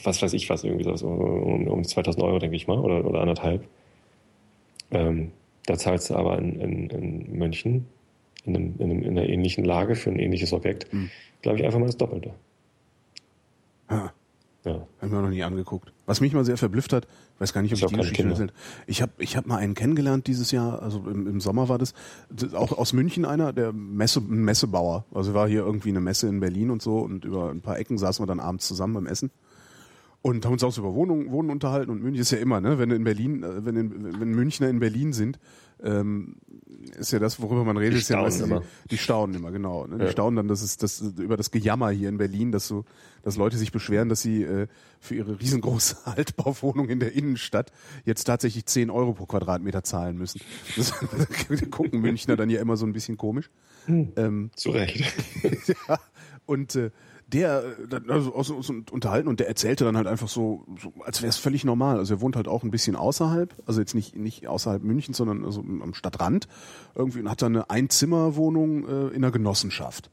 was 0.03 0.21
weiß 0.21 0.33
ich 0.33 0.49
was, 0.49 0.63
irgendwie 0.63 0.97
so 0.97 1.07
um, 1.07 1.67
um 1.67 1.83
2000 1.83 2.23
Euro, 2.23 2.39
denke 2.39 2.55
ich 2.55 2.67
mal, 2.67 2.77
oder, 2.77 3.05
oder 3.05 3.21
anderthalb. 3.21 3.65
Ähm, 4.91 5.31
da 5.65 5.77
zahlst 5.77 6.09
du 6.09 6.15
aber 6.15 6.37
in, 6.37 6.59
in, 6.61 6.89
in 6.89 7.37
München 7.37 7.87
in, 8.43 8.55
einem, 8.55 8.75
in, 8.77 8.83
einem, 8.83 9.01
in 9.03 9.17
einer 9.17 9.29
ähnlichen 9.29 9.65
Lage 9.65 9.95
für 9.95 10.09
ein 10.09 10.19
ähnliches 10.19 10.53
Objekt, 10.53 10.91
mhm. 10.93 11.09
glaube 11.41 11.59
ich, 11.59 11.65
einfach 11.65 11.79
mal 11.79 11.85
das 11.85 11.97
Doppelte. 11.97 12.33
Ha. 13.89 14.13
Ja. 14.65 14.85
Haben 15.01 15.11
wir 15.11 15.21
noch 15.21 15.29
nie 15.29 15.43
angeguckt. 15.43 15.93
Was 16.05 16.19
mich 16.19 16.33
mal 16.33 16.43
sehr 16.43 16.57
verblüfft 16.57 16.91
hat, 16.91 17.07
weiß 17.39 17.53
gar 17.53 17.61
nicht, 17.61 17.71
ob 17.71 17.77
ich, 17.77 17.83
ich 17.83 17.89
die 17.89 17.95
Geschichte 17.95 18.23
erzählt. 18.23 18.53
Ich 18.85 19.01
habe 19.01 19.13
ich 19.17 19.37
hab 19.37 19.45
mal 19.45 19.57
einen 19.57 19.75
kennengelernt 19.75 20.27
dieses 20.27 20.51
Jahr, 20.51 20.81
also 20.81 21.05
im, 21.09 21.25
im 21.25 21.39
Sommer 21.39 21.69
war 21.69 21.77
das, 21.77 21.93
auch 22.53 22.77
aus 22.77 22.91
München 22.91 23.23
einer, 23.23 23.53
der 23.53 23.71
Messe, 23.71 24.19
Messebauer. 24.19 25.05
Also 25.13 25.33
war 25.33 25.47
hier 25.47 25.61
irgendwie 25.61 25.89
eine 25.89 26.01
Messe 26.01 26.27
in 26.27 26.41
Berlin 26.41 26.69
und 26.69 26.81
so 26.81 26.99
und 26.99 27.23
über 27.23 27.49
ein 27.49 27.61
paar 27.61 27.79
Ecken 27.79 27.97
saßen 27.97 28.21
wir 28.21 28.27
dann 28.27 28.41
abends 28.41 28.67
zusammen 28.67 28.95
beim 28.95 29.05
Essen 29.05 29.31
und 30.21 30.45
haben 30.45 30.53
uns 30.53 30.63
auch 30.63 30.71
so 30.71 30.81
über 30.81 30.93
Wohnungen, 30.93 31.31
Wohnen 31.31 31.49
unterhalten 31.49 31.91
und 31.91 32.01
München 32.01 32.21
ist 32.21 32.31
ja 32.31 32.39
immer, 32.39 32.59
ne, 32.59 32.77
wenn 32.79 32.91
in 32.91 33.03
Berlin, 33.03 33.43
äh, 33.43 33.65
wenn, 33.65 33.75
in, 33.75 34.19
wenn 34.19 34.29
Münchner 34.29 34.69
in 34.69 34.79
Berlin 34.79 35.13
sind, 35.13 35.39
ähm, 35.83 36.35
ist 36.97 37.11
ja 37.11 37.19
das, 37.19 37.41
worüber 37.41 37.63
man 37.63 37.77
redet, 37.77 37.95
die 37.95 37.99
ist 37.99 38.09
ja 38.09 38.21
meistens, 38.21 38.45
immer. 38.45 38.61
Die, 38.61 38.89
die 38.89 38.97
staunen 38.97 39.35
immer, 39.35 39.51
genau. 39.51 39.85
Ne? 39.87 39.97
Die 39.97 40.05
ja. 40.05 40.11
staunen 40.11 40.35
dann, 40.35 40.47
dass 40.47 40.61
es 40.61 40.77
das 40.77 41.01
über 41.01 41.37
das 41.37 41.51
Gejammer 41.51 41.89
hier 41.89 42.09
in 42.09 42.17
Berlin, 42.17 42.51
dass 42.51 42.67
so, 42.67 42.85
dass 43.23 43.37
Leute 43.37 43.57
sich 43.57 43.71
beschweren, 43.71 44.09
dass 44.09 44.21
sie 44.21 44.43
äh, 44.43 44.67
für 44.99 45.15
ihre 45.15 45.39
riesengroße 45.39 45.97
Altbauwohnung 46.05 46.89
in 46.89 46.99
der 46.99 47.13
Innenstadt 47.13 47.71
jetzt 48.05 48.23
tatsächlich 48.23 48.65
10 48.65 48.89
Euro 48.89 49.13
pro 49.13 49.25
Quadratmeter 49.25 49.83
zahlen 49.83 50.17
müssen. 50.17 50.41
Das, 50.75 50.93
gucken 51.71 52.01
Münchner 52.01 52.35
dann 52.35 52.49
ja 52.49 52.61
immer 52.61 52.77
so 52.77 52.85
ein 52.85 52.93
bisschen 52.93 53.17
komisch. 53.17 53.49
Hm. 53.85 54.13
Ähm, 54.15 54.51
Zu 54.55 54.71
Recht. 54.71 55.13
ja, 55.87 55.99
und 56.45 56.75
äh, 56.75 56.91
der 57.27 57.75
also 58.07 58.33
aus 58.33 58.49
uns 58.49 58.69
unterhalten 58.69 59.27
und 59.27 59.39
der 59.39 59.47
erzählte 59.47 59.83
dann 59.83 59.97
halt 59.97 60.07
einfach 60.07 60.29
so, 60.29 60.65
so 60.79 60.93
als 61.03 61.21
wäre 61.21 61.29
es 61.29 61.37
völlig 61.37 61.65
normal. 61.65 61.97
Also 61.97 62.15
er 62.15 62.21
wohnt 62.21 62.35
halt 62.35 62.47
auch 62.47 62.63
ein 62.63 62.71
bisschen 62.71 62.95
außerhalb, 62.95 63.53
also 63.65 63.81
jetzt 63.81 63.95
nicht 63.95 64.15
nicht 64.15 64.47
außerhalb 64.47 64.81
München, 64.83 65.13
sondern 65.13 65.43
also 65.43 65.59
am 65.59 65.93
Stadtrand 65.93 66.47
irgendwie 66.95 67.19
und 67.19 67.29
hat 67.29 67.41
dann 67.41 67.55
eine 67.55 67.69
Einzimmerwohnung 67.69 68.87
äh, 68.87 69.07
in 69.09 69.23
einer 69.23 69.31
Genossenschaft. 69.31 70.09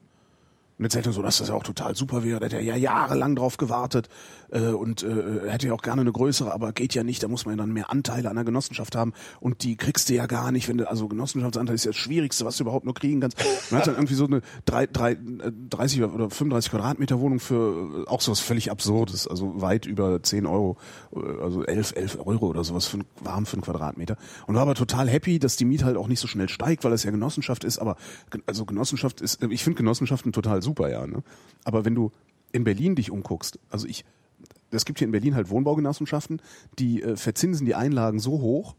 Und 0.77 0.85
erzählt 0.85 1.07
er 1.07 1.12
so, 1.12 1.22
dass 1.22 1.39
das 1.39 1.49
ja 1.49 1.55
auch 1.55 1.62
total 1.62 1.95
super 1.95 2.25
wäre. 2.25 2.41
Da 2.41 2.47
hätte 2.47 2.57
er 2.57 2.62
ja 2.62 2.77
jahrelang 2.77 3.37
drauf 3.37 3.59
gewartet 3.59 4.09
äh, 4.51 4.68
und 4.68 5.05
äh, 5.05 5.49
hätte 5.49 5.68
ja 5.68 5.72
auch 5.72 5.83
gerne 5.83 6.01
eine 6.01 6.11
größere, 6.11 6.53
aber 6.53 6.72
geht 6.72 6.95
ja 6.95 7.05
nicht. 7.05 7.22
Da 7.22 7.29
muss 7.29 7.47
man 7.47 7.57
ja 7.57 7.62
dann 7.62 7.72
mehr 7.72 7.91
Anteile 7.91 8.29
an 8.29 8.35
der 8.35 8.45
Genossenschaft 8.45 8.97
haben 8.97 9.12
und 9.39 9.62
die 9.62 9.77
kriegst 9.77 10.09
du 10.09 10.14
ja 10.14 10.27
gar 10.27 10.51
nicht, 10.51 10.68
wenn 10.68 10.79
du, 10.79 10.91
also 10.91 11.07
Genossenschaftsanteil 11.07 11.77
ist 11.77 11.85
ja 11.85 11.91
das 11.93 11.97
Schwierigste, 11.97 12.45
was 12.45 12.57
du 12.57 12.64
überhaupt 12.64 12.87
nur 12.87 12.95
kriegen 12.95 13.20
kannst. 13.20 13.39
Man 13.70 13.81
hat 13.81 13.87
dann 13.87 13.95
irgendwie 13.95 14.14
so 14.14 14.27
eine 14.27 14.41
drei, 14.64 14.87
drei, 14.87 15.16
30 15.70 16.03
oder 16.03 16.29
35 16.29 16.72
Quadratmeter 16.72 17.20
Wohnung 17.20 17.39
für 17.39 18.05
äh, 18.07 18.09
auch 18.09 18.20
sowas 18.20 18.41
völlig 18.41 18.72
Absurdes, 18.72 19.29
also 19.29 19.61
weit 19.61 19.87
über 19.87 20.25
10 20.25 20.45
Euro, 20.45 20.77
äh, 21.14 21.41
also 21.41 21.64
11, 21.64 21.93
11 21.95 22.18
Euro 22.27 22.47
oder 22.49 22.64
sowas 22.64 22.87
für 22.87 22.99
ein, 22.99 23.05
warm 23.20 23.47
für 23.47 23.55
einen 23.55 23.62
Quadratmeter. 23.62 24.16
Und 24.49 24.57
war 24.57 24.62
aber 24.62 24.75
total 24.75 25.09
happy, 25.09 25.39
dass 25.39 25.55
die 25.55 25.66
Miete 25.66 25.85
halt 25.85 25.97
auch 25.97 26.09
nicht 26.09 26.20
so 26.20 26.27
schnell 26.27 26.49
steigt, 26.49 26.83
weil 26.83 26.93
es 26.93 27.05
ja 27.05 27.12
Genossenschaft 27.12 27.62
ist, 27.62 27.79
aber 27.79 27.97
also 28.47 28.64
Genossenschaft 28.64 29.20
ist, 29.20 29.41
ich 29.45 29.62
finde 29.62 29.77
Genossenschaften 29.77 30.33
total 30.33 30.63
super, 30.64 30.90
ja. 30.90 31.06
Ne? 31.06 31.22
Aber 31.64 31.84
wenn 31.84 31.94
du 31.94 32.10
in 32.52 32.64
Berlin 32.64 32.94
dich 32.94 33.10
umguckst, 33.10 33.58
also 33.70 33.86
ich, 33.86 34.04
es 34.70 34.84
gibt 34.84 34.98
hier 34.98 35.06
in 35.06 35.12
Berlin 35.12 35.34
halt 35.34 35.50
Wohnbaugenossenschaften, 35.50 36.40
die 36.78 37.02
äh, 37.02 37.16
verzinsen 37.16 37.66
die 37.66 37.74
Einlagen 37.74 38.18
so 38.18 38.40
hoch, 38.40 38.74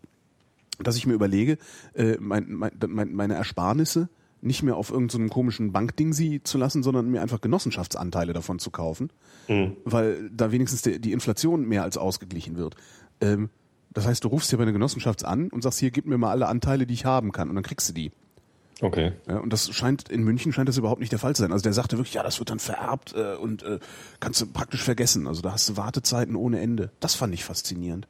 dass 0.79 0.97
ich 0.97 1.07
mir 1.07 1.13
überlege, 1.13 1.57
äh, 1.93 2.17
mein, 2.19 2.51
mein, 2.51 2.71
mein, 2.87 3.13
meine 3.13 3.35
Ersparnisse 3.35 4.09
nicht 4.41 4.61
mehr 4.61 4.75
auf 4.75 4.91
irgendeinem 4.91 5.27
so 5.27 5.33
komischen 5.33 5.71
Bankding 5.71 6.13
sie 6.13 6.43
zu 6.43 6.57
lassen, 6.57 6.83
sondern 6.83 7.09
mir 7.09 7.21
einfach 7.21 7.41
Genossenschaftsanteile 7.41 8.33
davon 8.33 8.59
zu 8.59 8.69
kaufen, 8.69 9.09
mhm. 9.47 9.75
weil 9.85 10.29
da 10.29 10.51
wenigstens 10.51 10.83
die, 10.83 10.99
die, 10.99 11.13
Inflation 11.13 11.67
mehr 11.67 11.83
als 11.83 11.97
ausgeglichen 11.97 12.55
wird. 12.55 12.75
Ähm, 13.21 13.49
das 13.91 14.05
heißt, 14.05 14.23
du 14.23 14.27
rufst 14.27 14.49
hier 14.49 14.57
bei 14.57 14.63
einer 14.63 14.73
Genossenschaft 14.73 15.25
an 15.25 15.49
und 15.49 15.63
sagst, 15.63 15.79
hier, 15.79 15.89
gib 15.89 16.05
mir 16.05 16.17
mal 16.17 16.29
alle 16.29 16.47
Anteile, 16.47 16.85
die 16.85 16.93
ich 16.93 17.05
haben 17.05 17.31
kann, 17.31 17.49
und 17.49 17.55
dann 17.55 17.63
kriegst 17.63 17.89
du 17.89 17.93
die. 17.93 18.11
Okay. 18.81 19.13
Ja, 19.27 19.39
und 19.39 19.53
das 19.53 19.73
scheint, 19.73 20.09
in 20.09 20.23
München 20.23 20.51
scheint 20.51 20.67
das 20.67 20.77
überhaupt 20.77 20.99
nicht 20.99 21.11
der 21.11 21.19
Fall 21.19 21.35
zu 21.35 21.41
sein. 21.41 21.51
Also 21.51 21.63
der 21.63 21.73
sagte 21.73 21.97
wirklich, 21.97 22.15
ja, 22.15 22.23
das 22.23 22.39
wird 22.39 22.49
dann 22.49 22.59
vererbt 22.59 23.13
äh, 23.15 23.35
und 23.35 23.63
äh, 23.63 23.79
kannst 24.19 24.41
du 24.41 24.47
praktisch 24.47 24.83
vergessen. 24.83 25.27
Also 25.27 25.41
da 25.41 25.53
hast 25.53 25.69
du 25.69 25.77
Wartezeiten 25.77 26.35
ohne 26.35 26.59
Ende. 26.59 26.91
Das 26.99 27.15
fand 27.15 27.33
ich 27.33 27.43
faszinierend. 27.45 28.07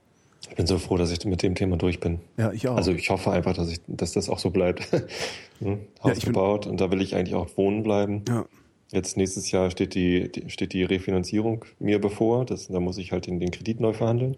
Ich 0.49 0.55
bin 0.55 0.67
so 0.67 0.77
froh, 0.77 0.97
dass 0.97 1.11
ich 1.11 1.23
mit 1.25 1.41
dem 1.43 1.55
Thema 1.55 1.77
durch 1.77 1.99
bin. 1.99 2.19
Ja, 2.37 2.51
ich 2.51 2.67
auch. 2.67 2.77
Also 2.77 2.91
ich 2.91 3.09
hoffe 3.09 3.31
einfach, 3.31 3.53
dass 3.53 3.69
ich, 3.69 3.81
dass 3.87 4.13
das 4.13 4.29
auch 4.29 4.39
so 4.39 4.49
bleibt. 4.49 4.91
hm? 5.59 5.79
Haus 6.03 6.21
ja, 6.21 6.27
gebaut 6.27 6.65
und 6.67 6.81
da 6.81 6.91
will 6.91 7.01
ich 7.01 7.15
eigentlich 7.15 7.35
auch 7.35 7.57
wohnen 7.57 7.83
bleiben. 7.83 8.23
Ja. 8.27 8.45
Jetzt 8.91 9.17
nächstes 9.17 9.51
Jahr 9.51 9.71
steht 9.71 9.95
die, 9.95 10.31
die 10.31 10.49
steht 10.49 10.73
die 10.73 10.83
Refinanzierung 10.83 11.65
mir 11.79 11.99
bevor. 11.99 12.45
Das, 12.45 12.67
da 12.67 12.79
muss 12.79 12.97
ich 12.97 13.11
halt 13.11 13.27
den, 13.27 13.39
den 13.39 13.51
Kredit 13.51 13.79
neu 13.79 13.93
verhandeln. 13.93 14.37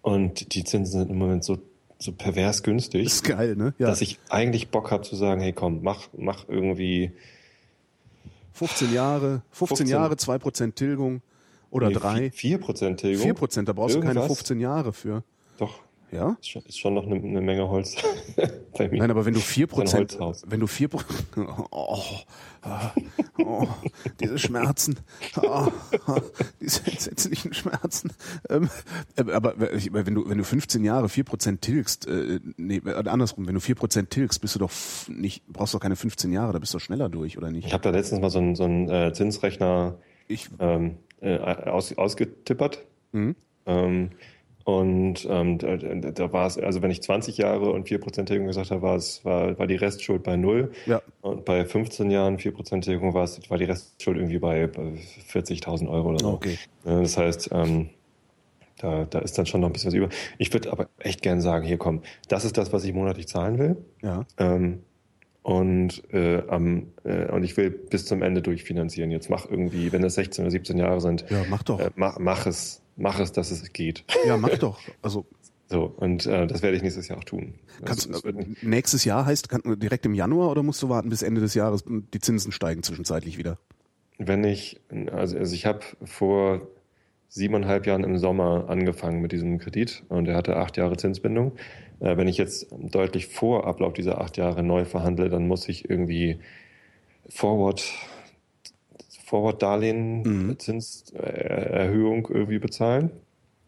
Und 0.00 0.54
die 0.54 0.64
Zinsen 0.64 1.00
sind 1.00 1.10
im 1.10 1.18
Moment 1.18 1.44
so 1.44 1.58
so 2.02 2.12
pervers 2.12 2.62
günstig. 2.62 3.04
Das 3.04 3.14
ist 3.14 3.24
geil, 3.24 3.56
ne? 3.56 3.74
Ja. 3.78 3.86
Dass 3.88 4.00
ich 4.00 4.18
eigentlich 4.28 4.68
Bock 4.68 4.90
habe 4.90 5.02
zu 5.02 5.16
sagen, 5.16 5.40
hey 5.40 5.52
komm, 5.52 5.82
mach, 5.82 6.08
mach 6.16 6.48
irgendwie 6.48 7.12
15 8.54 8.92
Jahre, 8.92 9.42
15, 9.50 9.86
15 9.86 9.86
Jahre, 9.88 10.14
2% 10.14 10.74
Tilgung 10.74 11.22
oder 11.70 11.88
nee, 11.88 11.94
3. 11.94 12.26
4% 12.28 12.96
Tilgung. 12.96 13.30
4%, 13.30 13.62
da 13.64 13.72
brauchst 13.72 13.94
Irgendwas? 13.94 14.14
du 14.14 14.20
keine 14.20 14.26
15 14.26 14.60
Jahre 14.60 14.92
für. 14.92 15.24
Doch. 15.58 15.80
Ja? 16.12 16.36
Ist 16.40 16.50
schon, 16.50 16.62
ist 16.62 16.78
schon 16.78 16.94
noch 16.94 17.06
eine, 17.06 17.16
eine 17.16 17.40
Menge 17.40 17.68
Holz 17.68 17.96
bei 18.76 18.88
mir. 18.88 18.98
Nein, 18.98 19.10
aber 19.10 19.24
wenn 19.24 19.32
du 19.32 19.40
vier 19.40 19.66
Prozent, 19.66 20.18
wenn 20.46 20.60
du 20.60 20.66
vier 20.66 20.90
oh, 21.70 22.02
oh, 23.38 23.66
diese 24.20 24.38
Schmerzen, 24.38 24.98
oh, 25.42 25.68
diese 26.60 26.86
entsetzlichen 26.86 27.54
Schmerzen. 27.54 28.12
Ähm, 28.50 28.68
aber 29.16 29.54
wenn 29.58 30.14
du 30.14 30.28
wenn 30.28 30.38
du 30.38 30.44
15 30.44 30.84
Jahre 30.84 31.08
vier 31.08 31.24
Prozent 31.24 31.62
tilgst, 31.62 32.06
äh, 32.06 32.40
nee, 32.56 32.82
andersrum, 32.84 33.46
wenn 33.46 33.54
du 33.54 33.60
vier 33.60 33.74
Prozent 33.74 34.10
tilgst, 34.10 34.40
bist 34.42 34.54
du 34.54 34.58
doch 34.58 34.70
nicht, 35.08 35.46
brauchst 35.48 35.72
doch 35.72 35.80
keine 35.80 35.96
15 35.96 36.30
Jahre, 36.30 36.52
da 36.52 36.58
bist 36.58 36.74
du 36.74 36.78
schneller 36.78 37.08
durch, 37.08 37.38
oder 37.38 37.50
nicht? 37.50 37.66
Ich 37.66 37.72
habe 37.72 37.82
da 37.82 37.90
letztens 37.90 38.20
mal 38.20 38.30
so 38.30 38.38
einen 38.38 38.54
so 38.54 38.64
einen 38.64 38.88
äh, 38.90 39.12
Zinsrechner 39.14 39.98
ich, 40.28 40.50
ähm, 40.58 40.98
äh, 41.20 41.38
aus, 41.38 41.96
ausgetippert. 41.96 42.84
Mhm. 43.12 43.34
Ähm, 43.64 44.10
und 44.64 45.26
ähm, 45.28 45.58
da, 45.58 45.76
da 45.76 46.32
war 46.32 46.46
es, 46.46 46.58
also 46.58 46.82
wenn 46.82 46.90
ich 46.90 47.02
20 47.02 47.38
Jahre 47.38 47.70
und 47.70 47.88
4% 47.88 48.26
Tilgung 48.26 48.46
gesagt 48.46 48.70
habe, 48.70 48.82
war 48.82 48.96
es, 48.96 49.24
war, 49.24 49.58
war 49.58 49.66
die 49.66 49.76
Restschuld 49.76 50.22
bei 50.22 50.36
null. 50.36 50.72
Ja. 50.86 51.02
Und 51.20 51.44
bei 51.44 51.64
15 51.64 52.10
Jahren 52.10 52.38
4% 52.38 52.82
Tilgung 52.82 53.14
war 53.14 53.24
es, 53.24 53.40
war 53.50 53.58
die 53.58 53.64
Restschuld 53.64 54.16
irgendwie 54.16 54.38
bei, 54.38 54.66
bei 54.66 54.92
40.000 55.32 55.88
Euro 55.88 56.10
oder 56.10 56.18
so. 56.20 56.28
Okay. 56.28 56.58
Das 56.84 57.16
heißt, 57.16 57.50
ähm, 57.52 57.90
da, 58.78 59.04
da 59.04 59.20
ist 59.20 59.38
dann 59.38 59.46
schon 59.46 59.60
noch 59.60 59.68
ein 59.68 59.72
bisschen 59.72 59.88
was 59.88 59.94
über. 59.94 60.08
Ich 60.38 60.52
würde 60.52 60.70
aber 60.70 60.88
echt 60.98 61.22
gern 61.22 61.40
sagen, 61.40 61.66
hier 61.66 61.78
komm, 61.78 62.02
das 62.28 62.44
ist 62.44 62.56
das, 62.56 62.72
was 62.72 62.84
ich 62.84 62.92
monatlich 62.92 63.28
zahlen 63.28 63.58
will. 63.58 63.76
Ja. 64.02 64.26
Ähm, 64.38 64.80
und 65.42 66.02
äh, 66.12 66.42
am 66.48 66.92
äh, 67.02 67.30
und 67.32 67.42
ich 67.42 67.56
will 67.56 67.70
bis 67.70 68.06
zum 68.06 68.22
Ende 68.22 68.42
durchfinanzieren. 68.42 69.10
Jetzt 69.10 69.28
mach 69.28 69.50
irgendwie, 69.50 69.92
wenn 69.92 70.02
das 70.02 70.14
16 70.14 70.44
oder 70.44 70.52
17 70.52 70.78
Jahre 70.78 71.00
sind, 71.00 71.24
ja, 71.30 71.44
mach 71.50 71.64
doch. 71.64 71.80
Äh, 71.80 71.90
mach, 71.96 72.18
mach 72.20 72.46
es 72.46 72.81
mach 72.96 73.18
es, 73.20 73.32
dass 73.32 73.50
es 73.50 73.72
geht. 73.72 74.04
Ja, 74.26 74.36
mach 74.36 74.56
doch. 74.58 74.80
Also 75.00 75.26
so 75.68 75.92
und 75.96 76.26
äh, 76.26 76.46
das 76.46 76.62
werde 76.62 76.76
ich 76.76 76.82
nächstes 76.82 77.08
Jahr 77.08 77.18
auch 77.18 77.24
tun. 77.24 77.54
Kannst, 77.84 78.12
das 78.12 78.22
nächstes 78.62 79.04
Jahr 79.04 79.24
heißt 79.24 79.48
kann, 79.48 79.62
direkt 79.78 80.04
im 80.04 80.14
Januar 80.14 80.50
oder 80.50 80.62
musst 80.62 80.82
du 80.82 80.88
warten 80.88 81.08
bis 81.08 81.22
Ende 81.22 81.40
des 81.40 81.54
Jahres? 81.54 81.84
Die 81.86 82.20
Zinsen 82.20 82.52
steigen 82.52 82.82
zwischenzeitlich 82.82 83.38
wieder. 83.38 83.58
Wenn 84.18 84.44
ich 84.44 84.80
also, 85.10 85.38
also 85.38 85.54
ich 85.54 85.66
habe 85.66 85.80
vor 86.04 86.68
siebeneinhalb 87.28 87.86
Jahren 87.86 88.04
im 88.04 88.18
Sommer 88.18 88.66
angefangen 88.68 89.22
mit 89.22 89.32
diesem 89.32 89.58
Kredit 89.58 90.02
und 90.10 90.28
er 90.28 90.36
hatte 90.36 90.56
acht 90.56 90.76
Jahre 90.76 90.98
Zinsbindung. 90.98 91.52
Äh, 92.00 92.18
wenn 92.18 92.28
ich 92.28 92.36
jetzt 92.36 92.66
deutlich 92.70 93.28
vor 93.28 93.66
Ablauf 93.66 93.94
dieser 93.94 94.20
acht 94.20 94.36
Jahre 94.36 94.62
neu 94.62 94.84
verhandle, 94.84 95.30
dann 95.30 95.48
muss 95.48 95.66
ich 95.70 95.88
irgendwie 95.88 96.40
Forward 97.30 97.82
Forward-Darlehen, 99.32 100.22
mhm. 100.22 100.58
Zinserhöhung 100.58 102.28
irgendwie 102.30 102.58
bezahlen. 102.58 103.10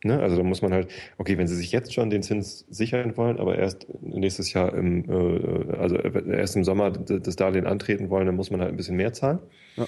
Ne? 0.04 0.20
Also 0.20 0.36
da 0.36 0.42
muss 0.42 0.60
man 0.60 0.74
halt, 0.74 0.88
okay, 1.16 1.38
wenn 1.38 1.46
Sie 1.46 1.56
sich 1.56 1.72
jetzt 1.72 1.94
schon 1.94 2.10
den 2.10 2.22
Zins 2.22 2.66
sichern 2.68 3.16
wollen, 3.16 3.40
aber 3.40 3.56
erst 3.56 3.86
nächstes 4.02 4.52
Jahr 4.52 4.74
im, 4.74 5.08
äh, 5.08 5.72
also 5.78 5.96
erst 5.96 6.56
im 6.56 6.64
Sommer 6.64 6.90
das 6.90 7.36
Darlehen 7.36 7.66
antreten 7.66 8.10
wollen, 8.10 8.26
dann 8.26 8.36
muss 8.36 8.50
man 8.50 8.60
halt 8.60 8.74
ein 8.74 8.76
bisschen 8.76 8.96
mehr 8.96 9.14
zahlen. 9.14 9.38
Ja. 9.76 9.86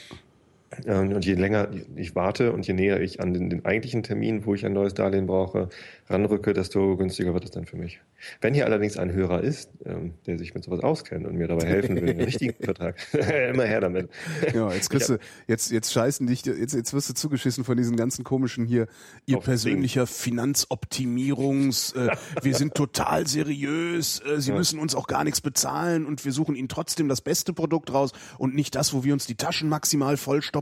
Ähm, 0.84 1.12
und 1.12 1.24
je 1.24 1.34
länger 1.34 1.68
ich 1.94 2.14
warte 2.14 2.52
und 2.52 2.66
je 2.66 2.74
näher 2.74 3.00
ich 3.00 3.20
an 3.20 3.32
den, 3.32 3.50
den, 3.50 3.64
eigentlichen 3.64 4.02
Termin, 4.02 4.44
wo 4.44 4.54
ich 4.54 4.66
ein 4.66 4.72
neues 4.72 4.94
Darlehen 4.94 5.26
brauche, 5.26 5.68
ranrücke, 6.08 6.52
desto 6.52 6.96
günstiger 6.96 7.34
wird 7.34 7.44
es 7.44 7.50
dann 7.50 7.66
für 7.66 7.76
mich. 7.76 8.00
Wenn 8.40 8.54
hier 8.54 8.66
allerdings 8.66 8.96
ein 8.96 9.12
Hörer 9.12 9.42
ist, 9.42 9.70
ähm, 9.84 10.14
der 10.26 10.38
sich 10.38 10.54
mit 10.54 10.64
sowas 10.64 10.80
auskennt 10.80 11.26
und 11.26 11.36
mir 11.36 11.48
dabei 11.48 11.66
helfen 11.66 11.96
will, 11.96 12.10
einen 12.10 12.20
richtigen 12.20 12.54
Vertrag, 12.64 12.96
immer 13.12 13.64
her 13.64 13.80
damit. 13.80 14.08
Ja, 14.54 14.72
jetzt 14.72 14.90
kriegst 14.90 15.08
du, 15.08 15.18
jetzt, 15.46 15.70
jetzt 15.70 15.92
scheißen 15.92 16.26
dich, 16.26 16.44
jetzt, 16.44 16.74
jetzt 16.74 16.92
wirst 16.94 17.08
du 17.10 17.14
zugeschissen 17.14 17.64
von 17.64 17.76
diesen 17.76 17.96
ganzen 17.96 18.24
komischen 18.24 18.66
hier, 18.66 18.86
ihr 19.26 19.38
persönlicher 19.38 20.06
Finanzoptimierungs, 20.06 21.92
äh, 21.92 22.08
wir 22.42 22.54
sind 22.54 22.74
total 22.74 23.26
seriös, 23.26 24.20
äh, 24.20 24.40
sie 24.40 24.50
ja. 24.50 24.56
müssen 24.56 24.78
uns 24.78 24.94
auch 24.94 25.06
gar 25.06 25.24
nichts 25.24 25.40
bezahlen 25.40 26.06
und 26.06 26.24
wir 26.24 26.32
suchen 26.32 26.54
ihnen 26.54 26.68
trotzdem 26.68 27.08
das 27.08 27.20
beste 27.20 27.52
Produkt 27.52 27.92
raus 27.92 28.12
und 28.38 28.54
nicht 28.54 28.74
das, 28.74 28.92
wo 28.92 29.04
wir 29.04 29.12
uns 29.12 29.26
die 29.26 29.36
Taschen 29.36 29.68
maximal 29.68 30.16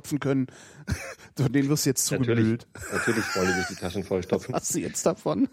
vollstopfen 0.05 0.21
können. 0.21 0.47
Von 1.37 1.53
denen 1.53 1.69
wirst 1.69 1.87
du 1.87 1.91
jetzt 1.91 2.07
zugemüllt. 2.07 2.67
Natürlich, 2.75 2.93
natürlich 2.93 3.37
wollen 3.37 3.47
die 3.49 3.53
sich 3.55 3.67
die 3.69 3.75
Taschen 3.75 4.05
vollstopfen. 4.05 4.55
Was 4.55 4.63
hast 4.63 4.75
du 4.75 4.81
jetzt 4.81 5.05
davon? 5.05 5.49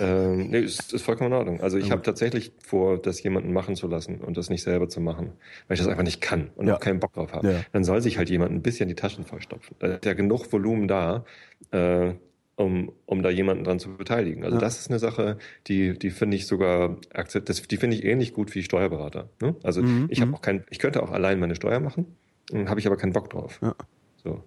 Ähm, 0.00 0.50
nee, 0.50 0.60
ist, 0.60 0.92
ist 0.92 1.02
vollkommen 1.02 1.32
in 1.32 1.38
Ordnung. 1.38 1.60
Also 1.60 1.78
ich 1.78 1.86
mhm. 1.86 1.92
habe 1.92 2.02
tatsächlich 2.02 2.52
vor, 2.58 3.00
das 3.00 3.22
jemanden 3.22 3.52
machen 3.52 3.76
zu 3.76 3.86
lassen 3.86 4.20
und 4.20 4.36
das 4.36 4.50
nicht 4.50 4.62
selber 4.62 4.88
zu 4.88 5.00
machen, 5.00 5.32
weil 5.68 5.76
ich 5.76 5.80
das 5.80 5.88
einfach 5.88 6.02
nicht 6.02 6.20
kann 6.20 6.50
und 6.56 6.66
ja. 6.66 6.74
auch 6.74 6.80
keinen 6.80 6.98
Bock 6.98 7.12
drauf 7.12 7.32
habe. 7.32 7.52
Ja. 7.52 7.60
Dann 7.72 7.84
soll 7.84 8.00
sich 8.00 8.18
halt 8.18 8.28
jemand 8.28 8.52
ein 8.52 8.62
bisschen 8.62 8.88
die 8.88 8.96
Taschen 8.96 9.24
vollstopfen. 9.24 9.76
Da 9.78 9.94
ist 9.94 10.04
ja 10.04 10.14
genug 10.14 10.52
Volumen 10.52 10.88
da, 10.88 11.24
äh, 11.70 12.14
um, 12.56 12.92
um 13.06 13.22
da 13.22 13.30
jemanden 13.30 13.64
dran 13.64 13.78
zu 13.78 13.96
beteiligen. 13.96 14.44
Also 14.44 14.56
ja. 14.56 14.60
das 14.60 14.80
ist 14.80 14.88
eine 14.88 14.98
Sache, 14.98 15.38
die, 15.68 15.96
die 15.96 16.10
finde 16.10 16.36
ich 16.36 16.46
sogar 16.48 16.96
akzept, 17.12 17.48
das, 17.48 17.62
die 17.62 17.76
finde 17.76 17.96
ich 17.96 18.04
ähnlich 18.04 18.32
gut 18.32 18.54
wie 18.54 18.64
Steuerberater. 18.64 19.28
Ne? 19.40 19.54
Also 19.62 19.82
mhm. 19.82 20.06
ich 20.08 20.20
habe 20.20 20.30
mhm. 20.30 20.34
auch 20.34 20.42
kein, 20.42 20.64
ich 20.70 20.80
könnte 20.80 21.02
auch 21.04 21.10
allein 21.12 21.38
meine 21.38 21.54
Steuer 21.54 21.78
machen, 21.78 22.16
habe 22.52 22.80
ich 22.80 22.86
aber 22.86 22.96
keinen 22.96 23.12
Bock 23.12 23.30
drauf. 23.30 23.58
Ja. 23.62 23.74
So. 24.22 24.42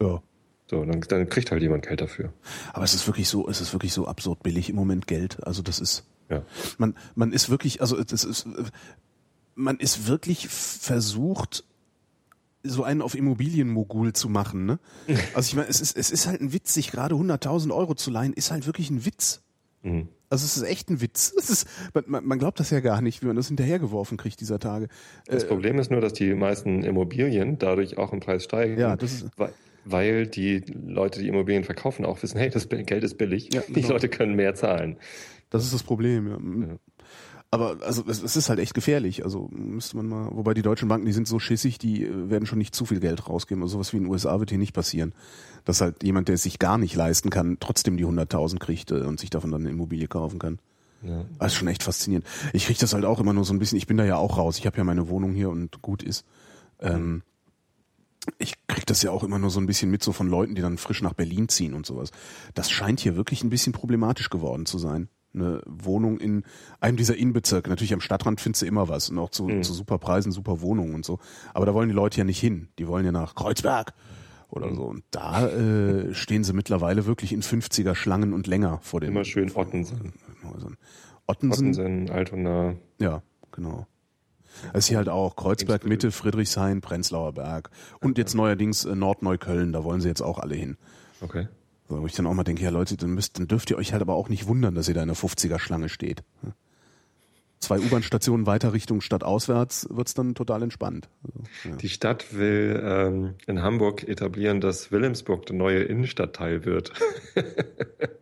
Ja. 0.00 0.22
So, 0.70 0.84
dann, 0.84 1.00
dann 1.00 1.28
kriegt 1.28 1.50
halt 1.50 1.62
jemand 1.62 1.86
Geld 1.86 2.00
dafür. 2.00 2.32
Aber 2.72 2.84
es 2.84 2.94
ist 2.94 3.06
wirklich 3.08 3.28
so, 3.28 3.48
es 3.48 3.60
ist 3.60 3.72
wirklich 3.72 3.92
so 3.92 4.06
absurd 4.06 4.42
billig 4.42 4.70
im 4.70 4.76
Moment 4.76 5.08
Geld. 5.08 5.44
Also 5.44 5.62
das 5.62 5.80
ist, 5.80 6.04
ja. 6.28 6.42
man, 6.78 6.94
man 7.16 7.32
ist 7.32 7.50
wirklich, 7.50 7.80
also 7.80 8.00
das 8.02 8.22
ist, 8.22 8.46
man 9.56 9.78
ist 9.78 10.06
wirklich 10.06 10.48
versucht, 10.48 11.64
so 12.62 12.84
einen 12.84 13.02
auf 13.02 13.16
Immobilienmogul 13.16 14.12
zu 14.12 14.28
machen, 14.28 14.66
ne? 14.66 14.78
Also 15.34 15.48
ich 15.48 15.56
meine, 15.56 15.68
es 15.68 15.80
ist, 15.80 15.96
es 15.96 16.10
ist 16.10 16.26
halt 16.28 16.40
ein 16.40 16.52
Witz, 16.52 16.72
sich 16.74 16.92
gerade 16.92 17.16
100.000 17.16 17.74
Euro 17.74 17.94
zu 17.94 18.10
leihen, 18.10 18.32
ist 18.32 18.52
halt 18.52 18.66
wirklich 18.66 18.90
ein 18.90 19.04
Witz. 19.04 19.42
Mhm. 19.82 20.08
Also 20.30 20.44
es 20.44 20.56
ist 20.56 20.62
echt 20.62 20.88
ein 20.88 21.00
Witz. 21.00 21.34
Es 21.40 21.50
ist, 21.50 21.68
man, 22.06 22.24
man 22.24 22.38
glaubt 22.38 22.60
das 22.60 22.70
ja 22.70 22.80
gar 22.80 23.02
nicht, 23.02 23.22
wie 23.22 23.26
man 23.26 23.36
das 23.36 23.48
hinterhergeworfen 23.48 24.16
kriegt 24.16 24.40
dieser 24.40 24.58
Tage. 24.58 24.88
Das 25.26 25.44
äh, 25.44 25.46
Problem 25.48 25.78
ist 25.78 25.90
nur, 25.90 26.00
dass 26.00 26.12
die 26.12 26.34
meisten 26.34 26.84
Immobilien 26.84 27.58
dadurch 27.58 27.98
auch 27.98 28.12
im 28.12 28.20
Preis 28.20 28.44
steigen. 28.44 28.78
Ja, 28.78 28.96
das 28.96 29.12
ist, 29.12 29.28
weil, 29.36 29.52
weil 29.84 30.26
die 30.26 30.62
Leute, 30.86 31.20
die 31.20 31.28
Immobilien 31.28 31.64
verkaufen, 31.64 32.04
auch 32.04 32.22
wissen, 32.22 32.38
hey, 32.38 32.50
das 32.50 32.68
Geld 32.68 33.02
ist 33.02 33.18
billig. 33.18 33.52
Ja, 33.52 33.62
genau. 33.62 33.80
Die 33.80 33.86
Leute 33.86 34.08
können 34.08 34.36
mehr 34.36 34.54
zahlen. 34.54 34.96
Das 35.50 35.64
ist 35.64 35.74
das 35.74 35.82
Problem, 35.82 36.28
ja. 36.28 36.78
Aber 37.52 37.78
also 37.82 38.04
es, 38.06 38.22
es 38.22 38.36
ist 38.36 38.48
halt 38.48 38.60
echt 38.60 38.74
gefährlich. 38.74 39.24
Also 39.24 39.48
müsste 39.50 39.96
man 39.96 40.06
mal, 40.06 40.28
wobei 40.30 40.54
die 40.54 40.62
deutschen 40.62 40.88
Banken, 40.88 41.06
die 41.06 41.12
sind 41.12 41.26
so 41.26 41.40
schissig, 41.40 41.78
die 41.78 42.04
äh, 42.04 42.30
werden 42.30 42.46
schon 42.46 42.58
nicht 42.58 42.74
zu 42.74 42.84
viel 42.84 43.00
Geld 43.00 43.28
rausgeben. 43.28 43.62
Also 43.62 43.74
sowas 43.74 43.92
wie 43.92 43.96
in 43.96 44.04
den 44.04 44.12
USA 44.12 44.38
wird 44.38 44.50
hier 44.50 44.58
nicht 44.58 44.72
passieren. 44.72 45.12
Dass 45.64 45.80
halt 45.80 46.02
jemand, 46.04 46.28
der 46.28 46.36
es 46.36 46.44
sich 46.44 46.60
gar 46.60 46.78
nicht 46.78 46.94
leisten 46.94 47.28
kann, 47.28 47.56
trotzdem 47.58 47.96
die 47.96 48.06
100.000 48.06 48.58
kriegt 48.58 48.92
äh, 48.92 49.00
und 49.00 49.18
sich 49.18 49.30
davon 49.30 49.50
dann 49.50 49.62
eine 49.62 49.70
Immobilie 49.70 50.06
kaufen 50.06 50.38
kann. 50.38 50.60
Ja. 51.02 51.24
Das 51.38 51.52
ist 51.52 51.58
schon 51.58 51.68
echt 51.68 51.82
faszinierend. 51.82 52.26
Ich 52.52 52.66
kriege 52.66 52.78
das 52.78 52.92
halt 52.92 53.04
auch 53.04 53.18
immer 53.18 53.32
nur 53.32 53.44
so 53.44 53.52
ein 53.52 53.58
bisschen, 53.58 53.78
ich 53.78 53.86
bin 53.88 53.96
da 53.96 54.04
ja 54.04 54.16
auch 54.16 54.38
raus. 54.38 54.58
Ich 54.58 54.66
habe 54.66 54.76
ja 54.76 54.84
meine 54.84 55.08
Wohnung 55.08 55.32
hier 55.32 55.50
und 55.50 55.82
gut 55.82 56.04
ist. 56.04 56.24
Ähm, 56.78 57.22
ich 58.38 58.54
krieg 58.68 58.86
das 58.86 59.02
ja 59.02 59.10
auch 59.10 59.24
immer 59.24 59.40
nur 59.40 59.50
so 59.50 59.58
ein 59.58 59.66
bisschen 59.66 59.90
mit 59.90 60.04
so 60.04 60.12
von 60.12 60.28
Leuten, 60.28 60.54
die 60.54 60.62
dann 60.62 60.78
frisch 60.78 61.02
nach 61.02 61.14
Berlin 61.14 61.48
ziehen 61.48 61.74
und 61.74 61.84
sowas. 61.84 62.10
Das 62.54 62.70
scheint 62.70 63.00
hier 63.00 63.16
wirklich 63.16 63.42
ein 63.42 63.50
bisschen 63.50 63.72
problematisch 63.72 64.30
geworden 64.30 64.66
zu 64.66 64.78
sein. 64.78 65.08
Eine 65.32 65.62
Wohnung 65.66 66.18
in 66.18 66.44
einem 66.80 66.96
dieser 66.96 67.16
Innenbezirke. 67.16 67.70
Natürlich 67.70 67.92
am 67.92 68.00
Stadtrand 68.00 68.40
findest 68.40 68.62
du 68.62 68.66
immer 68.66 68.88
was 68.88 69.10
und 69.10 69.18
auch 69.18 69.30
zu, 69.30 69.44
Mhm. 69.46 69.62
zu 69.62 69.72
super 69.72 69.98
Preisen, 69.98 70.32
super 70.32 70.60
Wohnungen 70.60 70.94
und 70.94 71.04
so. 71.04 71.18
Aber 71.54 71.66
da 71.66 71.74
wollen 71.74 71.88
die 71.88 71.94
Leute 71.94 72.18
ja 72.18 72.24
nicht 72.24 72.40
hin. 72.40 72.68
Die 72.78 72.88
wollen 72.88 73.04
ja 73.04 73.12
nach 73.12 73.34
Kreuzberg 73.36 73.92
Mhm. 73.94 74.46
oder 74.48 74.74
so. 74.74 74.82
Und 74.84 75.04
da 75.12 75.46
äh, 75.48 76.12
stehen 76.14 76.42
sie 76.42 76.52
mittlerweile 76.52 77.06
wirklich 77.06 77.32
in 77.32 77.42
50er 77.42 77.94
Schlangen 77.94 78.32
und 78.32 78.46
länger 78.48 78.78
vor 78.82 79.00
den 79.00 79.10
Immer 79.10 79.24
schön 79.24 79.52
Ottensen. 79.54 80.12
Häusern. 80.42 80.76
Ottensen, 81.26 81.68
Ottensen, 81.68 82.10
Altona. 82.10 82.74
ja, 82.98 83.22
genau. 83.52 83.86
Es 84.72 84.80
ist 84.80 84.88
hier 84.88 84.96
halt 84.96 85.08
auch 85.08 85.36
Kreuzberg, 85.36 85.86
Mitte, 85.86 86.10
Friedrichshain, 86.10 86.80
Prenzlauer 86.80 87.32
Berg 87.34 87.70
und 88.00 88.18
jetzt 88.18 88.34
neuerdings 88.34 88.84
äh, 88.84 88.96
Nordneukölln, 88.96 89.72
da 89.72 89.84
wollen 89.84 90.00
sie 90.00 90.08
jetzt 90.08 90.22
auch 90.22 90.40
alle 90.40 90.56
hin. 90.56 90.76
Okay. 91.20 91.46
Wo 91.90 92.06
ich 92.06 92.14
dann 92.14 92.26
auch 92.26 92.34
mal 92.34 92.44
denke, 92.44 92.62
ja 92.62 92.70
Leute, 92.70 92.96
dann 92.96 93.10
müsst, 93.10 93.38
dann 93.38 93.48
dürft 93.48 93.70
ihr 93.70 93.76
euch 93.76 93.92
halt 93.92 94.02
aber 94.02 94.14
auch 94.14 94.28
nicht 94.28 94.46
wundern, 94.46 94.74
dass 94.74 94.88
ihr 94.88 94.94
da 94.94 95.02
in 95.02 95.08
der 95.08 95.16
50er 95.16 95.58
Schlange 95.58 95.88
steht. 95.88 96.22
Zwei 97.58 97.78
U-Bahn-Stationen 97.78 98.46
weiter 98.46 98.72
Richtung 98.72 99.02
Stadt 99.02 99.22
auswärts 99.22 99.86
wird's 99.90 100.14
dann 100.14 100.34
total 100.34 100.62
entspannt. 100.62 101.10
Also, 101.22 101.42
ja. 101.68 101.76
Die 101.76 101.90
Stadt 101.90 102.34
will 102.34 102.80
ähm, 102.82 103.34
in 103.46 103.60
Hamburg 103.60 104.08
etablieren, 104.08 104.62
dass 104.62 104.90
Wilhelmsburg 104.90 105.44
der 105.44 105.56
neue 105.56 105.82
Innenstadtteil 105.82 106.64
wird. 106.64 106.92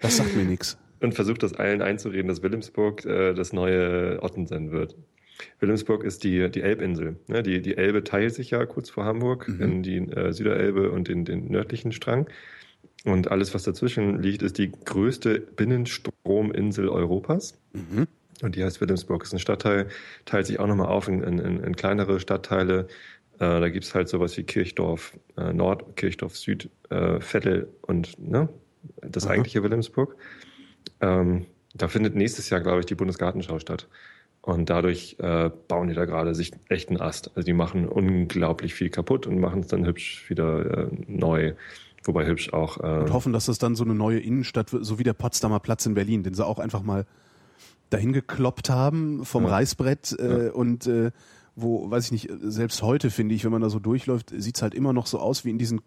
Das 0.00 0.16
sagt 0.16 0.36
mir 0.36 0.44
nix. 0.44 0.78
und 1.00 1.14
versucht 1.14 1.42
das 1.42 1.54
allen 1.54 1.82
einzureden, 1.82 2.28
dass 2.28 2.40
Wilhelmsburg 2.42 3.04
äh, 3.04 3.34
das 3.34 3.52
neue 3.52 4.22
Ottensen 4.22 4.70
wird. 4.70 4.94
Wilhelmsburg 5.58 6.04
ist 6.04 6.22
die, 6.22 6.50
die 6.50 6.62
Elbinsel. 6.62 7.16
Ne? 7.26 7.42
Die, 7.42 7.60
die 7.60 7.76
Elbe 7.76 8.04
teilt 8.04 8.34
sich 8.34 8.50
ja 8.50 8.64
kurz 8.64 8.90
vor 8.90 9.04
Hamburg 9.04 9.48
in 9.48 9.82
die 9.82 9.98
äh, 9.98 10.32
Süderelbe 10.32 10.90
und 10.90 11.08
in 11.08 11.24
den 11.24 11.50
nördlichen 11.50 11.92
Strang. 11.92 12.28
Und 13.04 13.30
alles, 13.30 13.54
was 13.54 13.62
dazwischen 13.62 14.20
liegt, 14.22 14.42
ist 14.42 14.58
die 14.58 14.72
größte 14.72 15.40
Binnenstrominsel 15.40 16.88
Europas. 16.88 17.58
Und 18.42 18.56
die 18.56 18.64
heißt 18.64 18.80
Wilhelmsburg. 18.80 19.22
Ist 19.22 19.32
ein 19.32 19.38
Stadtteil, 19.38 19.88
teilt 20.24 20.46
sich 20.46 20.58
auch 20.60 20.66
nochmal 20.66 20.88
auf 20.88 21.08
in, 21.08 21.22
in, 21.22 21.38
in 21.38 21.76
kleinere 21.76 22.20
Stadtteile. 22.20 22.88
Äh, 23.34 23.60
da 23.60 23.68
gibt's 23.68 23.94
halt 23.94 24.08
sowas 24.08 24.36
wie 24.36 24.42
Kirchdorf 24.42 25.16
äh, 25.36 25.52
Nord, 25.52 25.96
Kirchdorf 25.96 26.36
Süd, 26.36 26.70
äh, 26.90 27.20
Vettel 27.20 27.68
und 27.82 28.18
ne, 28.18 28.48
das 29.00 29.26
Aha. 29.26 29.34
eigentliche 29.34 29.62
Wilhelmsburg. 29.62 30.16
Ähm, 31.00 31.46
da 31.74 31.88
findet 31.88 32.16
nächstes 32.16 32.50
Jahr, 32.50 32.60
glaube 32.60 32.80
ich, 32.80 32.86
die 32.86 32.94
Bundesgartenschau 32.94 33.58
statt. 33.58 33.86
Und 34.40 34.70
dadurch 34.70 35.16
äh, 35.18 35.50
bauen 35.68 35.88
die 35.88 35.94
da 35.94 36.04
gerade 36.04 36.34
sich 36.34 36.52
echt 36.68 36.88
einen 36.88 37.00
Ast. 37.00 37.30
Also 37.34 37.44
die 37.44 37.52
machen 37.52 37.86
unglaublich 37.86 38.74
viel 38.74 38.88
kaputt 38.88 39.26
und 39.26 39.38
machen 39.38 39.60
es 39.60 39.66
dann 39.66 39.84
hübsch 39.84 40.28
wieder 40.30 40.86
äh, 40.86 40.88
neu. 41.06 41.52
Wobei 42.04 42.26
hübsch 42.26 42.52
auch. 42.52 42.78
Äh, 42.78 43.00
Und 43.00 43.12
hoffen, 43.12 43.32
dass 43.32 43.46
das 43.46 43.58
dann 43.58 43.74
so 43.74 43.84
eine 43.84 43.94
neue 43.94 44.20
Innenstadt 44.20 44.72
wird, 44.72 44.84
so 44.84 44.98
wie 44.98 45.04
der 45.04 45.12
Potsdamer 45.14 45.60
Platz 45.60 45.84
in 45.86 45.94
Berlin, 45.94 46.22
den 46.22 46.34
sie 46.34 46.44
auch 46.46 46.58
einfach 46.58 46.82
mal 46.82 47.06
dahin 47.90 48.12
gekloppt 48.12 48.70
haben 48.70 49.24
vom 49.24 49.44
Ja. 49.44 49.50
Reißbrett 49.50 50.16
äh, 50.18 50.50
und 50.52 50.86
äh, 50.86 51.10
wo, 51.56 51.90
weiß 51.90 52.06
ich 52.06 52.12
nicht, 52.12 52.30
selbst 52.42 52.82
heute 52.82 53.10
finde 53.10 53.34
ich, 53.34 53.44
wenn 53.44 53.50
man 53.50 53.62
da 53.62 53.68
so 53.70 53.78
durchläuft, 53.80 54.32
sieht's 54.36 54.62
halt 54.62 54.74
immer 54.74 54.92
noch 54.92 55.06
so 55.06 55.18
aus 55.18 55.44
wie 55.44 55.50
in 55.50 55.58
diesen 55.58 55.80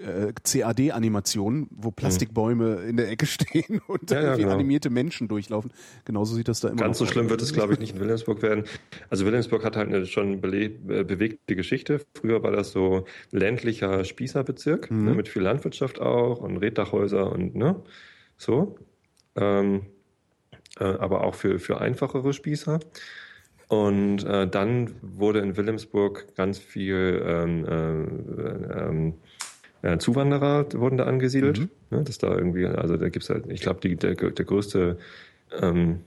äh, 0.00 0.32
CAD-Animationen, 0.42 1.68
wo 1.70 1.90
Plastikbäume 1.90 2.76
in 2.88 2.96
der 2.96 3.08
Ecke 3.10 3.26
stehen 3.26 3.80
und 3.86 4.10
Ja, 4.10 4.16
ja, 4.16 4.22
irgendwie 4.24 4.42
genau. 4.42 4.54
animierte 4.54 4.90
Menschen 4.90 5.28
durchlaufen. 5.28 5.70
Genauso 6.04 6.34
sieht 6.34 6.48
das 6.48 6.60
da 6.60 6.68
immer 6.68 6.78
Ganz 6.82 6.98
so 6.98 7.06
schlimm 7.06 7.26
aus. 7.26 7.30
wird 7.30 7.42
es, 7.42 7.52
glaube 7.52 7.74
ich, 7.74 7.78
nicht 7.78 7.94
in 7.94 8.00
Wilhelmsburg 8.00 8.42
werden. 8.42 8.64
Also 9.10 9.24
Wilhelmsburg 9.26 9.64
hat 9.64 9.76
halt 9.76 9.88
eine 9.88 10.06
schon 10.06 10.34
äh, 10.42 10.68
bewegte 11.04 11.54
Geschichte. 11.56 12.00
Früher 12.14 12.42
war 12.42 12.52
das 12.52 12.72
so 12.72 13.04
ländlicher 13.30 14.04
Spießerbezirk, 14.04 14.90
Mhm. 14.90 15.04
ne, 15.04 15.14
mit 15.14 15.28
viel 15.28 15.42
Landwirtschaft 15.42 16.00
auch 16.00 16.40
und 16.40 16.56
Reddachhäuser 16.58 17.30
und 17.32 17.54
ne, 17.54 17.76
so. 18.36 18.76
Ähm, 19.36 19.82
äh, 20.78 20.84
aber 20.84 21.24
auch 21.24 21.34
für, 21.34 21.58
für 21.58 21.80
einfachere 21.80 22.32
Spießer. 22.32 22.80
Und 23.68 24.24
äh, 24.24 24.48
dann 24.48 24.94
wurde 25.00 25.38
in 25.40 25.56
Wilhelmsburg 25.56 26.34
ganz 26.34 26.58
viel 26.58 27.22
ähm, 27.24 27.64
äh, 27.64 28.80
ähm, 28.80 29.14
äh, 29.82 29.98
Zuwanderer 29.98 30.66
wurden 30.74 30.96
da 30.96 31.04
angesiedelt. 31.04 31.68
Ne, 31.90 32.02
dass 32.04 32.18
da 32.18 32.34
irgendwie, 32.34 32.66
also 32.66 32.96
da 32.96 33.08
gibt's 33.08 33.30
halt, 33.30 33.44
ich 33.48 33.60
glaube, 33.60 33.80
die 33.80 33.96
der, 33.96 34.14
der 34.14 34.44
größte 34.44 34.98
ähm, 35.60 36.00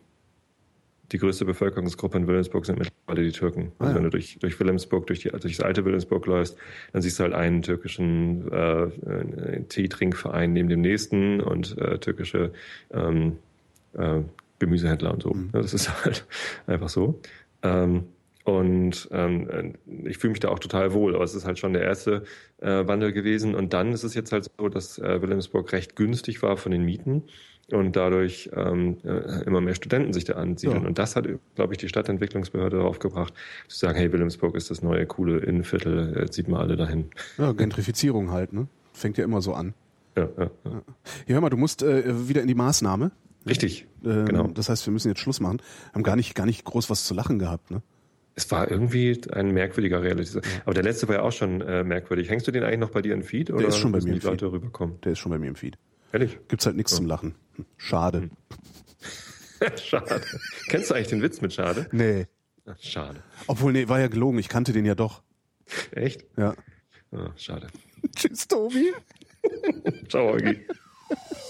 die 1.11 1.19
größte 1.19 1.45
Bevölkerungsgruppe 1.45 2.17
in 2.17 2.27
Wilhelmsburg 2.27 2.65
sind 2.65 2.79
mittlerweile 2.79 3.23
die 3.23 3.31
Türken. 3.31 3.71
Ah, 3.77 3.85
Also 3.85 3.95
wenn 3.95 4.03
du 4.03 4.09
durch, 4.09 4.37
durch 4.39 4.59
Wilhelmsburg, 4.59 5.05
durch, 5.07 5.19
die, 5.19 5.29
durch 5.29 5.57
das 5.57 5.59
alte 5.59 5.85
Wilhelmsburg 5.85 6.25
läufst, 6.25 6.57
dann 6.91 7.01
siehst 7.01 7.19
du 7.19 7.23
halt 7.23 7.33
einen 7.33 7.61
türkischen 7.61 8.51
äh, 8.51 8.83
äh, 8.83 9.63
Teetrinkverein 9.69 10.53
neben 10.53 10.69
dem 10.69 10.81
nächsten 10.81 11.39
und 11.39 11.77
äh, 11.77 11.99
türkische 11.99 12.51
ähm, 12.91 13.37
äh, 13.93 14.21
Gemüsehändler 14.57 15.13
und 15.13 15.23
so. 15.23 15.33
Mhm. 15.33 15.49
Ja, 15.53 15.61
das 15.61 15.73
ist 15.73 16.03
halt 16.03 16.25
einfach 16.65 16.89
so. 16.89 17.19
Ähm, 17.61 18.05
und 18.43 19.07
ähm, 19.11 19.49
äh, 19.49 20.09
ich 20.09 20.17
fühle 20.17 20.31
mich 20.31 20.39
da 20.41 20.49
auch 20.49 20.59
total 20.59 20.93
wohl, 20.93 21.15
aber 21.15 21.23
es 21.23 21.33
ist 21.33 21.45
halt 21.45 21.59
schon 21.59 21.73
der 21.73 21.83
erste 21.83 22.23
äh, 22.59 22.85
Wandel 22.87 23.13
gewesen. 23.13 23.55
Und 23.55 23.73
dann 23.73 23.93
ist 23.93 24.03
es 24.03 24.13
jetzt 24.15 24.31
halt 24.31 24.49
so, 24.57 24.67
dass 24.67 24.97
äh, 24.99 25.21
Wilhelmsburg 25.21 25.71
recht 25.71 25.95
günstig 25.95 26.41
war 26.43 26.57
von 26.57 26.71
den 26.71 26.83
Mieten 26.83 27.23
und 27.71 27.95
dadurch 27.95 28.49
ähm, 28.53 28.97
äh, 29.05 29.43
immer 29.45 29.61
mehr 29.61 29.75
Studenten 29.75 30.11
sich 30.11 30.25
da 30.25 30.33
ansiedeln. 30.33 30.81
Ja. 30.81 30.87
Und 30.87 30.99
das 30.99 31.15
hat, 31.15 31.27
glaube 31.55 31.73
ich, 31.73 31.77
die 31.77 31.87
Stadtentwicklungsbehörde 31.87 32.77
darauf 32.77 32.99
gebracht, 32.99 33.33
zu 33.69 33.77
sagen, 33.77 33.97
hey, 33.97 34.11
Wilhelmsburg 34.11 34.55
ist 34.55 34.69
das 34.69 34.81
neue 34.81 35.05
coole 35.05 35.39
Innenviertel, 35.39 36.17
jetzt 36.19 36.33
zieht 36.33 36.49
mal 36.49 36.59
alle 36.59 36.75
dahin. 36.75 37.05
Ja, 37.37 37.53
Gentrifizierung 37.53 38.31
halt, 38.31 38.51
ne? 38.51 38.67
Fängt 38.91 39.17
ja 39.17 39.23
immer 39.23 39.41
so 39.41 39.53
an. 39.53 39.73
Ja, 40.17 40.27
ja, 40.37 40.51
ja. 40.65 40.71
Ja, 40.71 40.81
hör 41.27 41.41
mal, 41.41 41.49
du 41.49 41.57
musst 41.57 41.81
äh, 41.81 42.27
wieder 42.27 42.41
in 42.41 42.47
die 42.47 42.55
Maßnahme. 42.55 43.11
Richtig, 43.47 43.87
Ähm, 44.05 44.25
genau. 44.25 44.47
Das 44.47 44.69
heißt, 44.69 44.85
wir 44.85 44.91
müssen 44.91 45.07
jetzt 45.07 45.19
Schluss 45.19 45.39
machen. 45.39 45.61
Haben 45.93 46.03
gar 46.03 46.15
nicht, 46.15 46.35
gar 46.35 46.45
nicht 46.45 46.63
groß 46.65 46.89
was 46.89 47.05
zu 47.05 47.13
lachen 47.13 47.39
gehabt, 47.39 47.71
ne? 47.71 47.81
Es 48.35 48.49
war 48.49 48.69
irgendwie 48.69 49.19
ein 49.31 49.51
merkwürdiger 49.51 50.01
Reality. 50.01 50.39
Aber 50.65 50.73
der 50.73 50.83
letzte 50.83 51.07
war 51.07 51.15
ja 51.15 51.21
auch 51.21 51.31
schon 51.31 51.61
äh, 51.61 51.83
merkwürdig. 51.83 52.29
Hängst 52.29 52.47
du 52.47 52.51
den 52.51 52.63
eigentlich 52.63 52.79
noch 52.79 52.89
bei 52.89 53.01
dir 53.01 53.13
im 53.13 53.21
Feed? 53.21 53.51
Oder 53.51 53.67
ist 53.67 53.77
schon 53.77 53.91
bei 53.91 53.99
mir 53.99 54.05
die 54.19 54.27
im 54.27 54.31
Feed. 54.31 54.43
Rüberkommen? 54.43 54.99
Der 55.01 55.11
ist 55.11 55.19
schon 55.19 55.31
bei 55.31 55.37
mir 55.37 55.47
im 55.47 55.55
Feed. 55.55 55.77
Ehrlich? 56.11 56.39
Gibt's 56.47 56.65
halt 56.65 56.75
nichts 56.75 56.95
zum 56.95 57.05
Lachen. 57.05 57.35
Hm, 57.55 57.65
Schade. 57.77 58.29
Schade. 59.83 60.21
Kennst 60.67 60.89
du 60.89 60.95
eigentlich 60.95 61.07
den 61.07 61.21
Witz 61.21 61.41
mit 61.41 61.53
Schade? 61.53 61.87
Nee. 61.91 62.27
Ach, 62.65 62.77
schade. 62.79 63.21
Obwohl, 63.47 63.73
nee, 63.73 63.87
war 63.87 63.99
ja 63.99 64.07
gelogen. 64.07 64.39
Ich 64.39 64.49
kannte 64.49 64.73
den 64.73 64.85
ja 64.85 64.95
doch. 64.95 65.21
Echt? 65.91 66.25
Ja. 66.37 66.55
Ah, 67.11 67.31
schade. 67.35 67.67
Tschüss, 68.15 68.47
Tobi. 68.47 68.93
Ciao, 70.09 70.31
Eugi. 70.31 70.65